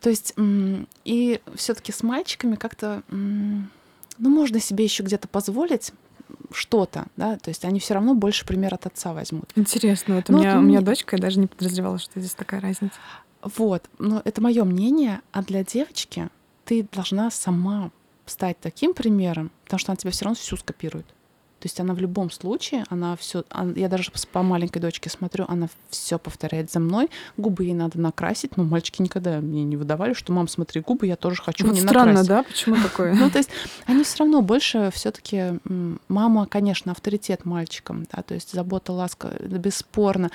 То 0.00 0.10
есть 0.10 0.34
и 1.04 1.40
все-таки 1.54 1.92
с 1.92 2.02
мальчиками 2.02 2.56
как-то, 2.56 3.02
ну, 3.08 3.64
можно 4.18 4.60
себе 4.60 4.84
еще 4.84 5.02
где-то 5.02 5.28
позволить 5.28 5.92
что-то, 6.52 7.06
да, 7.16 7.36
то 7.36 7.48
есть 7.48 7.64
они 7.64 7.80
все 7.80 7.94
равно 7.94 8.14
больше 8.14 8.44
пример 8.46 8.74
от 8.74 8.86
отца 8.86 9.12
возьмут. 9.12 9.50
Интересно. 9.56 10.16
Вот 10.16 10.28
у 10.30 10.32
Ну, 10.32 10.38
меня, 10.40 10.54
вот 10.56 10.58
у 10.60 10.62
меня 10.62 10.80
дочка, 10.80 11.16
я 11.16 11.22
даже 11.22 11.38
не 11.38 11.46
подозревала, 11.46 11.98
что 11.98 12.18
здесь 12.20 12.34
такая 12.34 12.60
разница. 12.60 12.94
Вот, 13.44 13.88
но 13.98 14.22
это 14.24 14.40
мое 14.40 14.64
мнение, 14.64 15.20
а 15.32 15.42
для 15.42 15.64
девочки 15.64 16.30
ты 16.64 16.82
должна 16.90 17.30
сама 17.30 17.90
стать 18.24 18.58
таким 18.58 18.94
примером, 18.94 19.50
потому 19.64 19.78
что 19.78 19.92
она 19.92 19.96
тебя 19.96 20.10
все 20.10 20.24
равно 20.24 20.36
всю 20.36 20.56
скопирует. 20.56 21.06
То 21.64 21.66
есть 21.66 21.80
она 21.80 21.94
в 21.94 21.98
любом 21.98 22.30
случае, 22.30 22.84
она 22.90 23.16
все, 23.16 23.42
я 23.74 23.88
даже 23.88 24.10
по- 24.32 24.42
маленькой 24.42 24.80
дочке 24.80 25.08
смотрю, 25.08 25.46
она 25.48 25.68
все 25.88 26.18
повторяет 26.18 26.70
за 26.70 26.78
мной. 26.78 27.08
Губы 27.38 27.64
ей 27.64 27.72
надо 27.72 27.98
накрасить, 27.98 28.58
но 28.58 28.64
мальчики 28.64 29.00
никогда 29.00 29.40
мне 29.40 29.64
не 29.64 29.78
выдавали, 29.78 30.12
что 30.12 30.30
мам, 30.34 30.46
смотри, 30.46 30.82
губы, 30.82 31.06
я 31.06 31.16
тоже 31.16 31.40
хочу 31.42 31.64
Вот 31.64 31.72
мне 31.72 31.80
странно, 31.80 32.20
накрасить. 32.22 32.28
да? 32.28 32.42
Почему 32.42 32.76
такое? 32.76 33.14
Ну, 33.18 33.30
то 33.30 33.38
есть 33.38 33.48
они 33.86 34.04
все 34.04 34.18
равно 34.18 34.42
больше 34.42 34.90
все-таки 34.92 35.58
мама, 36.08 36.44
конечно, 36.44 36.92
авторитет 36.92 37.46
мальчикам, 37.46 38.06
да, 38.12 38.20
то 38.20 38.34
есть 38.34 38.52
забота, 38.52 38.92
ласка, 38.92 39.30
бесспорно. 39.40 40.30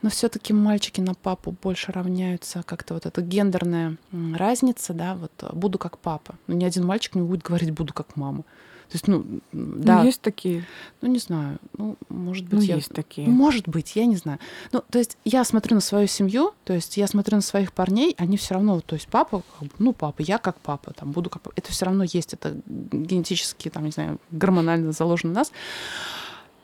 Но 0.00 0.10
все-таки 0.10 0.52
мальчики 0.52 1.00
на 1.00 1.14
папу 1.14 1.56
больше 1.60 1.90
равняются, 1.90 2.62
как-то 2.62 2.94
вот 2.94 3.04
эта 3.06 3.20
гендерная 3.20 3.96
разница, 4.36 4.92
да, 4.94 5.16
вот 5.16 5.32
буду 5.52 5.78
как 5.78 5.98
папа. 5.98 6.36
Но 6.46 6.54
ни 6.54 6.64
один 6.64 6.86
мальчик 6.86 7.16
не 7.16 7.22
будет 7.22 7.42
говорить 7.42 7.72
буду 7.72 7.92
как 7.92 8.14
мама. 8.16 8.44
То 8.92 8.96
есть, 8.96 9.08
ну, 9.08 9.24
Ну, 9.52 9.74
да, 9.76 10.02
есть 10.02 10.20
такие. 10.20 10.66
ну 11.00 11.08
не 11.08 11.18
знаю, 11.18 11.56
ну 11.78 11.96
может 12.10 12.44
быть 12.44 12.52
Ну, 12.52 12.60
я 12.60 12.74
есть 12.74 12.90
такие. 12.92 13.26
может 13.26 13.66
быть, 13.66 13.96
я 13.96 14.04
не 14.04 14.16
знаю. 14.16 14.38
Ну, 14.70 14.84
то 14.90 14.98
есть 14.98 15.16
я 15.24 15.44
смотрю 15.44 15.76
на 15.76 15.80
свою 15.80 16.06
семью, 16.06 16.52
то 16.64 16.74
есть 16.74 16.98
я 16.98 17.06
смотрю 17.06 17.36
на 17.36 17.40
своих 17.40 17.72
парней, 17.72 18.14
они 18.18 18.36
все 18.36 18.52
равно, 18.52 18.82
то 18.82 18.94
есть 18.94 19.08
папа, 19.08 19.42
ну, 19.78 19.94
папа, 19.94 20.20
я 20.20 20.36
как 20.36 20.58
папа, 20.60 20.92
там, 20.92 21.12
буду 21.12 21.30
как 21.30 21.40
папа. 21.40 21.54
Это 21.56 21.72
все 21.72 21.86
равно 21.86 22.04
есть, 22.04 22.34
это 22.34 22.54
генетически, 22.66 23.70
там, 23.70 23.86
не 23.86 23.92
знаю, 23.92 24.18
гормонально 24.30 24.92
заложено 24.92 25.32
в 25.32 25.36
нас. 25.36 25.52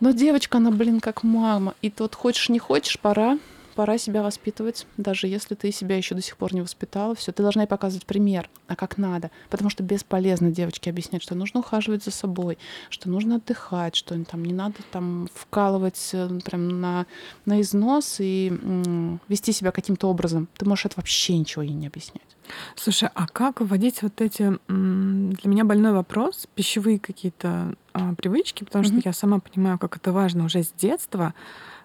Но 0.01 0.11
девочка, 0.11 0.59
она, 0.59 0.70
блин, 0.70 1.01
как 1.01 1.22
мама. 1.22 1.74
И 1.81 1.89
тут 1.89 2.14
хочешь, 2.14 2.51
не 2.51 2.59
хочешь, 2.59 2.99
пора 3.01 3.39
пора 3.79 3.97
себя 3.97 4.24
воспитывать, 4.24 4.89
даже 4.97 5.29
если 5.29 5.55
ты 5.55 5.70
себя 5.70 5.97
еще 5.97 6.16
до 6.16 6.20
сих 6.20 6.37
пор 6.37 6.53
не 6.53 6.62
воспитала, 6.62 7.14
все, 7.14 7.31
ты 7.31 7.45
должна 7.45 7.62
ей 7.62 7.68
показывать 7.68 8.07
пример, 8.07 8.51
а 8.66 8.74
как 8.74 8.99
надо, 8.99 9.31
потому 9.51 9.70
что 9.70 9.85
бесполезно 9.85 10.51
девочке 10.51 10.91
объяснять, 10.91 11.22
что 11.22 11.37
нужно 11.37 11.61
ухаживать 11.61 12.03
за 12.03 12.11
собой, 12.11 12.59
что 12.91 13.09
нужно 13.09 13.37
отдыхать, 13.37 13.95
что 13.95 14.20
там 14.24 14.45
не 14.45 14.53
надо 14.53 14.79
там 14.91 15.29
вкалывать 15.33 16.11
э, 16.12 16.41
прям 16.45 16.81
на, 16.81 17.07
на 17.45 17.61
износ 17.61 18.16
и 18.18 18.49
м, 18.51 19.20
вести 19.29 19.53
себя 19.53 19.70
каким-то 19.70 20.09
образом. 20.09 20.49
Ты 20.57 20.68
можешь 20.68 20.87
это 20.87 20.95
вообще 20.97 21.39
ничего 21.39 21.62
ей 21.62 21.74
не 21.74 21.87
объяснять. 21.87 22.26
Слушай, 22.74 23.11
а 23.14 23.29
как 23.29 23.61
вводить 23.61 24.03
вот 24.03 24.20
эти... 24.20 24.59
Для 24.68 25.51
меня 25.51 25.64
больной 25.64 25.93
вопрос, 25.93 26.49
пищевые 26.55 26.99
какие-то 26.99 27.74
а, 27.93 28.14
привычки, 28.14 28.64
потому 28.64 28.85
Мгм. 28.85 29.01
что 29.01 29.09
я 29.09 29.12
сама 29.12 29.39
понимаю, 29.39 29.79
как 29.79 29.97
это 29.97 30.12
важно 30.12 30.47
уже 30.47 30.62
с 30.64 30.72
детства 30.72 31.35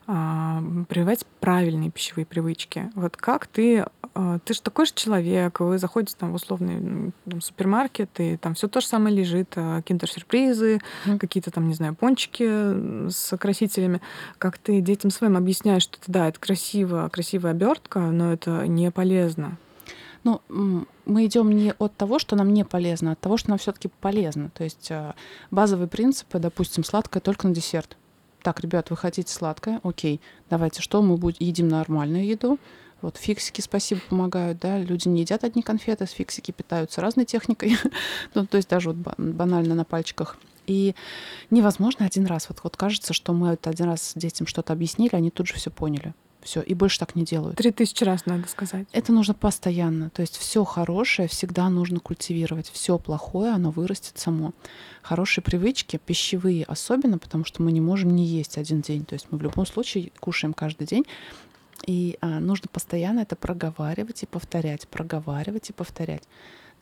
прививать 0.06 1.26
правильные 1.40 1.90
пищевые 1.90 2.26
привычки. 2.26 2.92
Вот 2.96 3.16
как 3.16 3.48
ты... 3.48 3.86
а, 4.14 4.40
Ты 4.40 4.54
же 4.54 4.62
такой 4.62 4.86
же 4.86 4.92
человек, 4.94 5.60
вы 5.62 5.78
заходите 5.78 6.16
там 6.20 6.32
в 6.32 6.36
условный 6.36 7.14
там, 7.30 7.42
супермаркет, 7.42 8.10
и 8.20 8.38
там 8.38 8.54
все 8.56 8.68
то 8.68 8.82
же 8.82 8.88
самое 8.88 9.16
лежит, 9.16 9.54
а, 9.56 9.82
киндер-сюрпризы, 9.82 10.80
Мгм. 11.06 11.20
какие-то 11.20 11.52
там, 11.52 11.68
не 11.68 11.74
знаю, 11.74 11.96
пончики 11.96 13.10
с 13.10 13.38
красителями. 13.38 14.02
Как 14.38 14.58
ты 14.58 14.82
детям 14.82 15.10
своим 15.10 15.38
объясняешь, 15.38 15.84
что 15.84 15.98
это, 16.02 16.12
да, 16.12 16.28
это 16.28 16.40
красиво, 16.40 17.10
красивая 17.12 17.52
обертка, 17.52 18.00
но 18.00 18.34
это 18.34 18.68
не 18.68 18.92
полезно. 18.92 19.58
Ну, 20.26 20.42
мы 21.06 21.26
идем 21.26 21.52
не 21.52 21.74
от 21.78 21.96
того, 21.98 22.18
что 22.18 22.36
нам 22.38 22.54
не 22.54 22.64
полезно, 22.64 23.10
а 23.10 23.14
от 23.14 23.20
того, 23.20 23.36
что 23.38 23.50
нам 23.50 23.60
все-таки 23.60 23.90
полезно. 24.00 24.50
То 24.54 24.64
есть 24.64 24.90
базовые 25.52 25.88
принципы, 25.90 26.40
допустим, 26.40 26.84
сладкое 26.86 27.20
только 27.20 27.48
на 27.48 27.54
десерт. 27.54 27.98
Так, 28.44 28.60
ребят, 28.60 28.90
вы 28.90 28.98
хотите 28.98 29.34
сладкое? 29.34 29.80
Окей, 29.84 30.20
давайте 30.50 30.82
что 30.82 31.02
мы 31.02 31.16
будем 31.16 31.38
едим 31.40 31.70
нормальную 31.70 32.28
еду. 32.28 32.60
Вот 33.02 33.18
фиксики, 33.18 33.62
спасибо, 33.62 34.02
помогают, 34.10 34.60
да, 34.60 34.80
люди 34.80 35.08
не 35.08 35.22
едят 35.22 35.44
одни 35.44 35.62
конфеты, 35.62 36.06
фиксики 36.06 36.52
питаются 36.52 37.02
разной 37.02 37.26
техникой, 37.26 37.78
ну, 38.34 38.46
то 38.46 38.58
есть 38.58 38.70
даже 38.70 38.92
вот 38.92 39.18
банально 39.18 39.76
на 39.76 39.84
пальчиках. 39.84 40.38
И 40.68 40.94
невозможно 41.52 42.06
один 42.06 42.26
раз. 42.26 42.48
Вот, 42.48 42.60
вот 42.64 42.78
кажется, 42.78 43.14
что 43.14 43.34
мы 43.34 43.52
вот 43.52 43.68
один 43.68 43.88
раз 43.88 44.14
детям 44.16 44.48
что-то 44.48 44.74
объяснили, 44.74 45.16
они 45.16 45.32
тут 45.32 45.48
же 45.48 45.56
все 45.56 45.70
поняли. 45.70 46.14
Все, 46.44 46.62
и 46.62 46.74
больше 46.74 47.00
так 47.00 47.16
не 47.16 47.24
делают. 47.24 47.58
Три 47.58 47.72
тысячи 47.72 48.04
раз 48.04 48.26
надо 48.26 48.48
сказать. 48.48 48.88
Это 48.92 49.14
нужно 49.14 49.34
постоянно. 49.34 50.10
То 50.10 50.22
есть 50.22 50.38
все 50.38 50.64
хорошее 50.64 51.28
всегда 51.28 51.70
нужно 51.70 52.00
культивировать. 52.00 52.70
Все 52.70 52.98
плохое, 52.98 53.54
оно 53.54 53.72
вырастет 53.72 54.18
само. 54.18 54.54
Хорошие 55.02 55.44
привычки, 55.44 56.00
пищевые 56.06 56.66
особенно, 56.66 57.18
потому 57.18 57.46
что 57.46 57.62
мы 57.62 57.72
не 57.72 57.82
можем 57.82 58.16
не 58.16 58.26
есть 58.26 58.58
один 58.58 58.82
день. 58.82 59.06
То 59.06 59.14
есть 59.14 59.28
мы 59.32 59.38
в 59.38 59.42
любом 59.42 59.66
случае 59.66 60.12
кушаем 60.20 60.54
каждый 60.54 60.86
день. 60.86 61.06
И 61.88 62.18
а, 62.22 62.40
нужно 62.40 62.70
постоянно 62.72 63.22
это 63.22 63.36
проговаривать 63.36 64.24
и 64.24 64.26
повторять, 64.26 64.88
проговаривать 64.88 65.70
и 65.70 65.74
повторять. 65.74 66.24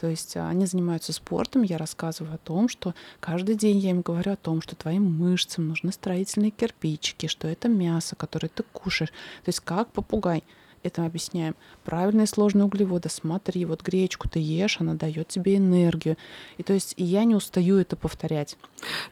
То 0.01 0.07
есть 0.07 0.35
а, 0.35 0.49
они 0.49 0.65
занимаются 0.65 1.13
спортом, 1.13 1.61
я 1.61 1.77
рассказываю 1.77 2.33
о 2.33 2.39
том, 2.39 2.69
что 2.69 2.95
каждый 3.19 3.53
день 3.53 3.77
я 3.77 3.91
им 3.91 4.01
говорю 4.01 4.31
о 4.31 4.35
том, 4.35 4.59
что 4.59 4.75
твоим 4.75 5.03
мышцам 5.03 5.67
нужны 5.67 5.91
строительные 5.91 6.49
кирпичики, 6.49 7.27
что 7.27 7.47
это 7.47 7.69
мясо, 7.69 8.15
которое 8.15 8.47
ты 8.47 8.63
кушаешь. 8.63 9.11
То 9.11 9.49
есть 9.49 9.59
как 9.59 9.91
попугай 9.91 10.43
это 10.83 11.05
объясняем. 11.05 11.55
Правильные 11.83 12.27
сложные 12.27 12.65
углеводы. 12.65 13.09
Смотри, 13.09 13.65
вот 13.65 13.81
гречку 13.81 14.29
ты 14.29 14.39
ешь, 14.39 14.77
она 14.79 14.93
дает 14.93 15.27
тебе 15.27 15.57
энергию. 15.57 16.17
И 16.57 16.63
то 16.63 16.73
есть 16.73 16.93
и 16.97 17.03
я 17.03 17.23
не 17.23 17.35
устаю 17.35 17.77
это 17.77 17.95
повторять. 17.95 18.57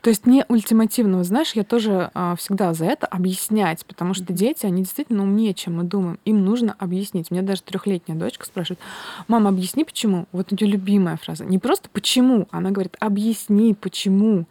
То 0.01 0.09
есть 0.09 0.25
не 0.25 0.45
ультимативного, 0.47 1.23
знаешь, 1.23 1.53
я 1.53 1.63
тоже 1.63 2.11
а, 2.13 2.35
всегда 2.35 2.73
за 2.73 2.85
это 2.85 3.07
объяснять, 3.07 3.85
потому 3.85 4.13
что 4.13 4.33
дети, 4.33 4.65
они 4.65 4.83
действительно 4.83 5.23
умнее, 5.23 5.53
чем 5.53 5.77
мы 5.77 5.83
думаем. 5.83 6.19
Им 6.25 6.43
нужно 6.43 6.75
объяснить. 6.77 7.31
Мне 7.31 7.41
даже 7.41 7.61
трехлетняя 7.61 8.17
дочка 8.17 8.45
спрашивает, 8.45 8.79
мама, 9.27 9.49
объясни 9.49 9.83
почему. 9.83 10.27
Вот 10.31 10.51
у 10.51 10.55
нее 10.55 10.71
любимая 10.71 11.17
фраза. 11.17 11.45
Не 11.45 11.59
просто 11.59 11.89
почему, 11.89 12.47
она 12.51 12.71
говорит, 12.71 12.95
объясни 12.99 13.73
почему. 13.73 14.45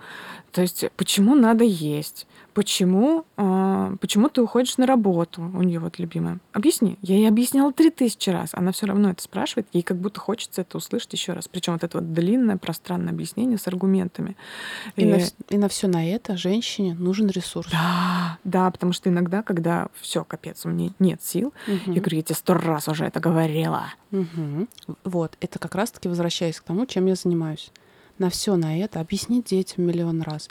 То 0.53 0.63
есть 0.63 0.85
почему 0.97 1.35
надо 1.35 1.65
есть 1.65 2.27
почему, 2.59 3.25
э, 3.37 3.97
почему 4.01 4.29
ты 4.29 4.43
уходишь 4.43 4.79
на 4.79 4.87
работу? 4.87 5.41
У 5.43 5.63
нее 5.63 5.79
вот 5.79 6.01
любимая. 6.01 6.41
Объясни. 6.53 6.99
Я 7.03 7.15
ей 7.15 7.29
объясняла 7.29 7.73
три 7.73 7.91
тысячи 7.91 8.31
раз. 8.31 8.51
Она 8.53 8.73
все 8.73 8.87
равно 8.87 9.11
это 9.11 9.23
спрашивает. 9.23 9.69
Ей 9.73 9.83
как 9.83 9.99
будто 9.99 10.19
хочется 10.19 10.63
это 10.63 10.77
услышать 10.77 11.13
еще 11.13 11.35
раз. 11.35 11.47
Причем 11.47 11.75
вот 11.75 11.85
это 11.85 11.99
вот 11.99 12.13
длинное, 12.13 12.57
пространное 12.57 13.13
объяснение 13.13 13.59
с 13.59 13.69
аргументами. 13.69 14.37
И, 14.97 15.03
и... 15.03 15.05
На, 15.05 15.19
и 15.51 15.57
на 15.57 15.69
все 15.69 15.87
на 15.87 16.05
это 16.11 16.37
женщине 16.37 16.95
нужен 16.95 17.29
ресурс. 17.29 17.71
Да, 17.71 18.39
да, 18.43 18.69
потому 18.73 18.93
что 18.93 19.09
иногда, 19.09 19.45
когда 19.45 19.87
все, 20.01 20.25
капец, 20.25 20.67
у 20.67 20.71
меня 20.71 20.91
нет 20.99 21.23
сил, 21.23 21.55
угу. 21.69 21.93
я 21.93 22.01
говорю, 22.01 22.17
я 22.17 22.23
тебе 22.25 22.35
сто 22.35 22.55
раз 22.55 22.89
уже 22.89 23.05
это 23.05 23.21
говорила. 23.21 23.85
Угу. 24.11 24.67
Вот, 25.05 25.37
это 25.41 25.61
как 25.61 25.77
раз-таки 25.77 26.09
возвращаясь 26.09 26.59
к 26.59 26.65
тому, 26.65 26.87
чем 26.87 27.07
я 27.07 27.15
занимаюсь 27.15 27.71
на 28.19 28.31
все 28.31 28.57
на 28.57 28.79
это, 28.79 29.01
объяснить 29.01 29.47
детям 29.47 29.85
миллион 29.85 30.23
раз, 30.23 30.49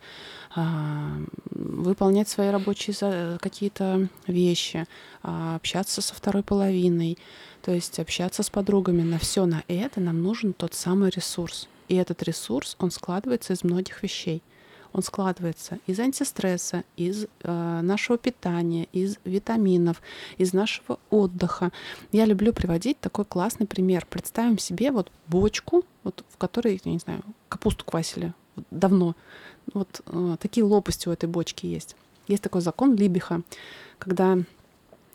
а, 0.56 1.18
выполнять 1.50 2.30
свои 2.30 2.50
рабочие 2.50 2.96
какие-то 3.40 4.08
вещи, 4.28 4.86
а, 5.24 5.56
общаться 5.56 6.02
со 6.02 6.14
второй 6.14 6.44
половиной, 6.44 7.18
то 7.62 7.72
есть 7.72 8.00
общаться 8.00 8.44
с 8.44 8.50
подругами. 8.50 9.02
На 9.02 9.20
все 9.20 9.46
на 9.46 9.64
это 9.68 10.00
нам 10.00 10.22
нужен 10.22 10.54
тот 10.54 10.74
самый 10.74 11.10
ресурс. 11.10 11.68
И 11.88 11.96
этот 11.96 12.24
ресурс, 12.24 12.76
он 12.80 12.92
складывается 12.92 13.54
из 13.54 13.64
многих 13.64 14.04
вещей– 14.04 14.42
он 14.94 15.04
складывается 15.04 15.80
из 15.88 16.00
антистресса, 16.00 16.84
из 16.96 17.26
э, 17.44 17.82
нашего 17.82 18.18
питания, 18.18 18.88
из 18.94 19.18
витаминов, 19.24 20.02
из 20.38 20.54
нашего 20.54 21.00
отдыха. 21.10 21.72
Я 22.12 22.26
люблю 22.26 22.54
приводить 22.54 23.00
такой 23.00 23.26
классный 23.26 23.68
пример. 23.68 24.06
Представим 24.10 24.58
себе 24.58 24.92
вот 24.92 25.12
бочку, 25.28 25.84
вот, 26.04 26.24
в 26.30 26.38
которой, 26.38 26.82
я 26.84 26.92
не 26.92 27.00
знаю, 27.00 27.22
капусту 27.50 27.86
квасили 27.86 28.34
давно. 28.72 29.16
Вот 29.74 30.02
э, 30.06 30.38
такие 30.40 30.64
лопасти 30.64 31.10
у 31.10 31.12
этой 31.12 31.28
бочки 31.28 31.66
есть. 31.66 31.96
Есть 32.28 32.44
такой 32.44 32.62
закон 32.62 32.96
Либиха, 32.96 33.42
когда 34.00 34.38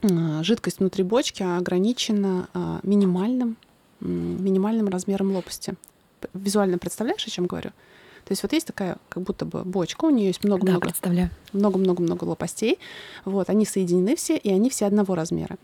э, 0.03 0.43
жидкость 0.43 0.79
внутри 0.79 1.05
бочки 1.05 1.43
ограничена 1.43 2.49
э, 2.53 2.81
минимальным, 2.83 3.57
минимальным 4.01 4.89
размером 4.89 5.33
лопасти. 5.33 5.75
Визуально 6.35 6.79
представляешь, 6.79 7.27
о 7.27 7.31
чем 7.31 7.47
говорю? 7.47 7.71
То 8.25 8.33
есть 8.33 8.43
вот 8.43 8.53
есть 8.53 8.67
такая 8.67 8.97
как 9.09 9.23
будто 9.23 9.45
бы 9.45 9.65
бочка, 9.65 10.05
у 10.05 10.11
нее 10.11 10.29
есть 10.29 10.45
много-много 10.45 10.93
да, 11.03 11.31
много-много-много 11.53 12.25
лопастей. 12.25 12.79
Вот, 13.25 13.51
они 13.51 13.67
соединены 13.67 14.17
все, 14.17 14.37
и 14.37 14.51
они 14.51 14.71
все 14.71 14.87
одного 14.87 15.15
размера. 15.15 15.57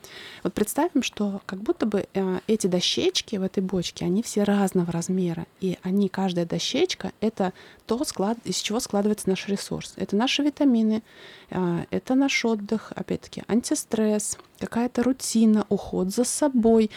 Вот 0.43 0.55
представим, 0.55 1.03
что 1.03 1.41
как 1.47 1.61
будто 1.61 1.87
бы 1.87 2.07
э, 2.13 2.41
эти 2.47 2.67
дощечки 2.67 3.37
в 3.37 3.43
этой 3.43 3.63
бочке, 3.63 4.05
они 4.05 4.23
все 4.23 4.43
разного 4.43 4.93
размера. 4.93 5.47
И 5.61 5.79
они, 5.83 6.09
каждая 6.09 6.47
дощечка, 6.47 7.13
это 7.21 7.53
то, 7.87 8.03
склад, 8.05 8.39
из 8.45 8.57
чего 8.57 8.81
складывается 8.81 9.29
наш 9.29 9.49
ресурс. 9.49 9.95
Это 9.97 10.17
наши 10.17 10.43
витамины, 10.43 11.03
э, 11.51 11.85
это 11.91 12.15
наш 12.15 12.45
отдых, 12.45 12.93
опять-таки, 12.95 13.45
антистресс, 13.47 14.39
какая-то 14.59 15.03
рутина, 15.03 15.65
уход 15.69 16.13
за 16.13 16.25
собой. 16.25 16.91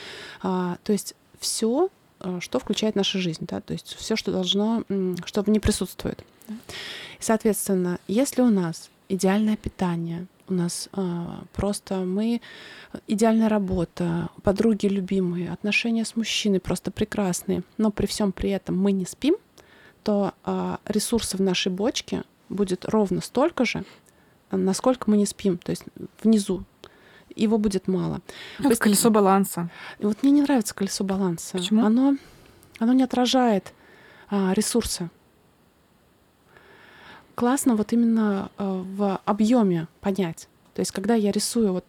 Э, 0.43 0.75
то 0.83 0.91
есть 0.91 1.15
все 1.39 1.89
что 2.39 2.59
включает 2.59 2.95
наша 2.95 3.19
жизнь, 3.19 3.45
да, 3.47 3.61
то 3.61 3.73
есть 3.73 3.95
все, 3.97 4.15
что 4.15 4.31
должно, 4.31 4.83
что 5.25 5.43
в 5.43 5.47
ней 5.47 5.59
присутствует. 5.59 6.23
Да? 6.47 6.55
Соответственно, 7.19 7.99
если 8.07 8.41
у 8.41 8.49
нас 8.49 8.89
идеальное 9.09 9.57
питание, 9.57 10.27
у 10.47 10.53
нас 10.53 10.89
э, 10.93 11.25
просто 11.53 11.99
мы 11.99 12.41
идеальная 13.07 13.49
работа, 13.49 14.29
подруги 14.43 14.87
любимые, 14.87 15.51
отношения 15.51 16.03
с 16.03 16.15
мужчиной 16.15 16.59
просто 16.59 16.91
прекрасные, 16.91 17.63
но 17.77 17.91
при 17.91 18.05
всем 18.05 18.31
при 18.31 18.49
этом 18.49 18.77
мы 18.77 18.91
не 18.91 19.05
спим, 19.05 19.35
то 20.03 20.33
э, 20.45 20.77
ресурсов 20.85 21.39
в 21.39 21.43
нашей 21.43 21.71
бочке 21.71 22.23
будет 22.49 22.85
ровно 22.85 23.21
столько 23.21 23.65
же, 23.65 23.85
насколько 24.51 25.09
мы 25.09 25.17
не 25.17 25.25
спим, 25.25 25.57
то 25.57 25.69
есть 25.69 25.83
внизу 26.21 26.63
его 27.35 27.57
будет 27.57 27.87
мало. 27.87 28.21
Это 28.59 28.69
есть, 28.69 28.81
колесо 28.81 29.09
баланса. 29.09 29.69
Вот 29.99 30.23
мне 30.23 30.31
не 30.31 30.41
нравится 30.41 30.73
колесо 30.73 31.03
баланса. 31.03 31.57
Почему? 31.57 31.85
Оно, 31.85 32.15
оно 32.79 32.93
не 32.93 33.03
отражает 33.03 33.73
а, 34.29 34.53
ресурсы. 34.53 35.09
Классно 37.35 37.75
вот 37.75 37.93
именно 37.93 38.51
а, 38.57 38.83
в 38.83 39.21
объеме 39.25 39.87
понять. 39.99 40.47
То 40.73 40.79
есть, 40.81 40.91
когда 40.91 41.15
я 41.15 41.31
рисую, 41.31 41.73
вот 41.73 41.85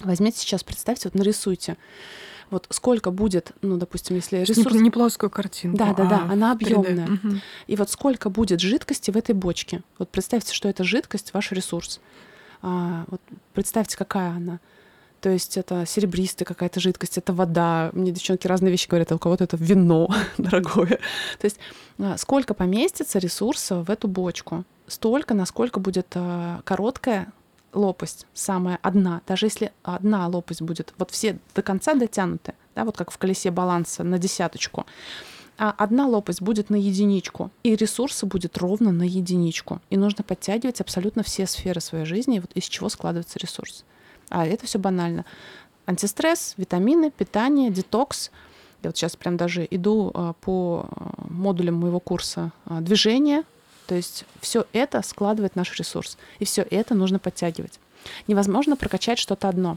возьмите 0.00 0.38
сейчас, 0.38 0.64
представьте, 0.64 1.08
вот 1.08 1.14
нарисуйте, 1.14 1.76
вот 2.50 2.66
сколько 2.68 3.10
будет, 3.10 3.52
ну, 3.62 3.78
допустим, 3.78 4.16
если 4.16 4.38
ресурс... 4.38 4.74
Не, 4.74 4.80
не 4.80 4.90
плоскую 4.90 5.30
картинку. 5.30 5.78
Да, 5.78 5.94
да, 5.94 6.04
да, 6.04 6.26
а 6.28 6.32
она 6.32 6.52
объемная. 6.52 7.08
Угу. 7.08 7.36
И 7.66 7.76
вот 7.76 7.90
сколько 7.90 8.28
будет 8.28 8.60
жидкости 8.60 9.10
в 9.10 9.16
этой 9.16 9.34
бочке. 9.34 9.82
Вот 9.98 10.10
представьте, 10.10 10.52
что 10.52 10.68
это 10.68 10.84
жидкость, 10.84 11.32
ваш 11.32 11.50
ресурс. 11.52 12.00
А, 12.62 13.04
вот 13.08 13.20
представьте, 13.52 13.96
какая 13.96 14.30
она. 14.30 14.60
То 15.20 15.30
есть 15.30 15.56
это 15.56 15.86
серебристая 15.86 16.44
какая-то 16.46 16.80
жидкость, 16.80 17.18
это 17.18 17.32
вода. 17.32 17.90
Мне 17.92 18.10
девчонки 18.10 18.46
разные 18.46 18.72
вещи 18.72 18.88
говорят, 18.88 19.12
а 19.12 19.16
у 19.16 19.18
кого-то 19.18 19.44
это 19.44 19.56
вино 19.56 20.08
дорогое. 20.38 20.98
То 21.38 21.44
есть 21.44 21.58
а, 21.98 22.16
сколько 22.16 22.54
поместится 22.54 23.18
ресурсов 23.18 23.86
в 23.86 23.90
эту 23.90 24.08
бочку? 24.08 24.64
Столько, 24.88 25.34
насколько 25.34 25.78
будет 25.78 26.08
а, 26.14 26.60
короткая 26.64 27.32
лопасть, 27.72 28.26
самая 28.34 28.78
одна. 28.82 29.22
Даже 29.26 29.46
если 29.46 29.72
одна 29.82 30.26
лопасть 30.26 30.62
будет, 30.62 30.92
вот 30.98 31.10
все 31.10 31.38
до 31.54 31.62
конца 31.62 31.94
дотянуты, 31.94 32.54
да, 32.74 32.84
вот 32.84 32.96
как 32.96 33.10
в 33.10 33.18
колесе 33.18 33.50
баланса 33.50 34.02
на 34.04 34.18
десяточку, 34.18 34.86
одна 35.56 36.06
лопасть 36.06 36.42
будет 36.42 36.70
на 36.70 36.76
единичку, 36.76 37.50
и 37.62 37.76
ресурсы 37.76 38.26
будет 38.26 38.58
ровно 38.58 38.90
на 38.92 39.02
единичку. 39.02 39.80
И 39.90 39.96
нужно 39.96 40.24
подтягивать 40.24 40.80
абсолютно 40.80 41.22
все 41.22 41.46
сферы 41.46 41.80
своей 41.80 42.04
жизни, 42.04 42.40
вот 42.40 42.50
из 42.54 42.64
чего 42.64 42.88
складывается 42.88 43.38
ресурс. 43.38 43.84
А 44.28 44.46
это 44.46 44.66
все 44.66 44.78
банально. 44.78 45.24
Антистресс, 45.86 46.54
витамины, 46.56 47.10
питание, 47.10 47.70
детокс. 47.70 48.30
Я 48.82 48.88
вот 48.88 48.96
сейчас 48.96 49.14
прям 49.14 49.36
даже 49.36 49.66
иду 49.70 50.10
а, 50.14 50.32
по 50.32 50.86
а, 50.90 51.26
модулям 51.28 51.74
моего 51.74 52.00
курса 52.00 52.52
а, 52.64 52.80
движение. 52.80 53.42
То 53.86 53.94
есть 53.94 54.24
все 54.40 54.64
это 54.72 55.02
складывает 55.02 55.54
наш 55.54 55.76
ресурс. 55.78 56.16
И 56.38 56.44
все 56.44 56.62
это 56.62 56.94
нужно 56.94 57.18
подтягивать. 57.18 57.78
Невозможно 58.26 58.76
прокачать 58.76 59.18
что-то 59.18 59.48
одно. 59.48 59.76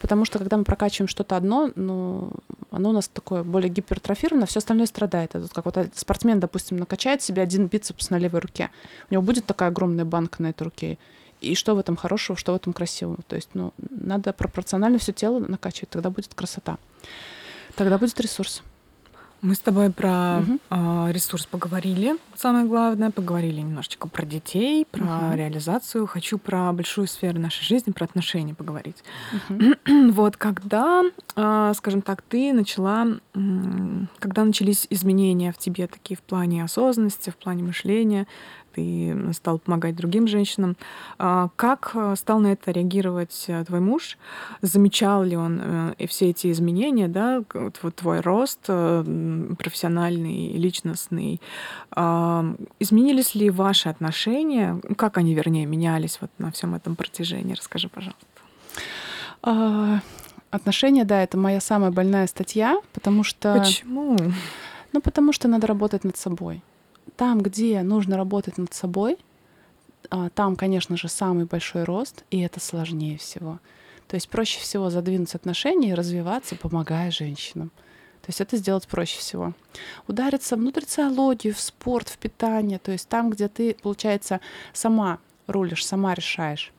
Потому 0.00 0.24
что 0.24 0.38
когда 0.38 0.56
мы 0.56 0.64
прокачиваем 0.64 1.08
что-то 1.08 1.36
одно, 1.36 1.70
ну, 1.74 2.32
оно 2.70 2.90
у 2.90 2.92
нас 2.92 3.08
такое 3.08 3.42
более 3.42 3.68
гипертрофировано, 3.68 4.46
все 4.46 4.58
остальное 4.58 4.86
страдает. 4.86 5.34
Это 5.34 5.48
как 5.48 5.64
вот 5.64 5.76
спортсмен, 5.94 6.40
допустим, 6.40 6.76
накачает 6.76 7.22
себе 7.22 7.42
один 7.42 7.66
бицепс 7.66 8.10
на 8.10 8.18
левой 8.18 8.40
руке. 8.40 8.70
У 9.10 9.14
него 9.14 9.22
будет 9.22 9.46
такая 9.46 9.70
огромная 9.70 10.04
банка 10.04 10.42
на 10.42 10.48
этой 10.48 10.62
руке. 10.62 10.98
И 11.40 11.54
что 11.54 11.74
в 11.74 11.78
этом 11.78 11.96
хорошего, 11.96 12.36
что 12.36 12.52
в 12.52 12.56
этом 12.56 12.72
красивого. 12.72 13.18
То 13.28 13.36
есть, 13.36 13.50
ну, 13.54 13.72
надо 13.90 14.32
пропорционально 14.32 14.98
все 14.98 15.12
тело 15.12 15.38
накачивать, 15.38 15.90
тогда 15.90 16.10
будет 16.10 16.34
красота. 16.34 16.78
Тогда 17.76 17.98
будет 17.98 18.20
ресурс. 18.20 18.62
Мы 19.40 19.54
с 19.54 19.60
тобой 19.60 19.90
про 19.90 20.40
угу. 20.40 20.58
э, 20.70 21.12
ресурс 21.12 21.46
поговорили, 21.46 22.16
самое 22.34 22.66
главное, 22.66 23.10
поговорили 23.10 23.60
немножечко 23.60 24.08
про 24.08 24.26
детей, 24.26 24.84
про 24.90 25.28
угу. 25.28 25.36
реализацию. 25.36 26.06
Хочу 26.08 26.38
про 26.38 26.72
большую 26.72 27.06
сферу 27.06 27.38
нашей 27.38 27.64
жизни, 27.64 27.92
про 27.92 28.04
отношения 28.04 28.54
поговорить. 28.54 29.04
Угу. 29.48 30.10
вот 30.12 30.36
когда, 30.36 31.04
э, 31.36 31.72
скажем 31.76 32.02
так, 32.02 32.22
ты 32.22 32.52
начала, 32.52 33.06
э, 33.34 33.38
когда 34.18 34.44
начались 34.44 34.88
изменения 34.90 35.52
в 35.52 35.58
тебе 35.58 35.86
такие 35.86 36.16
в 36.16 36.22
плане 36.22 36.64
осознанности, 36.64 37.30
в 37.30 37.36
плане 37.36 37.62
мышления, 37.62 38.26
ты 38.78 39.32
стал 39.32 39.58
помогать 39.58 39.96
другим 39.96 40.26
женщинам. 40.28 40.76
А 41.18 41.48
как 41.56 41.92
э, 41.94 42.14
стал 42.16 42.38
на 42.40 42.48
это 42.48 42.70
реагировать 42.70 43.44
э, 43.48 43.64
твой 43.64 43.80
муж? 43.80 44.18
Замечал 44.62 45.24
ли 45.24 45.36
он 45.36 45.60
э, 45.62 45.94
и 45.98 46.06
все 46.06 46.30
эти 46.30 46.50
изменения, 46.52 47.08
да, 47.08 47.42
вот 47.82 47.94
твой 47.96 48.20
рост 48.20 48.66
профессиональный, 48.66 50.52
личностный? 50.52 51.40
А, 51.90 52.44
изменились 52.78 53.34
ли 53.34 53.50
ваши 53.50 53.88
отношения? 53.88 54.80
Как 54.96 55.18
они, 55.18 55.34
вернее, 55.34 55.66
менялись 55.66 56.18
вот 56.20 56.30
на 56.38 56.50
всем 56.50 56.74
этом 56.74 56.96
протяжении? 56.96 57.54
Расскажи, 57.54 57.88
пожалуйста. 57.88 58.26
А, 59.42 60.00
отношения, 60.50 61.04
да, 61.04 61.22
это 61.22 61.36
моя 61.36 61.60
самая 61.60 61.90
больная 61.90 62.26
статья, 62.26 62.80
потому 62.92 63.24
что... 63.24 63.58
Почему? 63.58 64.16
Ну, 64.92 65.00
потому 65.00 65.32
что 65.32 65.48
надо 65.48 65.66
работать 65.66 66.04
над 66.04 66.16
собой 66.16 66.62
там, 67.18 67.40
где 67.40 67.82
нужно 67.82 68.16
работать 68.16 68.58
над 68.58 68.72
собой, 68.72 69.18
а, 70.08 70.30
там, 70.30 70.54
конечно 70.54 70.96
же, 70.96 71.08
самый 71.08 71.46
большой 71.46 71.82
рост, 71.82 72.24
и 72.30 72.40
это 72.40 72.60
сложнее 72.60 73.18
всего. 73.18 73.58
То 74.06 74.14
есть 74.14 74.28
проще 74.28 74.60
всего 74.60 74.88
задвинуть 74.88 75.34
отношения 75.34 75.90
и 75.90 75.94
развиваться, 75.94 76.54
помогая 76.54 77.10
женщинам. 77.10 77.70
То 78.22 78.28
есть 78.28 78.40
это 78.40 78.56
сделать 78.56 78.86
проще 78.86 79.18
всего. 79.18 79.52
Удариться 80.06 80.54
в 80.54 80.60
нутрициологию, 80.60 81.54
в 81.54 81.60
спорт, 81.60 82.08
в 82.08 82.18
питание, 82.18 82.78
то 82.78 82.92
есть 82.92 83.08
там, 83.08 83.30
где 83.30 83.48
ты, 83.48 83.74
получается, 83.74 84.40
сама 84.72 85.18
рулишь, 85.48 85.84
сама 85.84 86.14
решаешь. 86.14 86.72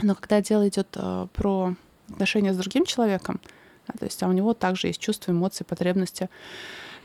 Но 0.00 0.14
когда 0.14 0.40
дело 0.40 0.66
идет 0.66 0.88
э, 0.94 1.26
про 1.34 1.74
отношения 2.08 2.54
с 2.54 2.56
другим 2.56 2.86
человеком, 2.86 3.38
да, 3.86 3.94
то 3.98 4.04
есть 4.06 4.22
а 4.22 4.28
у 4.28 4.32
него 4.32 4.54
также 4.54 4.86
есть 4.86 5.00
чувства, 5.00 5.32
эмоции, 5.32 5.64
потребности, 5.64 6.30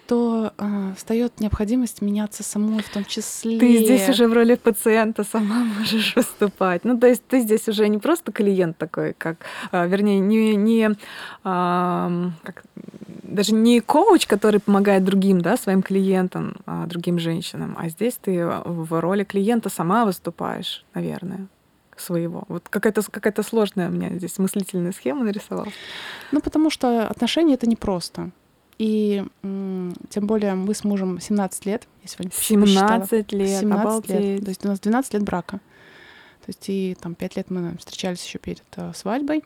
то 0.08 0.54
э, 0.58 0.94
встает 0.96 1.40
необходимость 1.40 2.02
меняться 2.02 2.44
самой 2.44 2.84
в 2.84 2.90
том 2.90 3.06
числе. 3.06 3.60
Ты 3.60 3.78
здесь 3.78 4.10
уже 4.10 4.28
в 4.28 4.34
роли 4.34 4.56
пациента 4.56 5.24
сама 5.24 5.66
можешь 5.78 6.16
выступать. 6.18 6.86
Ну, 6.86 6.98
то 6.98 7.08
есть 7.08 7.26
ты 7.28 7.40
здесь 7.40 7.68
уже 7.68 7.88
не 7.88 7.98
просто 7.98 8.32
клиент 8.32 8.78
такой, 8.78 9.14
как, 9.14 9.38
э, 9.72 9.88
вернее, 9.88 10.20
не, 10.20 10.56
не 10.56 10.90
э, 10.90 10.96
как, 11.44 12.64
даже 13.24 13.54
не 13.54 13.80
коуч, 13.80 14.28
который 14.28 14.60
помогает 14.60 15.04
другим, 15.04 15.42
да, 15.42 15.58
своим 15.58 15.82
клиентам, 15.82 16.58
э, 16.66 16.86
другим 16.88 17.20
женщинам, 17.20 17.76
а 17.80 17.90
здесь 17.90 18.18
ты 18.22 18.46
в 18.46 19.00
роли 19.00 19.24
клиента 19.24 19.70
сама 19.70 20.06
выступаешь, 20.06 20.86
наверное 20.94 21.48
своего. 21.96 22.44
Вот 22.48 22.70
какая-то 22.70 23.02
какая 23.10 23.34
сложная 23.44 23.90
у 23.90 23.92
меня 23.92 24.10
здесь 24.10 24.38
мыслительная 24.40 24.92
схема 24.92 25.24
нарисовалась. 25.24 25.74
Ну, 26.32 26.42
потому 26.42 26.70
что 26.70 27.08
отношения— 27.08 27.54
это 27.56 27.70
непросто. 27.70 28.32
И 28.78 29.24
тем 29.42 30.28
более 30.28 30.56
мы 30.56 30.74
с 30.74 30.84
мужем 30.84 31.20
17 31.20 31.66
лет, 31.66 31.88
я 32.02 32.08
сегодня 32.08 32.32
17 32.34 33.32
лет, 33.34 33.60
17 33.60 33.64
обалдеть. 33.72 34.10
лет. 34.10 34.44
То 34.44 34.50
есть 34.50 34.66
у 34.66 34.68
нас 34.68 34.80
12 34.80 35.14
лет 35.14 35.24
брака. 35.24 35.60
То 36.46 36.50
есть 36.50 36.70
и 36.70 36.98
там 37.00 37.16
5 37.16 37.38
лет 37.38 37.50
мы 37.50 37.78
встречались 37.78 38.24
еще 38.26 38.40
перед 38.40 38.64
uh, 38.76 38.94
свадьбой. 38.96 39.44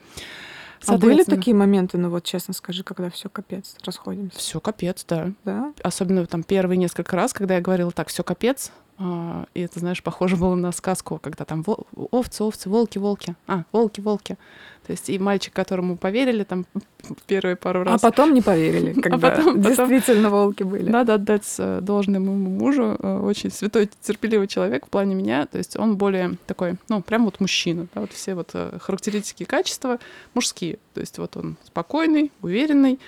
А 0.85 0.97
были 0.97 1.23
такие 1.23 1.55
моменты, 1.55 1.97
ну 1.97 2.09
вот 2.09 2.23
честно 2.23 2.53
скажи, 2.53 2.83
когда 2.83 3.09
все 3.09 3.29
капец, 3.29 3.75
расходимся? 3.83 4.37
Все 4.37 4.59
капец, 4.59 5.05
да. 5.07 5.31
Да. 5.43 5.73
Особенно 5.83 6.25
там 6.25 6.43
первые 6.43 6.77
несколько 6.77 7.15
раз, 7.15 7.33
когда 7.33 7.55
я 7.55 7.61
говорила 7.61 7.91
так, 7.91 8.09
все 8.09 8.23
капец, 8.23 8.71
а, 8.99 9.45
и 9.53 9.61
это, 9.61 9.79
знаешь, 9.79 10.01
похоже 10.01 10.37
было 10.37 10.55
на 10.55 10.71
сказку, 10.71 11.19
когда 11.19 11.45
там 11.45 11.63
овцы, 12.11 12.43
овцы, 12.43 12.69
волки, 12.69 12.97
волки. 12.97 13.35
А, 13.47 13.63
волки, 13.71 14.01
волки. 14.01 14.37
То 14.87 14.91
есть 14.91 15.09
и 15.09 15.19
мальчик, 15.19 15.53
которому 15.53 15.97
поверили 15.97 16.43
там 16.43 16.65
первые 17.25 17.57
пару 17.57 17.83
раз. 17.83 18.01
А 18.01 18.09
потом 18.09 18.33
не 18.33 18.41
поверили, 18.41 18.93
а 18.97 19.01
когда 19.01 19.27
а 19.27 19.31
потом, 19.31 19.61
действительно 19.61 20.29
потом... 20.29 20.31
волки 20.31 20.63
были. 20.63 20.89
Надо 20.89 21.15
отдать 21.15 21.55
э, 21.59 21.81
должное 21.81 22.21
моему 22.21 22.49
мужу. 22.49 22.97
Э, 22.97 23.19
очень 23.19 23.51
святой, 23.51 23.89
терпеливый 24.01 24.47
человек 24.47 24.85
в 24.85 24.89
плане 24.89 25.13
меня. 25.13 25.45
То 25.45 25.57
есть 25.57 25.77
он 25.77 25.97
более 25.97 26.37
такой, 26.47 26.75
ну, 26.87 27.01
прям 27.01 27.25
вот 27.25 27.41
мужчина. 27.41 27.87
Да, 27.93 28.01
вот 28.01 28.13
все 28.13 28.33
вот 28.33 28.51
э, 28.53 28.77
характеристики 28.81 29.43
качества 29.43 29.99
мужские. 30.33 30.79
То 30.93 31.01
есть 31.01 31.17
вот 31.17 31.35
он 31.35 31.57
спокойный, 31.65 32.31
уверенный. 32.41 32.99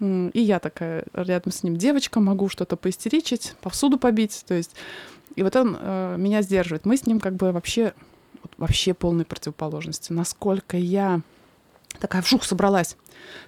И 0.00 0.40
я 0.40 0.58
такая 0.60 1.04
рядом 1.12 1.52
с 1.52 1.62
ним 1.62 1.76
девочка, 1.76 2.20
могу 2.20 2.48
что-то 2.48 2.76
поистеричить, 2.76 3.54
повсуду 3.60 3.98
побить. 3.98 4.44
То 4.46 4.54
есть 4.54 4.74
и 5.38 5.42
вот 5.44 5.54
он 5.54 5.76
э, 5.78 6.16
меня 6.18 6.42
сдерживает. 6.42 6.84
Мы 6.84 6.96
с 6.96 7.06
ним 7.06 7.20
как 7.20 7.34
бы 7.34 7.52
вообще, 7.52 7.92
вот, 8.56 8.68
вообще 8.68 8.94
полной 8.94 9.24
противоположности. 9.24 10.12
Насколько 10.12 10.76
я 10.76 11.20
такая 11.98 12.22
вжух 12.22 12.44
собралась. 12.44 12.96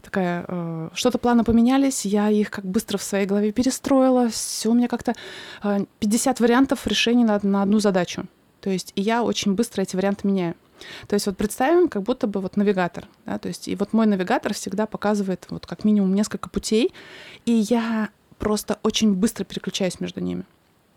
Такая, 0.02 0.44
э, 0.46 0.88
что-то 0.94 1.18
планы 1.18 1.44
поменялись, 1.44 2.04
я 2.04 2.28
их 2.28 2.50
как 2.50 2.64
быстро 2.64 2.98
в 2.98 3.02
своей 3.02 3.26
голове 3.26 3.52
перестроила. 3.52 4.28
Все 4.28 4.70
у 4.70 4.74
меня 4.74 4.88
как-то 4.88 5.14
э, 5.62 5.84
50 6.00 6.40
вариантов 6.40 6.86
решений 6.86 7.24
на, 7.24 7.38
на 7.42 7.62
одну 7.62 7.78
задачу. 7.78 8.24
То 8.60 8.70
есть 8.70 8.92
и 8.94 9.02
я 9.02 9.22
очень 9.22 9.54
быстро 9.54 9.82
эти 9.82 9.96
варианты 9.96 10.26
меняю. 10.26 10.54
То 11.08 11.14
есть 11.14 11.26
вот 11.26 11.36
представим, 11.36 11.88
как 11.88 12.02
будто 12.02 12.26
бы 12.26 12.40
вот 12.40 12.56
навигатор, 12.56 13.06
да, 13.26 13.38
то 13.38 13.48
есть 13.48 13.68
и 13.68 13.76
вот 13.76 13.92
мой 13.92 14.06
навигатор 14.06 14.54
всегда 14.54 14.86
показывает 14.86 15.46
вот 15.50 15.66
как 15.66 15.84
минимум 15.84 16.14
несколько 16.14 16.48
путей, 16.48 16.94
и 17.44 17.52
я 17.52 18.08
просто 18.38 18.78
очень 18.82 19.12
быстро 19.12 19.44
переключаюсь 19.44 20.00
между 20.00 20.20
ними. 20.20 20.44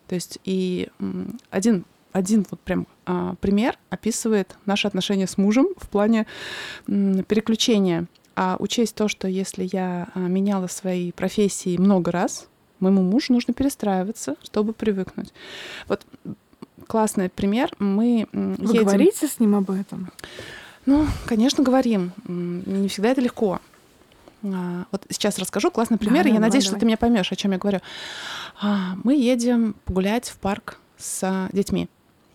То 0.08 0.16
есть 0.16 0.40
и 0.46 0.90
один 1.50 1.86
один 2.14 2.46
вот 2.50 2.60
прям 2.62 2.88
а, 3.06 3.36
пример 3.42 3.78
описывает 3.90 4.56
наши 4.66 4.88
отношения 4.88 5.28
с 5.28 5.38
мужем 5.38 5.68
в 5.78 5.90
плане 5.90 6.26
м, 6.88 7.24
переключения. 7.24 8.06
А 8.36 8.56
учесть 8.60 8.96
то, 8.96 9.08
что 9.08 9.28
если 9.28 9.68
я 9.72 10.08
а, 10.14 10.20
меняла 10.20 10.68
свои 10.68 11.12
профессии 11.12 11.78
много 11.78 12.12
раз, 12.12 12.48
моему 12.80 13.02
мужу 13.02 13.34
нужно 13.34 13.54
перестраиваться, 13.54 14.36
чтобы 14.44 14.74
привыкнуть. 14.74 15.34
Вот 15.88 16.06
классный 16.88 17.30
пример. 17.30 17.72
Мы 17.80 18.28
Вы 18.32 18.74
едем... 18.74 18.86
говорите 18.86 19.28
с 19.28 19.40
ним 19.40 19.56
об 19.56 19.72
этом? 19.72 20.12
Ну, 20.86 21.08
конечно, 21.26 21.64
говорим. 21.64 22.12
Не 22.28 22.88
всегда 22.88 23.10
это 23.10 23.22
легко. 23.22 23.60
А, 24.44 24.86
вот 24.92 25.06
сейчас 25.10 25.40
расскажу 25.40 25.72
классный 25.72 25.98
пример, 25.98 26.24
да, 26.24 26.30
и 26.30 26.34
я 26.34 26.40
надеюсь, 26.40 26.66
давай. 26.66 26.76
что 26.76 26.80
ты 26.80 26.86
меня 26.86 26.98
поймешь, 26.98 27.32
о 27.32 27.36
чем 27.36 27.54
я 27.54 27.58
говорю. 27.58 27.80
А, 28.62 28.96
мы 29.04 29.16
едем 29.16 29.76
погулять 29.86 30.30
в 30.30 30.38
парк 30.38 30.80
с 30.98 31.50
детьми. 31.54 31.90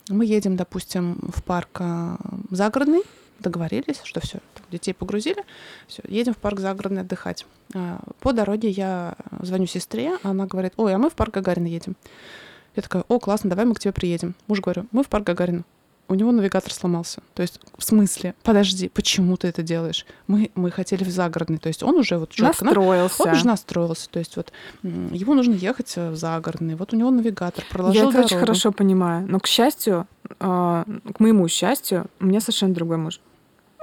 Мы 0.09 0.25
едем, 0.25 0.57
допустим, 0.57 1.19
в 1.35 1.43
парк 1.43 1.81
а, 1.81 2.19
загородный, 2.51 3.03
договорились, 3.41 4.01
что 4.05 4.21
все, 4.21 4.39
детей 4.71 4.93
погрузили, 4.93 5.45
все, 5.87 6.03
едем 6.09 6.35
в 6.35 6.39
парк 6.39 6.61
загородный 6.61 7.03
отдыхать. 7.03 7.47
По 8.21 8.33
дороге 8.33 8.69
я 8.69 9.17
звоню 9.43 9.67
сестре, 9.67 10.17
она 10.23 10.47
говорит, 10.47 10.73
ой, 10.77 10.95
а 10.95 10.99
мы 10.99 11.11
в 11.11 11.15
парк 11.15 11.35
Гагарина 11.35 11.67
едем. 11.67 11.95
Я 12.75 12.83
такая, 12.83 13.05
о, 13.09 13.19
классно, 13.19 13.51
давай 13.51 13.65
мы 13.65 13.75
к 13.75 13.81
тебе 13.81 13.93
приедем. 13.93 14.35
Муж 14.47 14.61
говорю, 14.61 14.87
мы 14.91 15.05
в 15.05 15.09
парк 15.09 15.25
Гагарина 15.25 15.65
у 16.09 16.15
него 16.15 16.33
навигатор 16.33 16.73
сломался. 16.73 17.23
То 17.35 17.43
есть, 17.43 17.61
в 17.77 17.85
смысле, 17.85 18.35
подожди, 18.43 18.89
почему 18.89 19.37
ты 19.37 19.49
это 19.49 19.63
делаешь? 19.63 20.07
Мы, 20.27 20.51
мы 20.55 20.71
хотели 20.71 21.05
в 21.05 21.11
загородный. 21.11 21.59
То 21.59 21.69
есть 21.69 21.83
он 21.83 21.97
уже 21.97 22.17
вот 22.19 22.31
четко... 22.31 22.65
Настроился. 22.65 23.23
Он 23.23 23.31
уже 23.31 23.47
настроился. 23.47 24.09
То 24.11 24.19
есть 24.19 24.37
вот 24.37 24.53
ему 24.83 25.35
нужно 25.35 25.55
ехать 25.55 25.95
в 25.97 26.17
загородный. 26.17 26.75
Вот 26.77 26.93
у 26.93 26.97
него 26.97 27.11
навигатор 27.11 27.65
проложил 27.71 28.05
Я 28.05 28.11
это 28.11 28.25
очень 28.25 28.39
хорошо 28.39 28.73
понимаю. 28.73 29.27
Но, 29.29 29.39
к 29.39 29.47
счастью, 29.47 30.07
а, 30.41 30.85
к 31.15 31.21
моему 31.21 31.47
счастью, 31.49 32.07
у 32.21 32.27
меня 32.27 32.41
совершенно 32.41 32.75
другой 32.75 32.97
муж. 32.97 33.21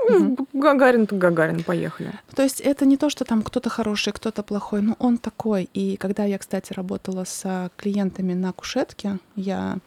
Угу. 0.10 0.48
Гагарин 0.54 1.08
то 1.08 1.16
Гагарин, 1.16 1.64
поехали. 1.64 2.12
То 2.36 2.44
есть 2.44 2.62
это 2.62 2.86
не 2.86 2.98
то, 2.98 3.10
что 3.10 3.26
там 3.26 3.42
кто-то 3.42 3.70
хороший, 3.70 4.14
кто-то 4.14 4.44
плохой, 4.44 4.82
но 4.82 4.96
он 5.00 5.18
такой. 5.18 5.70
И 5.74 5.98
когда 5.98 6.26
я, 6.26 6.38
кстати, 6.38 6.74
работала 6.74 7.24
с 7.24 7.72
клиентами 7.76 8.34
на 8.34 8.52
кушетке, 8.54 9.18
я, 9.36 9.78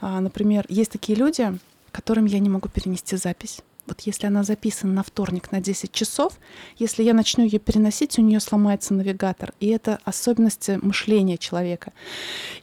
а, 0.00 0.20
например, 0.20 0.64
есть 0.68 0.92
такие 0.92 1.18
люди, 1.18 1.58
которым 1.98 2.26
я 2.26 2.38
не 2.38 2.48
могу 2.48 2.68
перенести 2.68 3.16
запись. 3.16 3.58
Вот 3.88 4.02
если 4.02 4.28
она 4.28 4.44
записана 4.44 4.92
на 4.92 5.02
вторник 5.02 5.50
на 5.50 5.60
10 5.60 5.90
часов, 5.90 6.38
если 6.76 7.02
я 7.02 7.12
начну 7.12 7.42
ее 7.42 7.58
переносить, 7.58 8.18
у 8.18 8.22
нее 8.22 8.38
сломается 8.38 8.94
навигатор. 8.94 9.52
И 9.58 9.66
это 9.68 9.98
особенности 10.04 10.78
мышления 10.80 11.38
человека. 11.38 11.92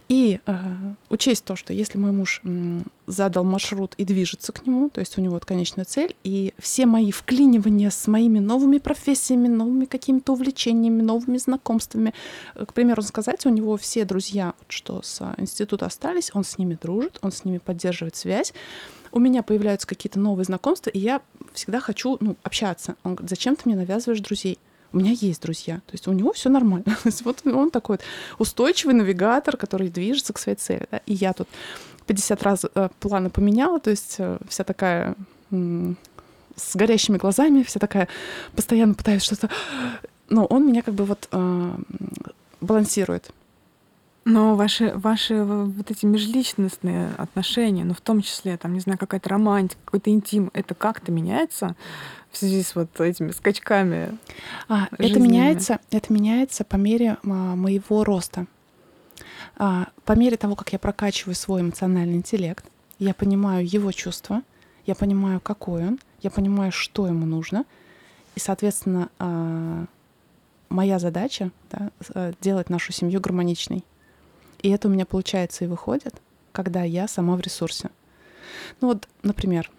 И 0.08 0.40
э, 0.46 0.56
учесть 1.10 1.44
то, 1.44 1.56
что 1.56 1.74
если 1.74 1.98
мой 1.98 2.12
муж 2.12 2.42
э, 2.44 2.82
задал 3.08 3.44
маршрут 3.44 3.96
и 3.98 4.06
движется 4.06 4.54
к 4.54 4.66
нему, 4.66 4.90
то 4.90 5.00
есть 5.00 5.18
у 5.18 5.22
него 5.22 5.34
вот 5.34 5.46
конечная 5.46 5.84
цель, 5.84 6.16
и 6.24 6.54
все 6.60 6.86
мои 6.86 7.12
вклинивания 7.12 7.90
с 7.90 8.08
моими 8.08 8.40
новыми 8.40 8.78
профессиями, 8.78 9.48
новыми 9.48 9.86
какими-то 9.86 10.34
увлечениями, 10.34 11.02
новыми 11.02 11.38
знакомствами, 11.38 12.14
э, 12.54 12.66
к 12.66 12.74
примеру, 12.74 13.02
сказать, 13.02 13.46
у 13.48 13.50
него 13.50 13.76
все 13.78 14.06
друзья, 14.06 14.54
что 14.70 15.02
с 15.02 15.22
института 15.38 15.88
остались, 15.88 16.30
он 16.34 16.44
с 16.44 16.60
ними 16.60 16.78
дружит, 16.80 17.18
он 17.22 17.32
с 17.32 17.44
ними 17.44 17.58
поддерживает 17.58 18.16
связь, 18.16 18.54
у 19.16 19.20
меня 19.20 19.44
появляются 19.44 19.88
какие-то 19.88 20.20
новые 20.20 20.44
знакомства, 20.44 20.90
и 20.90 21.00
я 21.00 21.22
всегда 21.54 21.80
хочу 21.80 22.18
ну, 22.20 22.36
общаться. 22.44 22.96
Он 23.04 23.16
говорит, 23.16 23.30
зачем 23.30 23.56
ты 23.56 23.62
мне 23.66 23.76
навязываешь 23.76 24.20
друзей? 24.20 24.60
У 24.92 24.98
меня 24.98 25.12
есть 25.12 25.42
друзья, 25.42 25.78
то 25.78 25.94
есть 25.94 26.08
у 26.08 26.12
него 26.12 26.34
все 26.34 26.50
нормально. 26.50 26.84
То 27.04 27.08
есть 27.08 27.24
вот 27.24 27.42
он 27.46 27.72
такой 27.72 27.96
вот 27.96 28.06
устойчивый 28.40 28.94
навигатор, 28.94 29.58
который 29.58 29.90
движется 29.90 30.34
к 30.34 30.38
своей 30.38 30.58
цели. 30.58 30.88
Да? 30.92 31.02
И 31.06 31.14
я 31.14 31.32
тут 31.32 31.48
50 32.08 32.44
раз 32.44 32.66
э, 32.66 32.90
планы 33.00 33.30
поменяла, 33.30 33.80
то 33.80 33.90
есть 33.90 34.16
э, 34.20 34.38
вся 34.50 34.64
такая 34.64 35.16
м- 35.52 35.98
с 36.56 36.76
горящими 36.76 37.18
глазами, 37.18 37.64
вся 37.64 37.80
такая 37.80 38.08
постоянно 38.56 38.94
пытаюсь 38.94 39.24
что-то... 39.24 39.50
Но 40.30 40.46
он 40.46 40.68
меня 40.68 40.82
как 40.82 40.94
бы 40.94 41.06
вот 41.06 41.28
э, 41.32 41.78
балансирует. 42.60 43.32
Но 44.26 44.56
ваши, 44.56 44.92
ваши 44.96 45.44
вот 45.44 45.92
эти 45.92 46.08
межличностные 46.08 47.12
отношения, 47.16 47.84
ну, 47.84 47.94
в 47.94 48.02
том 48.02 48.22
числе, 48.22 48.58
там, 48.58 48.74
не 48.74 48.80
знаю, 48.80 48.98
какая-то 48.98 49.30
романтика, 49.30 49.80
какой-то 49.86 50.10
интим, 50.10 50.50
это 50.54 50.74
как-то 50.74 51.12
меняется 51.12 51.76
в 52.32 52.38
связи 52.38 52.64
с 52.64 52.74
вот 52.74 53.00
этими 53.00 53.30
скачками? 53.30 54.18
А, 54.68 54.88
это 54.98 55.20
меняется, 55.20 55.80
это 55.92 56.12
меняется 56.12 56.64
по 56.64 56.76
мере 56.76 57.18
а, 57.24 57.28
моего 57.28 58.04
роста. 58.04 58.48
А, 59.58 59.90
по 60.06 60.14
мере 60.14 60.38
того, 60.38 60.56
как 60.56 60.74
я 60.74 60.80
прокачиваю 60.80 61.36
свой 61.36 61.62
эмоциональный 61.62 62.16
интеллект, 62.16 62.66
я 62.98 63.14
понимаю 63.14 63.64
его 63.64 63.92
чувства, 63.92 64.42
я 64.88 64.96
понимаю, 64.96 65.40
какой 65.40 65.88
он, 65.88 66.00
я 66.24 66.32
понимаю, 66.32 66.72
что 66.72 67.06
ему 67.06 67.28
нужно, 67.28 67.64
и, 68.34 68.40
соответственно, 68.40 69.10
а, 69.20 69.86
моя 70.70 70.98
задача 70.98 71.52
да, 71.72 71.92
э, 72.16 72.34
делать 72.42 72.72
нашу 72.72 72.92
семью 72.92 73.22
гармоничной. 73.22 73.84
И 74.62 74.70
это 74.70 74.88
у 74.88 74.92
меня 74.92 75.06
получается 75.06 75.66
и 75.66 75.68
выходит, 75.68 76.16
когда 76.52 76.84
я 76.84 77.08
сама 77.08 77.36
в 77.36 77.42
ресурсе. 77.42 77.90
Ну 78.82 78.90
вот, 78.90 79.08
например, 79.24 79.70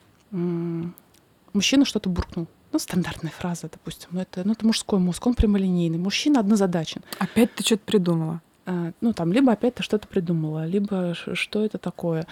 мужчина 1.53 1.85
что-то 1.85 2.09
буркнул. 2.09 2.47
Ну, 2.73 2.79
стандартная 2.79 3.31
фраза, 3.31 3.69
допустим. 3.71 4.11
Ну, 4.13 4.21
это, 4.21 4.43
ну, 4.45 4.53
это 4.53 4.67
мужской 4.67 4.99
мозг, 4.99 5.27
он 5.27 5.35
прямолинейный. 5.35 5.99
Мужчина 5.99 6.41
однозадачен. 6.41 7.03
Опять 7.19 7.55
ты 7.55 7.65
что-то 7.65 7.85
придумала? 7.87 8.43
А, 8.67 8.93
ну, 9.01 9.13
там, 9.13 9.33
либо 9.33 9.53
опять 9.53 9.77
ты 9.77 9.83
что-то 9.83 10.09
придумала, 10.09 10.67
либо 10.67 11.15
что 11.15 11.65
это 11.65 11.79
такое. 11.79 12.27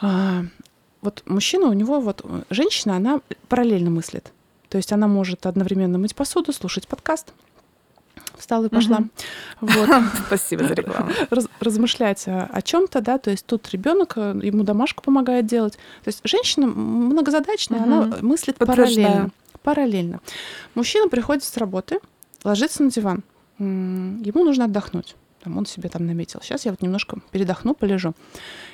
А, 0.00 0.42
вот 1.00 1.22
мужчина, 1.26 1.68
у 1.68 1.72
него 1.72 2.00
вот... 2.00 2.26
Женщина, 2.50 2.96
она 2.96 3.20
параллельно 3.48 3.90
мыслит. 3.90 4.32
То 4.68 4.76
есть 4.76 4.92
она 4.92 5.06
может 5.06 5.46
одновременно 5.46 5.96
мыть 5.96 6.14
посуду, 6.14 6.52
слушать 6.52 6.86
подкаст, 6.88 7.32
встала 8.38 8.66
и 8.66 8.68
пошла. 8.68 9.04
Вот. 9.60 9.88
Спасибо 10.26 10.64
за 10.64 10.74
рекламу. 10.74 11.10
Раз, 11.30 11.48
размышлять 11.60 12.24
о, 12.26 12.60
чем-то, 12.62 13.00
да, 13.00 13.18
то 13.18 13.30
есть 13.30 13.46
тут 13.46 13.68
ребенок 13.70 14.14
э, 14.16 14.40
ему 14.42 14.64
домашку 14.64 15.02
помогает 15.02 15.46
делать. 15.46 15.74
То 16.04 16.08
есть 16.08 16.20
женщина 16.24 16.66
многозадачная, 16.66 17.80
угу. 17.80 17.92
она 17.92 18.16
мыслит 18.20 18.56
параллельно. 18.56 19.30
Параллельно. 19.62 20.20
Мужчина 20.74 21.08
приходит 21.08 21.44
с 21.44 21.56
работы, 21.56 22.00
ложится 22.44 22.82
на 22.82 22.90
диван. 22.90 23.22
Ему 23.58 24.44
нужно 24.44 24.66
отдохнуть. 24.66 25.16
Там 25.42 25.56
он 25.56 25.66
себе 25.66 25.88
там 25.88 26.06
наметил. 26.06 26.40
Сейчас 26.42 26.64
я 26.64 26.72
вот 26.72 26.82
немножко 26.82 27.18
передохну, 27.30 27.74
полежу. 27.74 28.14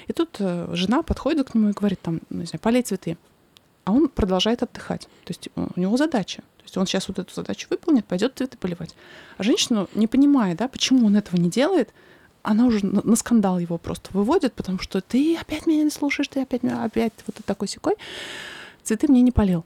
И 0.07 0.13
тут 0.13 0.37
э, 0.39 0.69
жена 0.73 1.03
подходит 1.03 1.51
к 1.51 1.55
нему 1.55 1.71
и 1.71 1.73
говорит 1.73 2.01
там, 2.01 2.21
ну, 2.31 2.41
не 2.41 2.47
знаю, 2.47 2.61
полей 2.61 2.83
цветы. 2.83 3.17
А 3.85 3.93
он 3.93 4.09
продолжает 4.09 4.63
отдыхать. 4.63 5.03
То 5.25 5.31
есть 5.31 5.49
у 5.55 5.81
него 5.81 5.97
задача 5.97 6.43
то 6.65 6.67
есть 6.67 6.77
он 6.79 6.87
сейчас 6.87 7.09
вот 7.09 7.19
эту 7.19 7.35
задачу 7.35 7.67
выполнит, 7.69 8.07
пойдет 8.07 8.39
цветы 8.39 8.57
поливать. 8.57 8.97
А 9.37 9.43
женщина, 9.43 9.87
не 9.95 10.07
понимая, 10.07 10.57
да, 10.57 10.67
почему 10.67 11.07
он 11.07 11.15
этого 11.15 11.39
не 11.39 11.51
делает, 11.51 11.93
она 12.43 12.65
уже 12.65 12.85
на, 12.87 13.03
на 13.03 13.17
скандал 13.17 13.59
его 13.59 13.77
просто 13.77 14.09
выводит, 14.15 14.55
потому 14.55 14.79
что 14.79 15.03
ты 15.03 15.37
опять 15.37 15.67
меня 15.67 15.85
не 15.85 15.91
слушаешь, 15.91 16.29
ты 16.29 16.41
опять 16.41 16.63
меня, 16.63 16.83
опять 16.83 17.13
вот 17.27 17.37
такой 17.45 17.69
секой. 17.69 17.97
Цветы 18.83 19.09
мне 19.09 19.21
не 19.21 19.31
полил. 19.31 19.63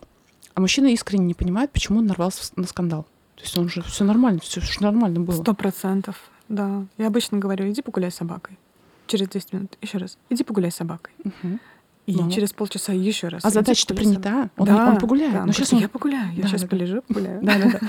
А 0.54 0.60
мужчина 0.60 0.88
искренне 0.88 1.26
не 1.26 1.34
понимает, 1.34 1.70
почему 1.70 2.00
он 2.00 2.06
нарвался 2.06 2.50
на 2.56 2.66
скандал. 2.66 3.04
То 3.36 3.42
есть 3.42 3.56
он 3.56 3.68
же 3.68 3.82
все 3.82 4.02
нормально, 4.02 4.40
все 4.40 4.60
нормально 4.80 5.20
было. 5.20 5.40
Сто 5.40 5.54
процентов, 5.54 6.28
да. 6.48 6.84
Я 6.96 7.06
обычно 7.06 7.38
говорю, 7.38 7.70
иди 7.70 7.80
погуляй 7.80 8.10
с 8.10 8.16
собакой. 8.16 8.58
Через 9.06 9.28
10 9.28 9.52
минут. 9.52 9.78
Еще 9.80 9.98
раз. 9.98 10.18
Иди 10.30 10.42
погуляй 10.42 10.72
с 10.72 10.76
собакой. 10.76 11.12
Угу. 11.24 11.58
И 12.08 12.16
ну. 12.16 12.30
через 12.30 12.54
полчаса 12.54 12.94
еще 12.94 13.28
раз. 13.28 13.44
А 13.44 13.50
задача-то 13.50 13.94
принята. 13.94 14.48
Он, 14.56 14.66
да, 14.66 14.88
он 14.88 14.98
погуляет. 14.98 15.34
Да, 15.34 15.44
Но 15.44 15.52
сейчас 15.52 15.74
он... 15.74 15.80
я 15.80 15.90
погуляю. 15.90 16.32
Я 16.32 16.42
да, 16.44 16.48
сейчас 16.48 16.62
да, 16.62 16.68
полежу, 16.68 17.02
погуляю. 17.02 17.38
Да, 17.42 17.58
да, 17.58 17.70
да. 17.70 17.80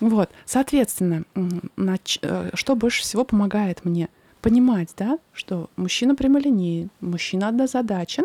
Вот. 0.00 0.28
Соответственно, 0.44 1.22
э, 1.76 2.50
что 2.54 2.74
больше 2.74 3.02
всего 3.02 3.24
помогает 3.24 3.84
мне? 3.84 4.08
Понимать, 4.42 4.92
да, 4.98 5.20
что 5.32 5.70
мужчина 5.76 6.16
прямолинейный, 6.16 6.88
мужчина 7.00 7.46
однозадачен. 7.46 8.24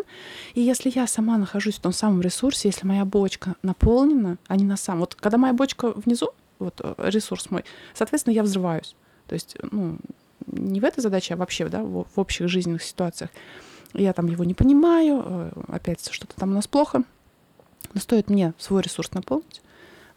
И 0.54 0.62
если 0.62 0.90
я 0.92 1.06
сама 1.06 1.38
нахожусь 1.38 1.76
в 1.76 1.80
том 1.80 1.92
самом 1.92 2.22
ресурсе, 2.22 2.66
если 2.66 2.84
моя 2.84 3.04
бочка 3.04 3.54
наполнена, 3.62 4.38
а 4.48 4.56
не 4.56 4.64
на 4.64 4.76
самом... 4.76 5.00
Вот 5.00 5.14
когда 5.14 5.38
моя 5.38 5.52
бочка 5.52 5.92
внизу, 5.92 6.30
вот 6.58 6.80
э, 6.82 6.94
ресурс 6.98 7.52
мой, 7.52 7.64
соответственно, 7.94 8.34
я 8.34 8.42
взрываюсь. 8.42 8.96
То 9.28 9.34
есть, 9.34 9.56
ну, 9.70 9.98
не 10.48 10.80
в 10.80 10.84
этой 10.84 11.02
задаче, 11.02 11.34
а 11.34 11.36
вообще, 11.36 11.68
да, 11.68 11.84
в, 11.84 12.04
в 12.12 12.18
общих 12.18 12.48
жизненных 12.48 12.82
ситуациях 12.82 13.30
я 13.96 14.12
там 14.12 14.26
его 14.26 14.44
не 14.44 14.54
понимаю, 14.54 15.22
э, 15.24 15.50
опять 15.68 16.06
что-то 16.10 16.36
там 16.36 16.50
у 16.50 16.54
нас 16.54 16.66
плохо. 16.66 17.02
Но 17.94 18.00
стоит 18.00 18.28
мне 18.28 18.52
свой 18.58 18.82
ресурс 18.82 19.12
наполнить, 19.12 19.62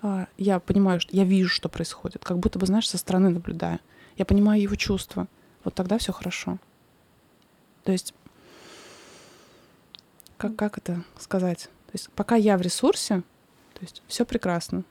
а, 0.02 0.28
я 0.38 0.60
понимаю, 0.60 1.00
что 1.00 1.16
я 1.16 1.24
вижу, 1.24 1.50
что 1.50 1.70
происходит, 1.70 2.24
как 2.24 2.40
будто 2.40 2.60
бы, 2.60 2.66
знаешь, 2.66 2.90
со 2.90 2.98
стороны 2.98 3.30
наблюдаю. 3.30 3.80
Я 4.18 4.26
понимаю 4.26 4.62
его 4.62 4.76
чувства. 4.76 5.28
Вот 5.64 5.74
тогда 5.76 5.98
все 5.98 6.14
хорошо. 6.14 6.58
То 7.84 7.92
есть, 7.92 8.14
как, 10.38 10.56
как 10.56 10.78
это 10.78 11.04
сказать? 11.20 11.64
То 11.88 11.94
есть, 11.94 12.10
пока 12.12 12.36
я 12.36 12.58
в 12.58 12.62
ресурсе, 12.62 13.24
то 13.74 13.82
есть 13.82 14.02
все 14.08 14.26
прекрасно. 14.26 14.84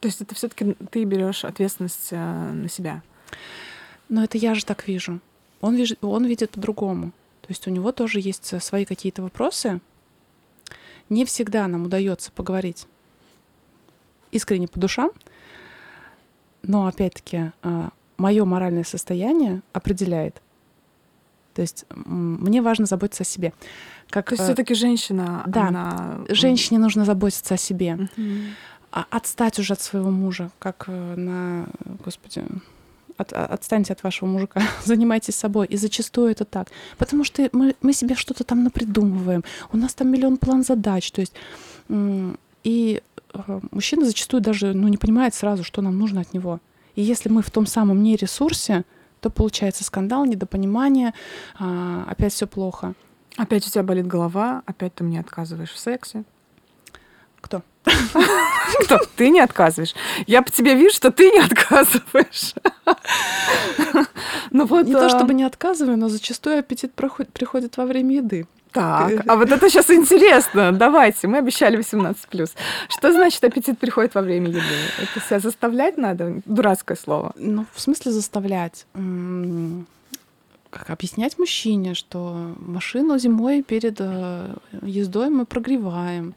То 0.00 0.06
есть 0.06 0.20
это 0.20 0.34
все-таки 0.34 0.74
ты 0.90 1.04
берешь 1.04 1.44
ответственность 1.44 2.08
э, 2.10 2.16
на 2.16 2.68
себя. 2.68 3.02
Но 4.08 4.22
это 4.22 4.38
я 4.38 4.54
же 4.54 4.64
так 4.64 4.86
вижу. 4.86 5.20
Он, 5.60 5.74
виж... 5.74 5.94
он 6.00 6.24
видит 6.24 6.50
по-другому. 6.50 7.12
То 7.48 7.52
есть 7.52 7.66
у 7.66 7.70
него 7.70 7.92
тоже 7.92 8.20
есть 8.20 8.52
э, 8.52 8.60
свои 8.60 8.84
какие-то 8.84 9.22
вопросы. 9.22 9.80
Не 11.08 11.24
всегда 11.24 11.66
нам 11.66 11.86
удается 11.86 12.30
поговорить 12.30 12.86
искренне 14.30 14.68
по 14.68 14.78
душам, 14.78 15.12
но 16.62 16.86
опять-таки 16.86 17.52
а, 17.62 17.88
мое 18.18 18.44
моральное 18.44 18.84
состояние 18.84 19.62
определяет. 19.72 20.42
То 21.54 21.62
есть 21.62 21.86
мне 21.88 22.60
важно 22.60 22.84
заботиться 22.84 23.22
о 23.22 23.26
себе. 23.26 23.54
Как, 24.10 24.26
То 24.28 24.34
есть 24.34 24.44
все-таки 24.44 24.74
женщина, 24.74 25.42
да, 25.46 25.68
она... 25.68 26.18
женщине 26.28 26.78
нужно 26.78 27.06
заботиться 27.06 27.54
о 27.54 27.56
себе, 27.56 28.10
uh-huh. 28.14 29.06
отстать 29.08 29.58
уже 29.58 29.72
от 29.72 29.80
своего 29.80 30.10
мужа, 30.10 30.50
как 30.58 30.84
э, 30.88 31.14
на, 31.16 31.66
господи, 32.04 32.44
от, 33.18 33.32
отстаньте 33.32 33.92
от 33.92 34.02
вашего 34.02 34.28
мужика, 34.28 34.62
занимайтесь 34.84 35.34
собой. 35.34 35.66
И 35.66 35.76
зачастую 35.76 36.30
это 36.30 36.44
так. 36.44 36.68
Потому 36.96 37.24
что 37.24 37.48
мы, 37.52 37.74
мы 37.82 37.92
себе 37.92 38.14
что-то 38.14 38.44
там 38.44 38.64
напридумываем. 38.64 39.44
У 39.72 39.76
нас 39.76 39.94
там 39.94 40.10
миллион 40.10 40.38
план 40.38 40.64
задач. 40.64 41.10
То 41.10 41.20
есть, 41.20 41.34
и 42.64 43.02
э, 43.34 43.60
мужчина 43.70 44.06
зачастую 44.06 44.40
даже 44.40 44.72
ну, 44.72 44.88
не 44.88 44.96
понимает 44.96 45.34
сразу, 45.34 45.64
что 45.64 45.82
нам 45.82 45.98
нужно 45.98 46.22
от 46.22 46.32
него. 46.32 46.60
И 46.94 47.02
если 47.02 47.28
мы 47.28 47.42
в 47.42 47.50
том 47.50 47.66
самом 47.66 48.02
не 48.02 48.16
ресурсе, 48.16 48.84
то 49.20 49.30
получается 49.30 49.84
скандал, 49.84 50.24
недопонимание, 50.24 51.12
а, 51.58 52.04
опять 52.08 52.32
все 52.32 52.46
плохо. 52.46 52.94
Опять 53.36 53.66
у 53.66 53.70
тебя 53.70 53.82
болит 53.82 54.06
голова, 54.06 54.62
опять 54.66 54.94
ты 54.94 55.04
мне 55.04 55.20
отказываешь 55.20 55.70
в 55.70 55.78
сексе. 55.78 56.24
Кто? 57.40 57.62
Кто? 58.84 58.98
Ты 59.16 59.30
не 59.30 59.40
отказываешь. 59.40 59.94
Я 60.26 60.42
по 60.42 60.50
тебе 60.50 60.74
вижу, 60.74 60.94
что 60.94 61.10
ты 61.10 61.30
не 61.30 61.40
отказываешь. 61.40 62.54
Ну 64.50 64.64
вот, 64.66 64.86
не 64.86 64.94
то 64.94 65.08
чтобы 65.08 65.34
не 65.34 65.44
отказываю, 65.44 65.96
но 65.96 66.08
зачастую 66.08 66.58
аппетит 66.58 66.92
приходит 66.94 67.76
во 67.76 67.84
время 67.84 68.16
еды. 68.16 68.46
Так, 68.72 69.24
а 69.26 69.36
вот 69.36 69.50
это 69.50 69.70
сейчас 69.70 69.90
интересно. 69.90 70.72
Давайте, 70.72 71.26
мы 71.26 71.38
обещали 71.38 71.78
18+. 71.78 72.50
Что 72.88 73.12
значит 73.12 73.42
аппетит 73.44 73.78
приходит 73.78 74.14
во 74.14 74.22
время 74.22 74.48
еды? 74.48 74.60
Это 74.98 75.26
себя 75.26 75.40
заставлять 75.40 75.96
надо? 75.96 76.42
Дурацкое 76.44 76.96
слово. 76.96 77.32
Ну, 77.36 77.66
в 77.74 77.80
смысле 77.80 78.12
заставлять? 78.12 78.86
Как 80.70 80.90
объяснять 80.90 81.38
мужчине, 81.38 81.94
что 81.94 82.54
машину 82.58 83.18
зимой 83.18 83.62
перед 83.62 83.96
э, 84.00 84.54
ездой 84.82 85.30
мы 85.30 85.46
прогреваем. 85.46 86.34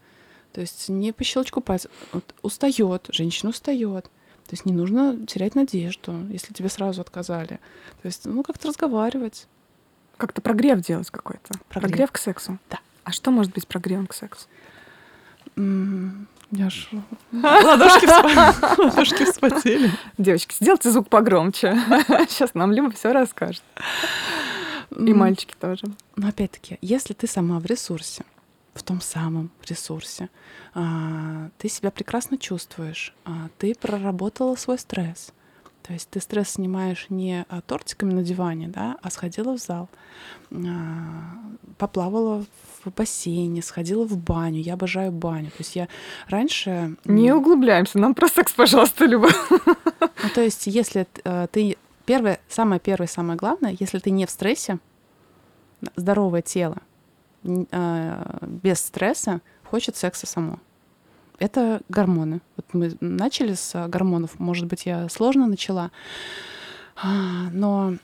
То 0.53 0.61
есть 0.61 0.89
не 0.89 1.11
по 1.11 1.23
щелчку 1.23 1.61
пальцев. 1.61 1.91
Вот 2.11 2.35
устает, 2.41 3.07
женщина 3.09 3.49
устает. 3.49 4.05
То 4.05 4.53
есть 4.53 4.65
не 4.65 4.73
нужно 4.73 5.25
терять 5.27 5.55
надежду, 5.55 6.27
если 6.29 6.53
тебе 6.53 6.67
сразу 6.69 7.01
отказали. 7.01 7.59
То 8.01 8.05
есть, 8.05 8.25
ну, 8.25 8.43
как-то 8.43 8.67
разговаривать. 8.67 9.47
Как-то 10.17 10.41
прогрев 10.41 10.81
делать 10.81 11.09
какой-то. 11.09 11.53
Прогрев. 11.69 11.89
прогрев 11.89 12.11
к 12.11 12.17
сексу. 12.17 12.57
Да. 12.69 12.79
А 13.03 13.11
что 13.11 13.31
может 13.31 13.53
быть 13.53 13.67
прогревом 13.67 14.07
к 14.07 14.13
сексу? 14.13 14.47
Я 15.55 16.69
ж... 16.69 16.89
Ладошки 17.31 18.05
вспотели. 19.23 19.91
Девочки, 20.17 20.53
сделайте 20.59 20.91
звук 20.91 21.07
погромче. 21.07 21.73
Сейчас 22.29 22.53
нам 22.53 22.73
Люба 22.73 22.91
все 22.91 23.13
расскажет. 23.13 23.63
И 24.91 25.13
мальчики 25.13 25.55
тоже. 25.59 25.85
Но 26.17 26.27
опять-таки, 26.27 26.77
если 26.81 27.13
ты 27.13 27.25
сама 27.27 27.59
в 27.59 27.65
ресурсе, 27.65 28.25
в 28.73 28.83
том 28.83 29.01
самом 29.01 29.51
ресурсе. 29.67 30.29
А, 30.73 31.49
ты 31.57 31.69
себя 31.69 31.91
прекрасно 31.91 32.37
чувствуешь. 32.37 33.13
А, 33.25 33.49
ты 33.57 33.75
проработала 33.75 34.55
свой 34.55 34.79
стресс. 34.79 35.33
То 35.83 35.93
есть 35.93 36.09
ты 36.09 36.21
стресс 36.21 36.51
снимаешь 36.51 37.07
не 37.09 37.45
тортиками 37.65 38.13
на 38.13 38.23
диване, 38.23 38.67
да, 38.67 38.97
а 39.01 39.09
сходила 39.09 39.57
в 39.57 39.59
зал, 39.59 39.89
а, 40.51 40.57
поплавала 41.77 42.45
в 42.83 42.91
бассейне, 42.91 43.61
сходила 43.61 44.05
в 44.05 44.17
баню. 44.17 44.61
Я 44.61 44.73
обожаю 44.73 45.11
баню. 45.11 45.47
То 45.47 45.57
есть 45.59 45.75
я 45.75 45.87
раньше... 46.27 46.95
Не 47.05 47.33
углубляемся, 47.33 47.99
нам 47.99 48.13
про 48.13 48.27
секс, 48.27 48.53
пожалуйста, 48.53 49.05
Люба. 49.05 49.29
Ну, 49.99 50.29
то 50.33 50.41
есть 50.41 50.67
если 50.67 51.07
э, 51.23 51.47
ты... 51.51 51.77
Первое, 52.05 52.39
самое 52.49 52.79
первое, 52.79 53.07
самое 53.07 53.37
главное, 53.37 53.75
если 53.79 53.99
ты 53.99 54.11
не 54.11 54.25
в 54.25 54.29
стрессе, 54.29 54.79
здоровое 55.95 56.41
тело, 56.41 56.77
без 57.43 58.79
стресса, 58.79 59.41
хочет 59.63 59.95
секса 59.95 60.27
само 60.27 60.59
это 61.41 61.81
гормоны. 61.89 62.39
Вот 62.55 62.65
мы 62.73 62.95
начали 63.01 63.55
с 63.55 63.87
гормонов, 63.87 64.39
может 64.39 64.67
быть, 64.67 64.85
я 64.85 65.09
сложно 65.09 65.47
начала, 65.47 65.89
а, 66.95 67.49
но 67.51 67.95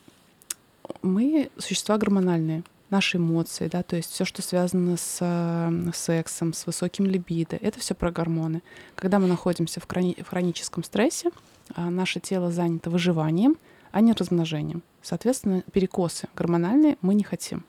мы 1.04 1.52
существа 1.58 1.98
гормональные 1.98 2.64
наши 2.90 3.18
эмоции, 3.18 3.68
да, 3.68 3.84
то 3.84 3.96
есть 3.96 4.12
все, 4.12 4.26
что 4.26 4.42
связано 4.42 4.98
с 4.98 5.18
э, 5.20 5.92
сексом, 5.94 6.54
с 6.54 6.66
высоким 6.66 7.06
либидо, 7.06 7.58
это 7.58 7.80
все 7.80 7.94
про 7.94 8.12
гормоны. 8.12 8.64
Когда 8.96 9.20
мы 9.20 9.28
находимся 9.28 9.82
в, 9.82 9.88
хрони 9.88 10.16
в 10.20 10.30
хроническом 10.30 10.84
стрессе, 10.84 11.30
а, 11.76 11.90
наше 11.90 12.20
тело 12.20 12.50
занято 12.50 12.90
выживанием, 12.90 13.58
а 13.92 14.02
не 14.02 14.14
размножением. 14.14 14.82
Соответственно, 15.02 15.64
перекосы 15.72 16.28
гормональные 16.36 16.98
мы 17.02 17.14
не 17.14 17.24
хотим. 17.24 17.66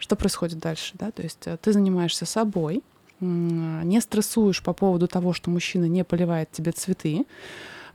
Что 0.00 0.16
происходит 0.16 0.58
дальше? 0.58 0.94
Да? 0.94 1.12
То 1.12 1.22
есть 1.22 1.46
э, 1.46 1.56
ты 1.58 1.72
занимаешься 1.72 2.26
собой, 2.26 2.82
не 3.20 4.00
стрессуешь 4.00 4.62
по 4.62 4.72
поводу 4.72 5.06
того, 5.06 5.34
что 5.34 5.50
мужчина 5.50 5.84
не 5.84 6.04
поливает 6.04 6.50
тебе 6.50 6.72
цветы, 6.72 7.26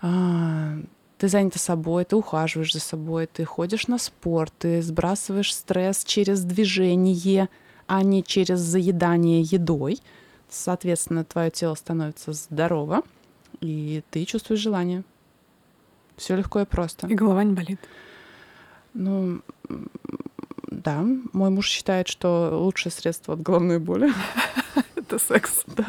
а, 0.01 0.77
ты 1.17 1.27
занята 1.27 1.57
собой, 1.57 2.05
ты 2.05 2.15
ухаживаешь 2.15 2.73
за 2.73 2.79
собой, 2.79 3.25
ты 3.25 3.43
ходишь 3.43 3.87
на 3.87 3.97
спорт, 3.97 4.53
ты 4.59 4.83
сбрасываешь 4.83 5.55
стресс 5.55 6.03
через 6.05 6.43
движение, 6.43 7.49
а 7.87 8.03
не 8.03 8.23
через 8.23 8.59
заедание 8.59 9.41
едой. 9.41 9.99
Соответственно, 10.47 11.23
твое 11.23 11.49
тело 11.49 11.73
становится 11.73 12.33
здорово, 12.33 13.01
и 13.61 14.03
ты 14.11 14.25
чувствуешь 14.25 14.59
желание. 14.59 15.03
Все 16.17 16.35
легко 16.35 16.61
и 16.61 16.65
просто. 16.65 17.07
И 17.07 17.15
голова 17.15 17.43
не 17.43 17.53
болит. 17.53 17.79
Ну, 18.93 19.41
да, 20.85 21.03
мой 21.33 21.49
муж 21.49 21.67
считает, 21.67 22.07
что 22.07 22.51
лучшее 22.53 22.93
средство 22.93 23.33
от 23.33 23.41
головной 23.41 23.79
боли 23.79 24.13
это 24.95 25.19
секс. 25.19 25.63
Да. 25.67 25.87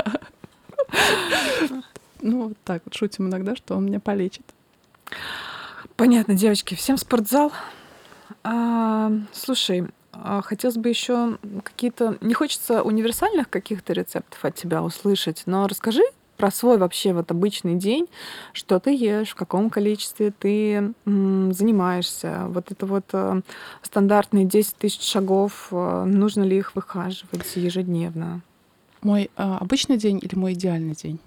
Ну, 2.23 2.49
вот 2.49 2.57
так 2.65 2.83
вот 2.85 2.95
шутим 2.95 3.29
иногда, 3.29 3.55
что 3.55 3.77
он 3.77 3.85
меня 3.85 4.01
полечит. 4.01 4.45
Понятно, 5.97 6.35
девочки, 6.35 6.75
всем 6.75 6.97
спортзал. 6.97 7.53
А, 8.43 9.13
слушай, 9.33 9.87
а 10.13 10.41
хотелось 10.43 10.77
бы 10.77 10.89
еще 10.89 11.39
какие-то... 11.63 12.17
Не 12.23 12.35
хочется 12.35 12.83
универсальных 12.83 13.51
каких-то 13.51 13.93
рецептов 13.93 14.45
от 14.45 14.55
тебя 14.55 14.83
услышать, 14.83 15.43
но 15.47 15.67
расскажи 15.67 16.03
про 16.37 16.51
свой 16.51 16.79
вообще 16.79 17.13
вот 17.13 17.31
обычный 17.31 17.77
день, 17.77 18.07
что 18.53 18.79
ты 18.79 18.95
ешь, 18.95 19.31
в 19.31 19.35
каком 19.35 19.71
количестве 19.71 20.33
ты 20.39 20.93
занимаешься. 21.05 22.47
Вот 22.49 22.71
это 22.71 22.87
вот 22.87 23.05
э, 23.13 23.41
стандартные 23.83 24.45
10 24.45 24.77
тысяч 24.77 25.03
шагов, 25.03 25.69
э, 25.71 26.05
нужно 26.05 26.43
ли 26.43 26.59
их 26.59 26.75
выхаживать 26.75 27.57
ежедневно? 27.57 28.41
Мой 29.03 29.25
э, 29.25 29.29
обычный 29.37 29.97
день 29.97 30.19
или 30.23 30.35
мой 30.35 30.53
идеальный 30.53 30.95
день? 30.95 31.19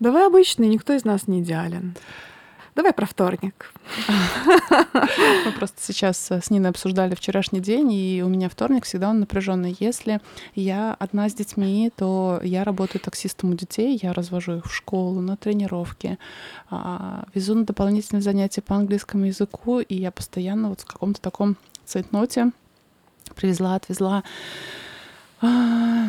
Давай 0.00 0.26
обычный, 0.26 0.68
никто 0.68 0.92
из 0.92 1.04
нас 1.04 1.28
не 1.28 1.40
идеален. 1.40 1.94
Давай 2.74 2.94
про 2.94 3.04
вторник. 3.04 3.70
Мы 5.44 5.52
просто 5.52 5.76
сейчас 5.80 6.30
с 6.30 6.48
Ниной 6.48 6.70
обсуждали 6.70 7.14
вчерашний 7.14 7.60
день, 7.60 7.92
и 7.92 8.22
у 8.24 8.28
меня 8.28 8.48
вторник 8.48 8.86
всегда 8.86 9.10
он 9.10 9.20
напряженный. 9.20 9.76
Если 9.78 10.20
я 10.54 10.96
одна 10.98 11.28
с 11.28 11.34
детьми, 11.34 11.92
то 11.94 12.40
я 12.42 12.64
работаю 12.64 13.02
таксистом 13.02 13.50
у 13.50 13.54
детей, 13.54 14.00
я 14.02 14.14
развожу 14.14 14.56
их 14.56 14.66
в 14.66 14.74
школу, 14.74 15.20
на 15.20 15.36
тренировки, 15.36 16.18
а, 16.70 17.26
везу 17.34 17.54
на 17.54 17.64
дополнительные 17.66 18.22
занятия 18.22 18.62
по 18.62 18.74
английскому 18.74 19.26
языку, 19.26 19.80
и 19.80 19.94
я 19.94 20.10
постоянно 20.10 20.70
вот 20.70 20.80
в 20.80 20.86
каком-то 20.86 21.20
таком 21.20 21.56
цейтноте 21.84 22.52
привезла, 23.34 23.74
отвезла. 23.74 24.22
А, 25.42 26.08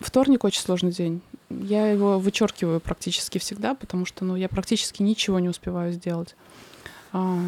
Вторник 0.00 0.44
очень 0.44 0.60
сложный 0.60 0.92
день. 0.92 1.22
Я 1.50 1.90
его 1.90 2.18
вычеркиваю 2.18 2.80
практически 2.80 3.38
всегда, 3.38 3.74
потому 3.74 4.04
что 4.04 4.24
ну, 4.24 4.36
я 4.36 4.48
практически 4.48 5.02
ничего 5.02 5.38
не 5.38 5.48
успеваю 5.48 5.92
сделать. 5.92 6.34
А... 7.12 7.40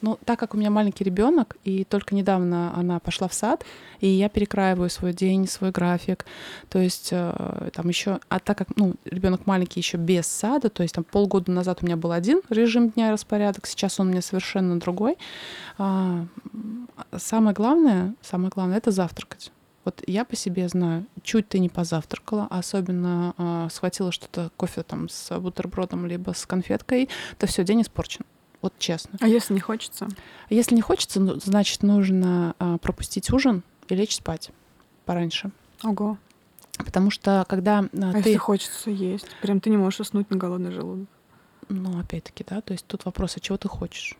Ну, 0.00 0.16
так 0.24 0.38
как 0.38 0.54
у 0.54 0.56
меня 0.56 0.70
маленький 0.70 1.02
ребенок, 1.02 1.56
и 1.64 1.82
только 1.82 2.14
недавно 2.14 2.72
она 2.76 3.00
пошла 3.00 3.26
в 3.26 3.34
сад, 3.34 3.64
и 4.00 4.06
я 4.06 4.28
перекраиваю 4.28 4.90
свой 4.90 5.12
день, 5.12 5.48
свой 5.48 5.72
график. 5.72 6.24
То 6.68 6.78
есть 6.78 7.08
э, 7.10 7.70
там 7.74 7.88
еще, 7.88 8.20
а 8.28 8.38
так 8.38 8.56
как 8.56 8.76
ну, 8.76 8.94
ребенок 9.04 9.46
маленький 9.46 9.80
еще 9.80 9.96
без 9.96 10.28
сада, 10.28 10.68
то 10.68 10.84
есть 10.84 10.94
там 10.94 11.02
полгода 11.02 11.50
назад 11.50 11.78
у 11.82 11.86
меня 11.86 11.96
был 11.96 12.12
один 12.12 12.42
режим 12.48 12.90
дня 12.90 13.08
и 13.08 13.12
распорядок, 13.12 13.66
сейчас 13.66 13.98
он 13.98 14.08
у 14.08 14.10
меня 14.10 14.22
совершенно 14.22 14.78
другой. 14.78 15.16
А, 15.78 16.26
самое 17.16 17.54
главное, 17.54 18.14
самое 18.22 18.50
главное 18.54 18.78
это 18.78 18.92
завтракать. 18.92 19.50
Вот 19.88 20.04
я 20.06 20.26
по 20.26 20.36
себе 20.36 20.68
знаю, 20.68 21.06
чуть 21.22 21.48
ты 21.48 21.58
не 21.58 21.70
позавтракала, 21.70 22.46
а 22.50 22.58
особенно 22.58 23.34
э, 23.38 23.68
схватила 23.70 24.12
что-то, 24.12 24.50
кофе 24.58 24.82
там 24.82 25.08
с 25.08 25.40
бутербродом 25.40 26.04
либо 26.04 26.32
с 26.32 26.44
конфеткой, 26.44 27.08
то 27.38 27.46
все, 27.46 27.64
день 27.64 27.80
испорчен. 27.80 28.26
Вот 28.60 28.74
честно. 28.78 29.16
А 29.18 29.26
если 29.26 29.54
не 29.54 29.60
хочется? 29.60 30.06
Если 30.50 30.74
не 30.74 30.82
хочется, 30.82 31.20
ну, 31.20 31.40
значит, 31.40 31.82
нужно 31.82 32.54
э, 32.58 32.76
пропустить 32.82 33.32
ужин 33.32 33.62
и 33.88 33.94
лечь 33.94 34.14
спать 34.16 34.50
пораньше. 35.06 35.52
Ого. 35.82 36.18
Потому 36.76 37.10
что 37.10 37.46
когда 37.48 37.88
э, 37.90 37.98
а 38.02 38.12
ты... 38.12 38.18
если 38.18 38.36
хочется 38.36 38.90
есть? 38.90 39.28
Прям 39.40 39.60
ты 39.60 39.70
не 39.70 39.78
можешь 39.78 40.00
уснуть 40.00 40.28
на 40.28 40.36
голодный 40.36 40.70
желудок. 40.70 41.08
Ну, 41.70 41.98
опять-таки, 41.98 42.44
да, 42.46 42.60
то 42.60 42.74
есть 42.74 42.86
тут 42.86 43.06
вопрос, 43.06 43.38
а 43.38 43.40
чего 43.40 43.56
ты 43.56 43.68
хочешь? 43.68 44.18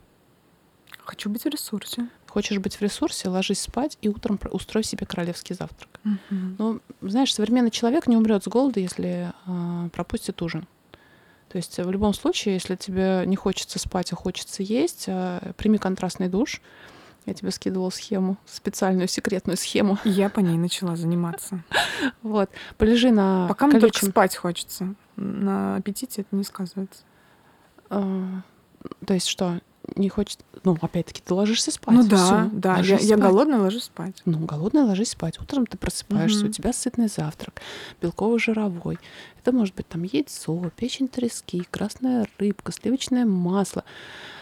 Хочу 1.04 1.28
быть 1.28 1.44
в 1.44 1.48
ресурсе. 1.48 2.08
Хочешь 2.28 2.58
быть 2.58 2.76
в 2.76 2.82
ресурсе, 2.82 3.28
ложись 3.28 3.62
спать 3.62 3.96
и 4.02 4.08
утром 4.08 4.38
устрой 4.50 4.84
себе 4.84 5.06
королевский 5.06 5.54
завтрак. 5.54 6.00
Uh-huh. 6.04 6.54
Ну, 6.58 6.80
знаешь, 7.00 7.34
современный 7.34 7.70
человек 7.70 8.06
не 8.06 8.16
умрет 8.16 8.44
с 8.44 8.48
голода, 8.48 8.80
если 8.80 9.32
э, 9.46 9.88
пропустит 9.90 10.40
ужин. 10.42 10.66
То 11.48 11.56
есть 11.56 11.78
в 11.78 11.90
любом 11.90 12.12
случае, 12.12 12.54
если 12.54 12.76
тебе 12.76 13.22
не 13.24 13.36
хочется 13.36 13.78
спать, 13.78 14.12
а 14.12 14.16
хочется 14.16 14.62
есть, 14.62 15.04
э, 15.06 15.52
прими 15.56 15.78
контрастный 15.78 16.28
душ. 16.28 16.60
Я 17.24 17.34
тебе 17.34 17.50
скидывала 17.50 17.90
схему, 17.90 18.38
специальную 18.46 19.08
секретную 19.08 19.56
схему. 19.56 19.98
Я 20.04 20.30
по 20.30 20.40
ней 20.40 20.56
начала 20.56 20.96
заниматься. 20.96 21.62
Вот. 22.22 22.48
Полежи 22.76 23.10
на 23.10 23.48
Пока 23.48 23.66
мне 23.66 23.80
только 23.80 24.06
спать 24.06 24.36
хочется. 24.36 24.94
На 25.16 25.76
аппетите 25.76 26.22
это 26.22 26.36
не 26.36 26.44
сказывается. 26.44 27.02
А, 27.90 28.42
то 29.04 29.14
есть 29.14 29.26
что? 29.26 29.60
Не 29.96 30.08
хочет, 30.08 30.40
ну, 30.64 30.76
опять-таки, 30.80 31.22
ты 31.24 31.34
ложишься 31.34 31.70
спать. 31.70 31.94
Ну 31.94 32.06
да, 32.06 32.16
Всё, 32.16 32.50
да, 32.52 32.78
я, 32.78 32.98
я 32.98 33.16
голодная, 33.16 33.58
ложусь 33.58 33.84
спать. 33.84 34.22
Ну, 34.24 34.38
голодная, 34.38 34.84
ложись 34.84 35.10
спать. 35.10 35.40
Утром 35.40 35.66
ты 35.66 35.76
просыпаешься, 35.76 36.40
угу. 36.40 36.48
у 36.48 36.52
тебя 36.52 36.72
сытный 36.72 37.08
завтрак, 37.08 37.60
белково-жировой. 38.00 38.98
Это 39.40 39.52
может 39.52 39.74
быть 39.74 39.88
там 39.88 40.02
яйцо, 40.02 40.70
печень 40.76 41.08
трески, 41.08 41.66
красная 41.70 42.26
рыбка, 42.38 42.72
сливочное 42.72 43.24
масло. 43.24 43.84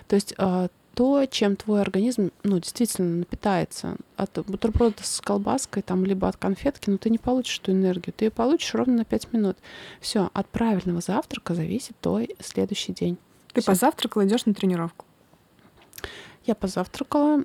То 0.08 0.16
есть 0.16 0.34
э, 0.36 0.68
то, 0.96 1.26
чем 1.26 1.56
твой 1.56 1.82
организм, 1.82 2.30
ну, 2.42 2.58
действительно 2.58 3.18
напитается. 3.18 3.96
От 4.16 4.38
бутерброда 4.46 4.96
с 5.02 5.20
колбаской, 5.20 5.82
там, 5.82 6.06
либо 6.06 6.26
от 6.26 6.38
конфетки, 6.38 6.88
ну, 6.88 6.96
ты 6.96 7.10
не 7.10 7.18
получишь 7.18 7.60
эту 7.62 7.72
энергию. 7.72 8.14
Ты 8.16 8.24
ее 8.24 8.30
получишь 8.30 8.74
ровно 8.74 8.94
на 8.94 9.04
5 9.04 9.32
минут. 9.34 9.58
Все, 10.00 10.30
от 10.32 10.48
правильного 10.48 11.02
завтрака 11.02 11.54
зависит 11.54 12.00
твой 12.00 12.34
следующий 12.40 12.94
день. 12.94 13.18
Ты 13.52 13.60
Всё. 13.60 13.72
позавтракал, 13.72 14.24
идешь 14.24 14.46
на 14.46 14.54
тренировку. 14.54 15.04
Я 16.46 16.54
позавтракала. 16.54 17.44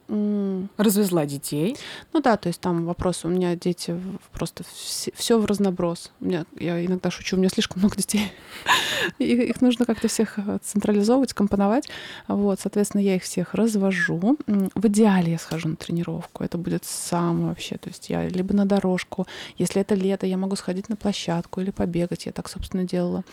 Развезла 0.77 1.25
детей. 1.25 1.75
Ну 2.13 2.21
да, 2.21 2.37
то 2.37 2.47
есть 2.47 2.61
там 2.61 2.85
вопрос, 2.85 3.25
у 3.25 3.29
меня 3.29 3.55
дети 3.55 3.99
просто 4.31 4.63
все 4.63 5.39
в 5.39 5.45
разноброс. 5.45 6.11
У 6.19 6.25
меня, 6.25 6.45
я 6.59 6.85
иногда 6.85 7.09
шучу, 7.09 7.35
у 7.35 7.39
меня 7.39 7.49
слишком 7.49 7.79
много 7.79 7.97
детей. 7.97 8.31
Их 9.19 9.59
нужно 9.61 9.85
как-то 9.85 10.07
всех 10.07 10.37
э, 10.37 10.59
централизовывать, 10.61 11.33
компоновать. 11.33 11.89
Вот, 12.27 12.59
соответственно, 12.59 13.01
я 13.01 13.15
их 13.15 13.23
всех 13.23 13.55
развожу. 13.55 14.37
В 14.47 14.87
идеале 14.87 15.31
я 15.31 15.39
схожу 15.39 15.69
на 15.69 15.75
тренировку. 15.75 16.43
Это 16.43 16.57
будет 16.57 16.85
самое 16.85 17.47
вообще. 17.47 17.77
То 17.77 17.89
есть 17.89 18.09
я 18.09 18.27
либо 18.27 18.53
на 18.53 18.65
дорожку, 18.65 19.25
если 19.57 19.81
это 19.81 19.95
лето, 19.95 20.27
я 20.27 20.37
могу 20.37 20.55
сходить 20.55 20.89
на 20.89 20.95
площадку 20.95 21.61
или 21.61 21.71
побегать. 21.71 22.27
Я 22.27 22.31
так, 22.31 22.49
собственно, 22.49 22.83
делала. 22.83 23.23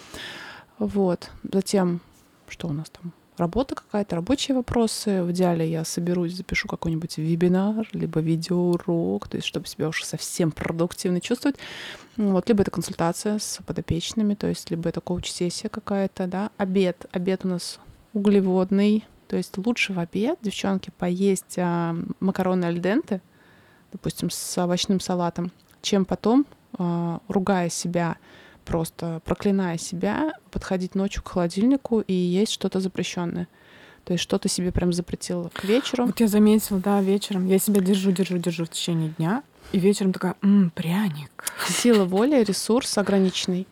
Вот. 0.79 1.31
Затем, 1.53 2.01
что 2.49 2.69
у 2.69 2.73
нас 2.73 2.89
там? 2.91 3.13
Работа 3.39 3.75
какая-то, 3.75 4.17
рабочие 4.17 4.57
вопросы. 4.57 5.23
В 5.23 5.31
идеале 5.33 5.71
я 5.71 5.85
соберусь, 5.85 6.35
запишу 6.35 6.69
какой-нибудь 6.69 7.19
вебинар, 7.19 7.89
либо 7.93 8.21
видеоурок, 8.21 9.29
то 9.29 9.37
есть 9.37 9.47
чтобы 9.47 9.67
себя 9.67 9.89
уже 9.89 10.05
совсем 10.05 10.51
продуктивно 10.51 11.21
чувствовать. 11.21 11.57
Вот, 12.17 12.49
либо 12.49 12.63
это 12.63 12.71
консультация 12.71 13.39
с 13.39 13.61
подопечными, 13.65 14.35
то 14.35 14.47
есть 14.47 14.71
либо 14.71 14.89
это 14.89 15.01
коуч-сессия 15.01 15.69
какая-то, 15.69 16.27
да. 16.27 16.51
Обед. 16.57 17.07
Обед 17.13 17.45
у 17.45 17.49
нас 17.49 17.79
углеводный, 18.13 19.05
то 19.29 19.37
есть 19.37 19.57
лучше 19.59 19.93
в 19.93 19.99
обед, 19.99 20.39
девчонки, 20.43 20.91
поесть 20.97 21.59
а, 21.59 21.95
макароны 22.21 22.65
альденты, 22.65 23.21
допустим, 23.93 24.31
с 24.31 24.59
овощным 24.59 25.01
салатом, 25.01 25.53
чем 25.83 26.05
потом, 26.05 26.47
а, 26.79 27.21
ругая 27.29 27.69
себя, 27.69 28.17
просто 28.69 29.21
проклиная 29.25 29.79
себя, 29.79 30.35
подходить 30.51 30.95
ночью 30.95 31.23
к 31.23 31.29
холодильнику 31.29 32.01
и 32.01 32.13
есть 32.13 32.53
что-то 32.53 32.81
запрещенное. 32.81 33.49
То 34.05 34.13
есть 34.13 34.23
что-то 34.23 34.49
себе 34.49 34.73
прям 34.73 34.93
запретила 34.93 35.49
к 35.49 35.65
вечеру. 35.65 36.07
Вот 36.07 36.21
я 36.21 36.29
заметила, 36.29 36.79
да, 36.79 37.01
вечером. 37.01 37.47
Я 37.47 37.59
себя 37.59 37.81
держу, 37.81 38.13
держу, 38.13 38.39
держу 38.39 38.65
в 38.65 38.71
течение 38.71 39.11
дня. 39.19 39.43
И 39.73 39.79
вечером 39.79 40.13
такая, 40.13 40.35
м 40.43 40.71
пряник. 40.75 41.45
Сила 41.69 42.05
воли, 42.05 42.43
ресурс 42.43 42.97
ограниченный 42.97 43.67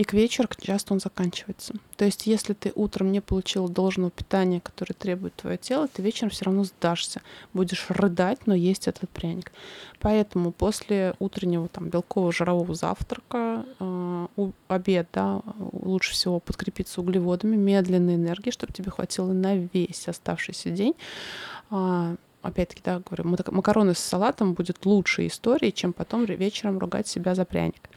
и 0.00 0.04
к 0.04 0.14
вечеру 0.14 0.48
часто 0.58 0.94
он 0.94 1.00
заканчивается. 1.00 1.74
То 1.98 2.06
есть, 2.06 2.26
если 2.26 2.54
ты 2.54 2.72
утром 2.74 3.12
не 3.12 3.20
получил 3.20 3.68
должного 3.68 4.10
питания, 4.10 4.58
которое 4.58 4.94
требует 4.94 5.34
твое 5.34 5.58
тело, 5.58 5.88
ты 5.88 6.00
вечером 6.00 6.30
все 6.30 6.46
равно 6.46 6.64
сдашься, 6.64 7.20
будешь 7.52 7.84
рыдать, 7.90 8.46
но 8.46 8.54
есть 8.54 8.88
этот 8.88 9.10
пряник. 9.10 9.52
Поэтому 9.98 10.52
после 10.52 11.14
утреннего 11.18 11.68
там 11.68 11.90
белкового 11.90 12.32
жирового 12.32 12.74
завтрака, 12.74 13.66
э, 13.78 14.26
обед, 14.68 15.08
да, 15.12 15.42
лучше 15.72 16.12
всего 16.12 16.40
подкрепиться 16.40 17.02
углеводами, 17.02 17.56
медленной 17.56 18.14
энергией, 18.14 18.52
чтобы 18.52 18.72
тебе 18.72 18.90
хватило 18.90 19.34
на 19.34 19.54
весь 19.54 20.08
оставшийся 20.08 20.70
день. 20.70 20.94
Э, 21.70 22.16
опять-таки, 22.40 22.80
да, 22.82 23.00
говорю, 23.00 23.36
макароны 23.52 23.94
с 23.94 23.98
салатом 23.98 24.54
будет 24.54 24.86
лучшей 24.86 25.26
историей, 25.26 25.74
чем 25.74 25.92
потом 25.92 26.24
вечером 26.24 26.78
ругать 26.78 27.06
себя 27.06 27.34
за 27.34 27.44
пряник. 27.44 27.90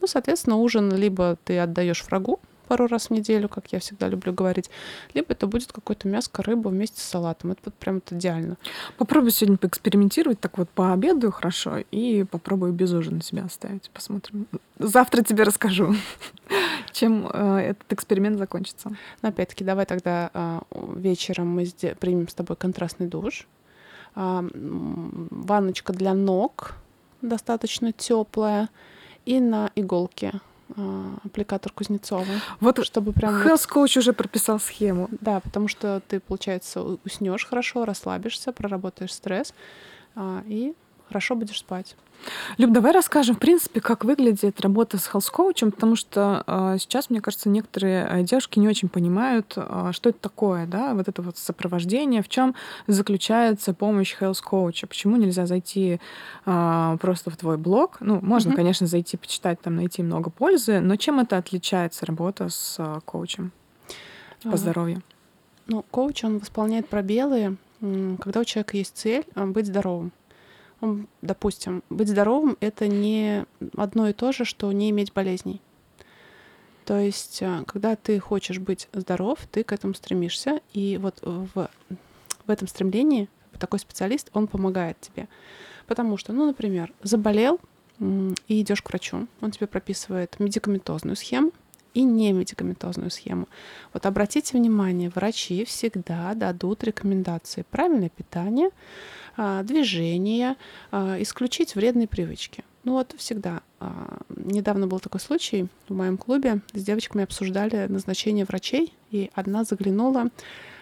Ну, 0.00 0.06
соответственно, 0.06 0.56
ужин 0.56 0.94
либо 0.94 1.36
ты 1.44 1.58
отдаешь 1.58 2.04
врагу 2.04 2.40
пару 2.68 2.86
раз 2.86 3.06
в 3.06 3.10
неделю, 3.10 3.48
как 3.48 3.72
я 3.72 3.80
всегда 3.80 4.08
люблю 4.08 4.32
говорить, 4.32 4.70
либо 5.14 5.28
это 5.30 5.46
будет 5.46 5.72
какое-то 5.72 6.06
мяско, 6.06 6.42
рыба 6.42 6.68
вместе 6.68 7.00
с 7.00 7.04
салатом. 7.04 7.52
Это 7.52 7.62
вот 7.64 7.74
прям 7.74 7.96
это 7.96 8.14
идеально. 8.14 8.56
Попробуй 8.98 9.30
сегодня 9.30 9.56
поэкспериментировать, 9.56 10.38
так 10.38 10.58
вот 10.58 10.68
пообедаю 10.68 11.32
хорошо 11.32 11.78
и 11.90 12.24
попробую 12.24 12.72
без 12.72 12.92
ужина 12.92 13.22
себя 13.22 13.44
оставить. 13.44 13.90
Посмотрим. 13.90 14.46
Завтра 14.78 15.22
тебе 15.22 15.44
расскажу, 15.44 15.94
чем 16.92 17.28
э, 17.32 17.58
этот 17.70 17.92
эксперимент 17.92 18.38
закончится. 18.38 18.90
Но 19.22 19.30
опять-таки, 19.30 19.64
давай 19.64 19.86
тогда 19.86 20.30
э, 20.32 20.60
вечером 20.96 21.48
мы 21.48 21.66
примем 21.98 22.28
с 22.28 22.34
тобой 22.34 22.56
контрастный 22.56 23.06
душ. 23.06 23.48
Ванночка 24.14 25.92
для 25.92 26.12
ног 26.12 26.74
достаточно 27.22 27.92
теплая 27.92 28.68
и 29.28 29.40
на 29.40 29.70
иголке 29.74 30.32
а, 30.74 31.16
аппликатор 31.22 31.70
Кузнецова. 31.72 32.24
Вот 32.60 32.82
чтобы 32.84 33.12
прям... 33.12 33.46
Health 33.46 33.68
Coach 33.70 33.98
уже 33.98 34.14
прописал 34.14 34.58
схему. 34.58 35.08
Да, 35.20 35.40
потому 35.40 35.68
что 35.68 36.00
ты, 36.08 36.18
получается, 36.18 36.82
уснешь 37.04 37.44
хорошо, 37.44 37.84
расслабишься, 37.84 38.52
проработаешь 38.52 39.12
стресс 39.12 39.52
а, 40.14 40.42
и 40.46 40.74
хорошо 41.08 41.34
будешь 41.34 41.58
спать. 41.58 41.96
Люб, 42.56 42.72
давай 42.72 42.92
расскажем, 42.92 43.36
в 43.36 43.38
принципе, 43.38 43.80
как 43.80 44.04
выглядит 44.04 44.60
работа 44.60 44.98
с 44.98 45.08
health 45.08 45.30
коучем, 45.30 45.70
потому 45.70 45.96
что 45.96 46.42
э, 46.46 46.76
сейчас, 46.80 47.10
мне 47.10 47.20
кажется, 47.20 47.48
некоторые 47.48 48.06
э, 48.10 48.22
девушки 48.22 48.58
не 48.58 48.68
очень 48.68 48.88
понимают, 48.88 49.54
э, 49.56 49.90
что 49.92 50.10
это 50.10 50.18
такое, 50.18 50.66
да, 50.66 50.94
вот 50.94 51.08
это 51.08 51.22
вот 51.22 51.38
сопровождение, 51.38 52.22
в 52.22 52.28
чем 52.28 52.54
заключается 52.86 53.72
помощь 53.72 54.16
health 54.20 54.42
коуча, 54.42 54.86
почему 54.86 55.16
нельзя 55.16 55.46
зайти 55.46 56.00
э, 56.44 56.96
просто 57.00 57.30
в 57.30 57.36
твой 57.36 57.56
блог, 57.56 57.98
ну, 58.00 58.18
можно, 58.20 58.50
mm-hmm. 58.50 58.56
конечно, 58.56 58.86
зайти 58.86 59.16
почитать, 59.16 59.60
там 59.60 59.76
найти 59.76 60.02
много 60.02 60.30
пользы, 60.30 60.80
но 60.80 60.96
чем 60.96 61.20
это 61.20 61.38
отличается 61.38 62.04
работа 62.04 62.48
с 62.48 62.76
э, 62.78 63.00
коучем 63.04 63.52
по 64.42 64.56
здоровью? 64.56 65.02
Ну, 65.66 65.84
коуч, 65.90 66.24
он 66.24 66.38
восполняет 66.38 66.88
пробелы, 66.88 67.56
когда 67.80 68.40
у 68.40 68.44
человека 68.44 68.76
есть 68.76 68.96
цель 68.96 69.24
быть 69.34 69.66
здоровым 69.66 70.12
допустим, 71.22 71.82
быть 71.90 72.08
здоровым— 72.08 72.56
это 72.60 72.86
не 72.88 73.44
одно 73.76 74.08
и 74.08 74.12
то 74.12 74.32
же, 74.32 74.44
что 74.44 74.70
не 74.72 74.90
иметь 74.90 75.12
болезней. 75.12 75.60
То 76.84 76.98
есть, 76.98 77.42
э, 77.42 77.64
когда 77.66 77.96
ты 77.96 78.18
хочешь 78.18 78.58
быть 78.58 78.88
здоров, 78.92 79.38
ты 79.50 79.62
к 79.62 79.72
этому 79.72 79.94
стремишься, 79.94 80.60
и 80.72 80.96
вот 80.96 81.18
в, 81.22 81.68
в 82.46 82.50
этом 82.50 82.66
стремлении 82.66 83.28
такой 83.58 83.78
специалист, 83.78 84.30
он 84.32 84.46
помогает 84.46 84.98
тебе. 85.00 85.28
Потому 85.86 86.16
что, 86.16 86.32
ну, 86.32 86.46
например, 86.46 86.92
заболел, 87.02 87.60
и 88.00 88.60
идешь 88.60 88.82
к 88.82 88.88
врачу, 88.88 89.26
он 89.40 89.50
тебе 89.50 89.66
прописывает 89.66 90.38
медикаментозную 90.38 91.16
схему, 91.16 91.50
и 91.94 92.02
не 92.02 92.32
медикаментозную 92.32 93.10
схему. 93.10 93.48
Вот 93.92 94.06
обратите 94.06 94.56
внимание, 94.56 95.10
врачи 95.14 95.64
всегда 95.64 96.34
дадут 96.34 96.84
рекомендации. 96.84 97.64
Правильное 97.70 98.08
питание, 98.08 98.70
а, 99.36 99.62
движение, 99.62 100.56
а, 100.90 101.16
исключить 101.20 101.74
вредные 101.74 102.08
привычки. 102.08 102.64
Ну 102.84 102.92
вот 102.92 103.14
всегда. 103.16 103.62
А, 103.80 104.18
недавно 104.28 104.86
был 104.86 105.00
такой 105.00 105.20
случай 105.20 105.66
в 105.88 105.94
моем 105.94 106.18
клубе. 106.18 106.60
С 106.72 106.82
девочками 106.82 107.24
обсуждали 107.24 107.86
назначение 107.88 108.44
врачей, 108.44 108.92
и 109.10 109.30
одна 109.34 109.64
заглянула 109.64 110.28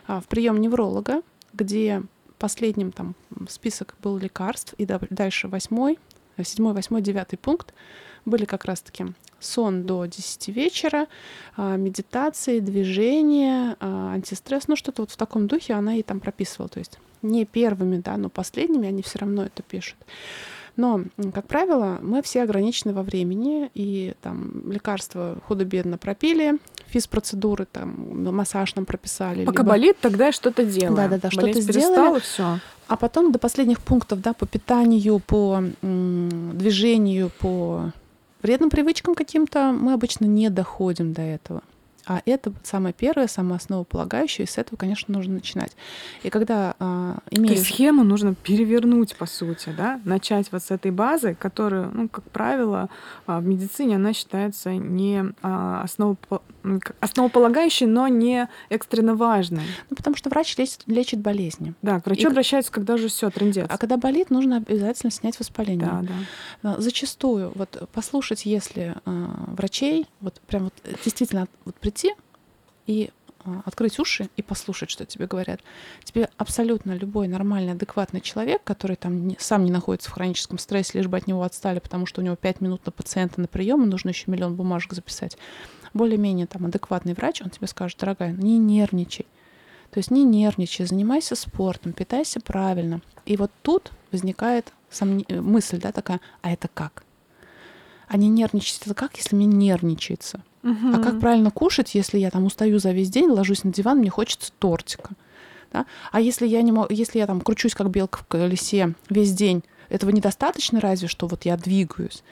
в 0.08 0.24
прием 0.28 0.60
невролога, 0.60 1.22
где 1.52 2.02
последним 2.38 2.92
там 2.92 3.14
список 3.48 3.94
был 4.02 4.18
лекарств, 4.18 4.74
и 4.78 4.86
дальше 4.86 5.48
восьмой, 5.48 5.98
седьмой, 6.42 6.74
восьмой, 6.74 7.02
девятый 7.02 7.38
пункт 7.38 7.74
были 8.26 8.44
как 8.44 8.66
раз-таки 8.66 9.06
сон 9.40 9.84
до 9.84 10.04
10 10.04 10.48
вечера, 10.48 11.06
медитации, 11.56 12.60
движение, 12.60 13.76
антистресс, 13.80 14.68
ну 14.68 14.76
что-то 14.76 15.02
вот 15.02 15.10
в 15.10 15.16
таком 15.16 15.46
духе 15.46 15.72
она 15.74 15.94
и 15.96 16.02
там 16.02 16.20
прописывала. 16.20 16.68
То 16.68 16.78
есть 16.80 16.98
не 17.22 17.44
первыми, 17.44 17.98
да, 17.98 18.16
но 18.16 18.28
последними 18.28 18.88
они 18.88 19.02
все 19.02 19.20
равно 19.20 19.44
это 19.44 19.62
пишут. 19.62 19.96
Но, 20.76 21.04
как 21.32 21.46
правило, 21.46 21.98
мы 22.02 22.20
все 22.22 22.42
ограничены 22.42 22.92
во 22.92 23.02
времени, 23.02 23.70
и 23.72 24.12
там 24.20 24.70
лекарства 24.70 25.38
худо-бедно 25.46 25.96
пропили, 25.96 26.58
физпроцедуры, 26.88 27.64
там, 27.64 28.34
массаж 28.34 28.74
нам 28.74 28.84
прописали. 28.84 29.46
Пока 29.46 29.62
либо... 29.62 29.70
болит, 29.70 29.96
тогда 30.00 30.32
что-то 30.32 30.66
делаем. 30.66 30.94
Да-да-да, 30.94 31.30
что-то 31.30 31.60
сделали. 31.62 32.20
Все. 32.20 32.58
А 32.88 32.96
потом 32.96 33.32
до 33.32 33.38
последних 33.38 33.80
пунктов, 33.80 34.20
да, 34.20 34.34
по 34.34 34.46
питанию, 34.46 35.18
по 35.18 35.62
м- 35.82 36.58
движению, 36.58 37.30
по 37.38 37.92
вредным 38.46 38.70
привычкам 38.70 39.16
каким-то 39.16 39.72
мы 39.72 39.92
обычно 39.92 40.24
не 40.24 40.50
доходим 40.50 41.12
до 41.12 41.22
этого. 41.22 41.62
А 42.06 42.22
это 42.24 42.52
самое 42.62 42.94
первое, 42.94 43.26
самое 43.26 43.56
основополагающее, 43.56 44.44
и 44.44 44.48
с 44.48 44.58
этого, 44.58 44.76
конечно, 44.76 45.12
нужно 45.12 45.34
начинать. 45.34 45.76
И 46.22 46.30
когда 46.30 46.76
а, 46.78 47.18
имеешь... 47.30 47.54
То 47.54 47.58
есть 47.58 47.66
схему 47.66 48.04
нужно 48.04 48.34
перевернуть, 48.34 49.16
по 49.16 49.26
сути, 49.26 49.74
да? 49.76 50.00
Начать 50.04 50.52
вот 50.52 50.62
с 50.62 50.70
этой 50.70 50.92
базы, 50.92 51.34
которая, 51.34 51.88
ну, 51.88 52.08
как 52.08 52.24
правило, 52.30 52.88
а, 53.26 53.40
в 53.40 53.46
медицине 53.46 53.96
она 53.96 54.12
считается 54.12 54.72
не 54.74 55.24
а, 55.42 55.82
основоп... 55.82 56.18
основополагающей, 57.00 57.86
но 57.86 58.06
не 58.06 58.48
экстренно 58.68 59.16
важной. 59.16 59.64
Ну, 59.90 59.96
потому 59.96 60.14
что 60.14 60.30
врач 60.30 60.56
лечит, 60.56 60.84
лечит 60.86 61.18
болезни. 61.18 61.74
Да, 61.82 62.00
к 62.00 62.06
врачу 62.06 62.28
и... 62.28 62.30
обращаются, 62.30 62.70
когда 62.70 62.94
уже 62.94 63.08
все 63.08 63.30
трендец. 63.30 63.66
А 63.68 63.78
когда 63.78 63.96
болит, 63.96 64.30
нужно 64.30 64.58
обязательно 64.58 65.10
снять 65.10 65.38
воспаление. 65.40 65.86
Да, 65.86 66.04
да. 66.62 66.80
Зачастую, 66.80 67.50
вот 67.56 67.88
послушать, 67.92 68.46
если 68.46 68.94
э, 69.04 69.26
врачей, 69.48 70.06
вот 70.20 70.40
прям 70.46 70.64
вот 70.64 70.74
действительно 71.04 71.48
вот 71.64 71.74
прийти 71.96 72.14
и 72.86 73.10
а, 73.44 73.62
открыть 73.64 73.98
уши 73.98 74.28
и 74.36 74.42
послушать, 74.42 74.90
что 74.90 75.06
тебе 75.06 75.26
говорят. 75.26 75.60
Тебе 76.04 76.28
абсолютно 76.36 76.92
любой 76.92 77.28
нормальный, 77.28 77.72
адекватный 77.72 78.20
человек, 78.20 78.62
который 78.64 78.96
там 78.96 79.26
не, 79.26 79.36
сам 79.38 79.64
не 79.64 79.70
находится 79.70 80.10
в 80.10 80.12
хроническом 80.12 80.58
стрессе, 80.58 80.98
лишь 80.98 81.08
бы 81.08 81.16
от 81.16 81.26
него 81.26 81.42
отстали, 81.42 81.78
потому 81.78 82.06
что 82.06 82.20
у 82.20 82.24
него 82.24 82.36
5 82.36 82.60
минут 82.60 82.86
на 82.86 82.92
пациента 82.92 83.40
на 83.40 83.48
прием, 83.48 83.82
и 83.82 83.86
нужно 83.86 84.10
еще 84.10 84.30
миллион 84.30 84.54
бумажек 84.54 84.92
записать. 84.92 85.36
Более-менее 85.94 86.46
там 86.46 86.66
адекватный 86.66 87.14
врач, 87.14 87.42
он 87.42 87.50
тебе 87.50 87.66
скажет, 87.66 87.98
дорогая, 87.98 88.32
не 88.32 88.58
нервничай. 88.58 89.26
То 89.90 89.98
есть 89.98 90.10
не 90.10 90.24
нервничай, 90.24 90.84
занимайся 90.84 91.34
спортом, 91.36 91.92
питайся 91.92 92.40
правильно. 92.40 93.00
И 93.24 93.36
вот 93.36 93.50
тут 93.62 93.92
возникает 94.12 94.72
сомн... 94.90 95.24
мысль, 95.28 95.80
да, 95.80 95.92
такая, 95.92 96.20
а 96.42 96.52
это 96.52 96.68
как? 96.68 97.04
А 98.08 98.16
не 98.16 98.28
нервничать 98.28 98.82
это 98.84 98.94
как, 98.94 99.16
если 99.16 99.34
мне 99.34 99.46
нервничается? 99.46 100.42
Угу. 100.66 100.96
А 100.96 100.98
как 100.98 101.20
правильно 101.20 101.52
кушать, 101.52 101.94
если 101.94 102.18
я 102.18 102.30
там 102.30 102.44
устаю 102.44 102.80
за 102.80 102.90
весь 102.90 103.08
день, 103.08 103.30
ложусь 103.30 103.62
на 103.62 103.72
диван, 103.72 103.98
мне 103.98 104.10
хочется 104.10 104.52
тортика? 104.58 105.10
Да? 105.72 105.86
А 106.10 106.20
если 106.20 106.44
я, 106.44 106.60
не 106.62 106.72
могу, 106.72 106.92
если 106.92 107.20
я 107.20 107.26
там 107.28 107.40
кручусь, 107.40 107.74
как 107.74 107.88
белка 107.88 108.18
в 108.18 108.26
колесе 108.26 108.94
весь 109.08 109.32
день, 109.32 109.62
этого 109.88 110.10
недостаточно 110.10 110.80
разве, 110.80 111.06
что 111.06 111.28
вот 111.28 111.44
я 111.44 111.56
двигаюсь? 111.56 112.24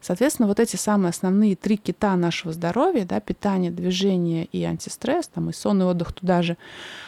Соответственно, 0.00 0.46
вот 0.46 0.60
эти 0.60 0.76
самые 0.76 1.10
основные 1.10 1.56
три 1.56 1.76
кита 1.76 2.14
нашего 2.14 2.52
здоровья, 2.52 3.04
да, 3.04 3.18
питание, 3.20 3.72
движение 3.72 4.44
и 4.46 4.62
антистресс, 4.62 5.26
там 5.26 5.50
и 5.50 5.52
сон 5.52 5.82
и 5.82 5.84
отдых 5.84 6.12
туда 6.12 6.42
же, 6.42 6.56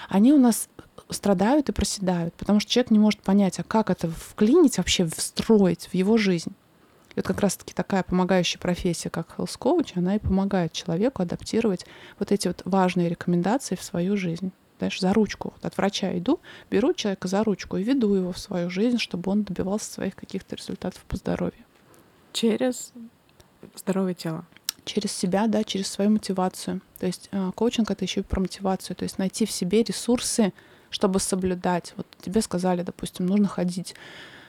они 0.08 0.32
у 0.32 0.38
нас 0.38 0.68
страдают 1.08 1.68
и 1.68 1.72
проседают, 1.72 2.34
потому 2.34 2.58
что 2.58 2.70
человек 2.70 2.90
не 2.90 2.98
может 2.98 3.20
понять, 3.20 3.60
а 3.60 3.62
как 3.62 3.90
это 3.90 4.08
вклинить, 4.08 4.78
вообще 4.78 5.06
встроить 5.06 5.88
в 5.92 5.94
его 5.94 6.16
жизнь. 6.16 6.52
И 7.14 7.20
вот 7.20 7.26
как 7.26 7.40
раз-таки 7.40 7.74
такая 7.74 8.02
помогающая 8.02 8.60
профессия, 8.60 9.10
как 9.10 9.34
health 9.36 9.58
coach, 9.58 9.92
она 9.94 10.16
и 10.16 10.18
помогает 10.18 10.72
человеку 10.72 11.22
адаптировать 11.22 11.86
вот 12.18 12.32
эти 12.32 12.48
вот 12.48 12.62
важные 12.64 13.08
рекомендации 13.08 13.76
в 13.76 13.82
свою 13.82 14.16
жизнь. 14.16 14.52
Знаешь, 14.78 15.00
за 15.00 15.12
ручку. 15.12 15.52
Вот 15.54 15.64
от 15.64 15.76
врача 15.76 16.16
иду, 16.18 16.40
беру 16.70 16.92
человека 16.92 17.28
за 17.28 17.44
ручку 17.44 17.76
и 17.76 17.84
веду 17.84 18.14
его 18.14 18.32
в 18.32 18.38
свою 18.38 18.70
жизнь, 18.70 18.98
чтобы 18.98 19.30
он 19.30 19.44
добивался 19.44 19.92
своих 19.92 20.16
каких-то 20.16 20.56
результатов 20.56 21.04
по 21.06 21.16
здоровью. 21.16 21.64
Через 22.32 22.92
здоровое 23.76 24.14
тело. 24.14 24.44
Через 24.84 25.12
себя, 25.12 25.46
да, 25.46 25.62
через 25.62 25.86
свою 25.86 26.10
мотивацию. 26.10 26.80
То 26.98 27.06
есть 27.06 27.28
э, 27.30 27.52
коучинг 27.54 27.90
это 27.90 28.04
еще 28.04 28.20
и 28.20 28.24
про 28.24 28.40
мотивацию. 28.40 28.96
То 28.96 29.04
есть 29.04 29.18
найти 29.18 29.46
в 29.46 29.52
себе 29.52 29.82
ресурсы, 29.84 30.52
чтобы 30.90 31.20
соблюдать. 31.20 31.94
Вот 31.96 32.06
тебе 32.20 32.42
сказали, 32.42 32.82
допустим, 32.82 33.26
нужно 33.26 33.46
ходить 33.46 33.94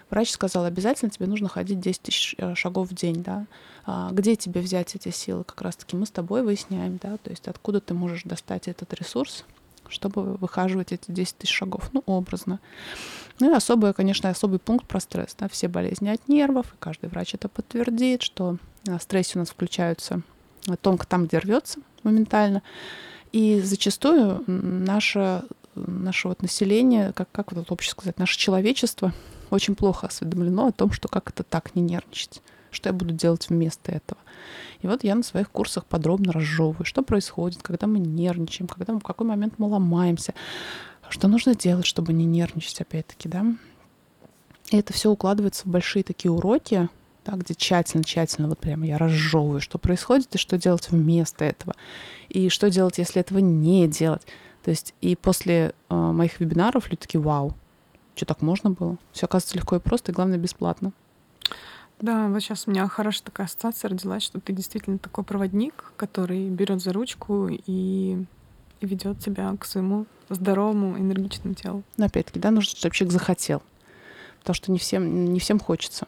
Врач 0.09 0.31
сказал, 0.31 0.65
обязательно 0.65 1.09
тебе 1.09 1.27
нужно 1.27 1.49
ходить 1.49 1.79
10 1.79 2.01
тысяч 2.01 2.35
э, 2.37 2.55
шагов 2.55 2.89
в 2.89 2.93
день, 2.93 3.23
да. 3.23 3.45
А 3.85 4.09
где 4.11 4.35
тебе 4.35 4.61
взять 4.61 4.95
эти 4.95 5.09
силы? 5.09 5.43
Как 5.43 5.61
раз-таки 5.61 5.95
мы 5.95 6.05
с 6.05 6.11
тобой 6.11 6.43
выясняем, 6.43 6.99
да, 7.01 7.17
то 7.17 7.29
есть 7.29 7.47
откуда 7.47 7.81
ты 7.81 7.93
можешь 7.93 8.23
достать 8.23 8.67
этот 8.67 8.93
ресурс, 8.93 9.45
чтобы 9.87 10.35
выхаживать 10.35 10.91
эти 10.91 11.11
10 11.11 11.37
тысяч 11.37 11.53
шагов, 11.53 11.89
ну, 11.93 12.03
образно. 12.05 12.59
Ну 13.39 13.51
и 13.51 13.55
особый, 13.55 13.93
конечно, 13.93 14.29
особый 14.29 14.59
пункт 14.59 14.87
про 14.87 14.99
стресс, 14.99 15.35
да, 15.37 15.47
все 15.49 15.67
болезни 15.67 16.09
от 16.09 16.27
нервов, 16.27 16.73
и 16.73 16.77
каждый 16.79 17.09
врач 17.09 17.33
это 17.33 17.49
подтвердит, 17.49 18.21
что 18.21 18.57
в 18.85 18.99
стрессе 18.99 19.33
у 19.35 19.39
нас 19.39 19.49
включаются 19.49 20.21
тонко 20.81 21.05
там, 21.05 21.25
где 21.25 21.37
рвется 21.39 21.79
моментально. 22.03 22.61
И 23.31 23.59
зачастую 23.59 24.43
наше, 24.47 25.43
наше 25.75 26.27
вот 26.29 26.41
население, 26.41 27.11
как, 27.13 27.29
как 27.31 27.51
вот 27.51 27.71
общество 27.71 28.01
сказать, 28.01 28.17
наше 28.17 28.37
человечество 28.37 29.13
очень 29.55 29.75
плохо 29.75 30.07
осведомлено 30.07 30.67
о 30.67 30.71
том, 30.71 30.91
что 30.91 31.07
как 31.07 31.29
это 31.29 31.43
так 31.43 31.75
не 31.75 31.81
нервничать, 31.81 32.41
что 32.71 32.89
я 32.89 32.93
буду 32.93 33.13
делать 33.13 33.49
вместо 33.49 33.91
этого. 33.91 34.19
И 34.81 34.87
вот 34.87 35.03
я 35.03 35.15
на 35.15 35.23
своих 35.23 35.49
курсах 35.49 35.85
подробно 35.85 36.31
разжевываю, 36.31 36.85
что 36.85 37.01
происходит, 37.01 37.63
когда 37.63 37.87
мы 37.87 37.99
нервничаем, 37.99 38.67
когда 38.67 38.93
мы, 38.93 38.99
в 38.99 39.03
какой 39.03 39.25
момент 39.25 39.55
мы 39.57 39.67
ломаемся, 39.67 40.33
что 41.09 41.27
нужно 41.27 41.55
делать, 41.55 41.85
чтобы 41.85 42.13
не 42.13 42.25
нервничать, 42.25 42.81
опять-таки, 42.81 43.29
да. 43.29 43.45
И 44.71 44.77
это 44.77 44.93
все 44.93 45.09
укладывается 45.09 45.63
в 45.63 45.71
большие 45.71 46.03
такие 46.03 46.31
уроки, 46.31 46.89
да, 47.25 47.33
где 47.33 47.53
тщательно-тщательно 47.53 48.47
вот 48.47 48.59
прямо 48.59 48.85
я 48.85 48.97
разжевываю, 48.97 49.61
что 49.61 49.77
происходит 49.77 50.35
и 50.35 50.37
что 50.37 50.57
делать 50.57 50.89
вместо 50.89 51.45
этого, 51.45 51.75
и 52.29 52.49
что 52.49 52.69
делать, 52.69 52.97
если 52.97 53.21
этого 53.21 53.39
не 53.39 53.87
делать. 53.87 54.25
То 54.63 54.71
есть 54.71 54.93
и 55.01 55.15
после 55.15 55.73
э, 55.89 55.95
моих 55.95 56.39
вебинаров 56.39 56.85
люди 56.89 57.01
такие, 57.01 57.21
вау, 57.21 57.55
что 58.15 58.25
так 58.25 58.41
можно 58.41 58.69
было? 58.71 58.97
Все 59.11 59.25
оказывается 59.25 59.57
легко 59.57 59.75
и 59.75 59.79
просто, 59.79 60.11
и 60.11 60.15
главное, 60.15 60.37
бесплатно. 60.37 60.91
Да, 62.01 62.27
вот 62.27 62.41
сейчас 62.41 62.67
у 62.67 62.71
меня 62.71 62.87
хорошая 62.87 63.23
такая 63.23 63.47
ассоциация 63.47 63.89
родилась, 63.89 64.23
что 64.23 64.39
ты 64.39 64.51
действительно 64.51 64.97
такой 64.97 65.23
проводник, 65.23 65.93
который 65.95 66.49
берет 66.49 66.81
за 66.81 66.91
ручку 66.91 67.47
и, 67.47 67.61
и 67.67 68.25
ведет 68.81 69.19
тебя 69.19 69.55
к 69.57 69.65
своему 69.65 70.05
здоровому, 70.29 70.97
энергичному 70.97 71.55
телу. 71.55 71.83
Но 71.97 72.05
опять-таки, 72.05 72.39
да, 72.39 72.51
нужно, 72.51 72.75
чтобы 72.75 72.93
человек 72.93 73.13
захотел. 73.13 73.61
Потому 74.39 74.55
что 74.55 74.71
не 74.71 74.79
всем, 74.79 75.33
не 75.33 75.39
всем 75.39 75.59
хочется. 75.59 76.07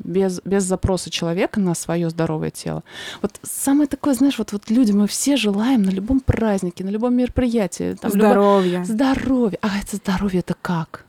без, 0.00 0.40
без 0.44 0.64
запроса 0.64 1.10
человека 1.10 1.60
на 1.60 1.74
свое 1.74 2.10
здоровое 2.10 2.50
тело. 2.50 2.82
Вот 3.22 3.40
самое 3.42 3.88
такое, 3.88 4.14
знаешь, 4.14 4.38
вот, 4.38 4.52
вот 4.52 4.70
люди, 4.70 4.92
мы 4.92 5.06
все 5.06 5.36
желаем 5.36 5.82
на 5.82 5.90
любом 5.90 6.20
празднике, 6.20 6.84
на 6.84 6.90
любом 6.90 7.14
мероприятии. 7.14 7.94
Там, 7.94 8.10
здоровье. 8.10 8.72
Любо... 8.80 8.84
Здоровье. 8.84 9.58
А 9.62 9.78
это 9.78 9.96
здоровье 9.96 10.40
это 10.40 10.54
как? 10.60 11.06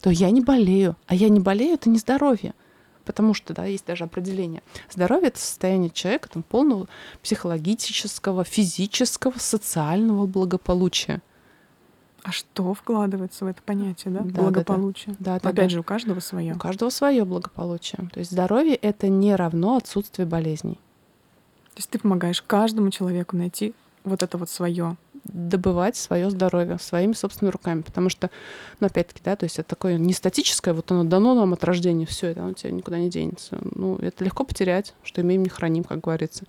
То 0.00 0.10
я 0.10 0.30
не 0.30 0.40
болею. 0.40 0.96
А 1.06 1.14
я 1.14 1.28
не 1.28 1.40
болею— 1.40 1.74
это 1.74 1.88
не 1.88 1.98
здоровье. 1.98 2.54
Потому 3.04 3.34
что, 3.34 3.54
да, 3.54 3.64
есть 3.64 3.86
даже 3.86 4.04
определение. 4.04 4.62
Здоровье— 4.90 5.28
это 5.28 5.38
состояние 5.38 5.90
человека 5.90 6.28
там, 6.28 6.42
полного 6.42 6.86
психологического, 7.22 8.44
физического, 8.44 9.38
социального 9.38 10.26
благополучия. 10.26 11.20
А 12.22 12.32
что 12.32 12.74
вкладывается 12.74 13.46
в 13.46 13.48
это 13.48 13.62
понятие, 13.62 14.12
да? 14.12 14.20
да 14.20 14.42
благополучие. 14.42 15.16
Да, 15.18 15.40
да. 15.40 15.48
Опять 15.48 15.54
да, 15.54 15.68
же, 15.70 15.80
у 15.80 15.82
каждого 15.82 16.20
свое. 16.20 16.54
У 16.54 16.58
каждого 16.58 16.90
свое 16.90 17.24
благополучие. 17.24 18.08
То 18.12 18.20
есть 18.20 18.30
здоровье 18.30 18.74
это 18.74 19.08
не 19.08 19.34
равно 19.34 19.76
отсутствие 19.76 20.26
болезней. 20.26 20.74
То 21.70 21.78
есть 21.78 21.90
ты 21.90 21.98
помогаешь 21.98 22.42
каждому 22.42 22.90
человеку 22.90 23.36
найти 23.36 23.74
вот 24.04 24.22
это 24.22 24.36
вот 24.36 24.50
свое 24.50 24.96
добывать 25.24 25.96
свое 25.96 26.30
здоровье 26.30 26.78
своими 26.78 27.12
собственными 27.12 27.52
руками. 27.52 27.82
Потому 27.82 28.08
что, 28.08 28.30
ну, 28.80 28.86
опять-таки, 28.86 29.20
да, 29.24 29.36
то 29.36 29.44
есть 29.44 29.58
это 29.58 29.68
такое 29.68 29.98
не 29.98 30.12
статическое, 30.12 30.74
вот 30.74 30.90
оно 30.90 31.04
дано 31.04 31.34
нам 31.34 31.52
от 31.52 31.64
рождения, 31.64 32.06
все 32.06 32.28
это, 32.28 32.40
оно 32.40 32.50
у 32.50 32.54
тебя 32.54 32.70
никуда 32.70 32.98
не 32.98 33.10
денется. 33.10 33.58
Ну, 33.74 33.96
это 33.96 34.24
легко 34.24 34.44
потерять, 34.44 34.94
что 35.02 35.20
имеем, 35.20 35.42
не 35.42 35.48
храним, 35.48 35.84
как 35.84 36.00
говорится. 36.00 36.44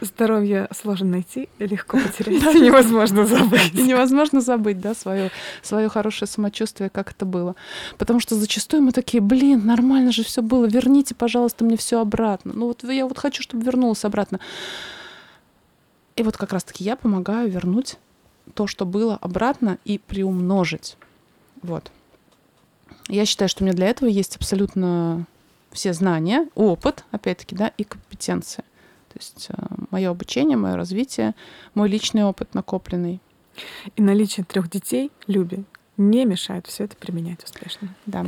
Здоровье 0.00 0.68
сложно 0.72 1.08
найти 1.08 1.48
легко 1.58 1.98
потерять. 2.04 2.42
Невозможно 2.54 3.26
забыть. 3.26 3.74
Невозможно 3.74 4.40
забыть, 4.40 4.80
да, 4.80 4.94
свое, 4.94 5.30
свое 5.62 5.88
хорошее 5.88 6.28
самочувствие, 6.28 6.90
как 6.90 7.12
это 7.12 7.24
было. 7.24 7.54
Потому 7.96 8.20
что 8.20 8.34
зачастую 8.34 8.82
мы 8.82 8.92
такие, 8.92 9.20
блин, 9.20 9.64
нормально 9.64 10.12
же 10.12 10.24
все 10.24 10.42
было, 10.42 10.66
верните, 10.66 11.14
пожалуйста, 11.14 11.64
мне 11.64 11.76
все 11.76 12.00
обратно. 12.00 12.52
Ну 12.54 12.66
вот 12.66 12.84
я 12.84 13.06
вот 13.06 13.18
хочу, 13.18 13.42
чтобы 13.42 13.64
вернулось 13.64 14.04
обратно. 14.04 14.40
И 16.16 16.22
вот 16.22 16.36
как 16.36 16.52
раз-таки 16.52 16.84
я 16.84 16.96
помогаю 16.96 17.50
вернуть 17.50 17.96
то, 18.54 18.66
что 18.66 18.84
было 18.84 19.16
обратно, 19.16 19.78
и 19.84 19.98
приумножить. 19.98 20.96
Вот. 21.62 21.90
Я 23.08 23.26
считаю, 23.26 23.48
что 23.48 23.62
у 23.62 23.66
меня 23.66 23.74
для 23.74 23.86
этого 23.86 24.08
есть 24.08 24.36
абсолютно 24.36 25.26
все 25.72 25.92
знания, 25.92 26.48
опыт, 26.54 27.04
опять-таки, 27.10 27.56
да, 27.56 27.68
и 27.76 27.84
компетенции. 27.84 28.62
То 29.12 29.18
есть 29.18 29.46
э, 29.50 29.54
мое 29.90 30.10
обучение, 30.10 30.56
мое 30.56 30.76
развитие, 30.76 31.34
мой 31.74 31.88
личный 31.88 32.24
опыт 32.24 32.54
накопленный. 32.54 33.20
И 33.96 34.02
наличие 34.02 34.44
трех 34.44 34.68
детей, 34.70 35.10
Люби, 35.26 35.64
не 35.96 36.24
мешает 36.24 36.66
все 36.66 36.84
это 36.84 36.96
применять 36.96 37.44
успешно. 37.44 37.94
Да. 38.06 38.26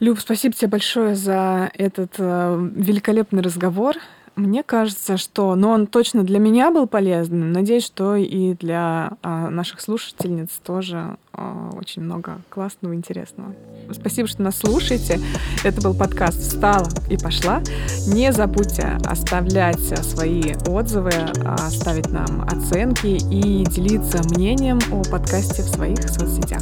Люб, 0.00 0.18
спасибо 0.18 0.54
тебе 0.54 0.68
большое 0.68 1.14
за 1.14 1.70
этот 1.74 2.14
э, 2.18 2.70
великолепный 2.74 3.42
разговор. 3.42 3.96
Мне 4.36 4.62
кажется, 4.62 5.16
что, 5.16 5.54
но 5.54 5.70
он 5.70 5.86
точно 5.86 6.22
для 6.22 6.38
меня 6.38 6.70
был 6.70 6.86
полезным. 6.86 7.52
Надеюсь, 7.52 7.86
что 7.86 8.16
и 8.16 8.52
для 8.52 9.12
а, 9.22 9.48
наших 9.48 9.80
слушательниц 9.80 10.50
тоже 10.62 11.16
а, 11.32 11.70
очень 11.74 12.02
много 12.02 12.38
классного, 12.50 12.94
интересного. 12.94 13.54
Спасибо, 13.92 14.28
что 14.28 14.42
нас 14.42 14.58
слушаете. 14.58 15.20
Это 15.64 15.80
был 15.80 15.94
подкаст 15.94 16.38
«Встала 16.38 16.88
и 17.08 17.16
пошла». 17.16 17.62
Не 18.08 18.30
забудьте 18.30 18.98
оставлять 19.06 19.80
свои 20.04 20.52
отзывы, 20.68 21.12
а, 21.42 21.56
ставить 21.70 22.10
нам 22.10 22.42
оценки 22.42 23.06
и 23.06 23.64
делиться 23.64 24.22
мнением 24.34 24.80
о 24.92 25.02
подкасте 25.02 25.62
в 25.62 25.66
своих 25.66 26.02
соцсетях. 26.10 26.60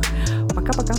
Пока-пока. 0.55 0.95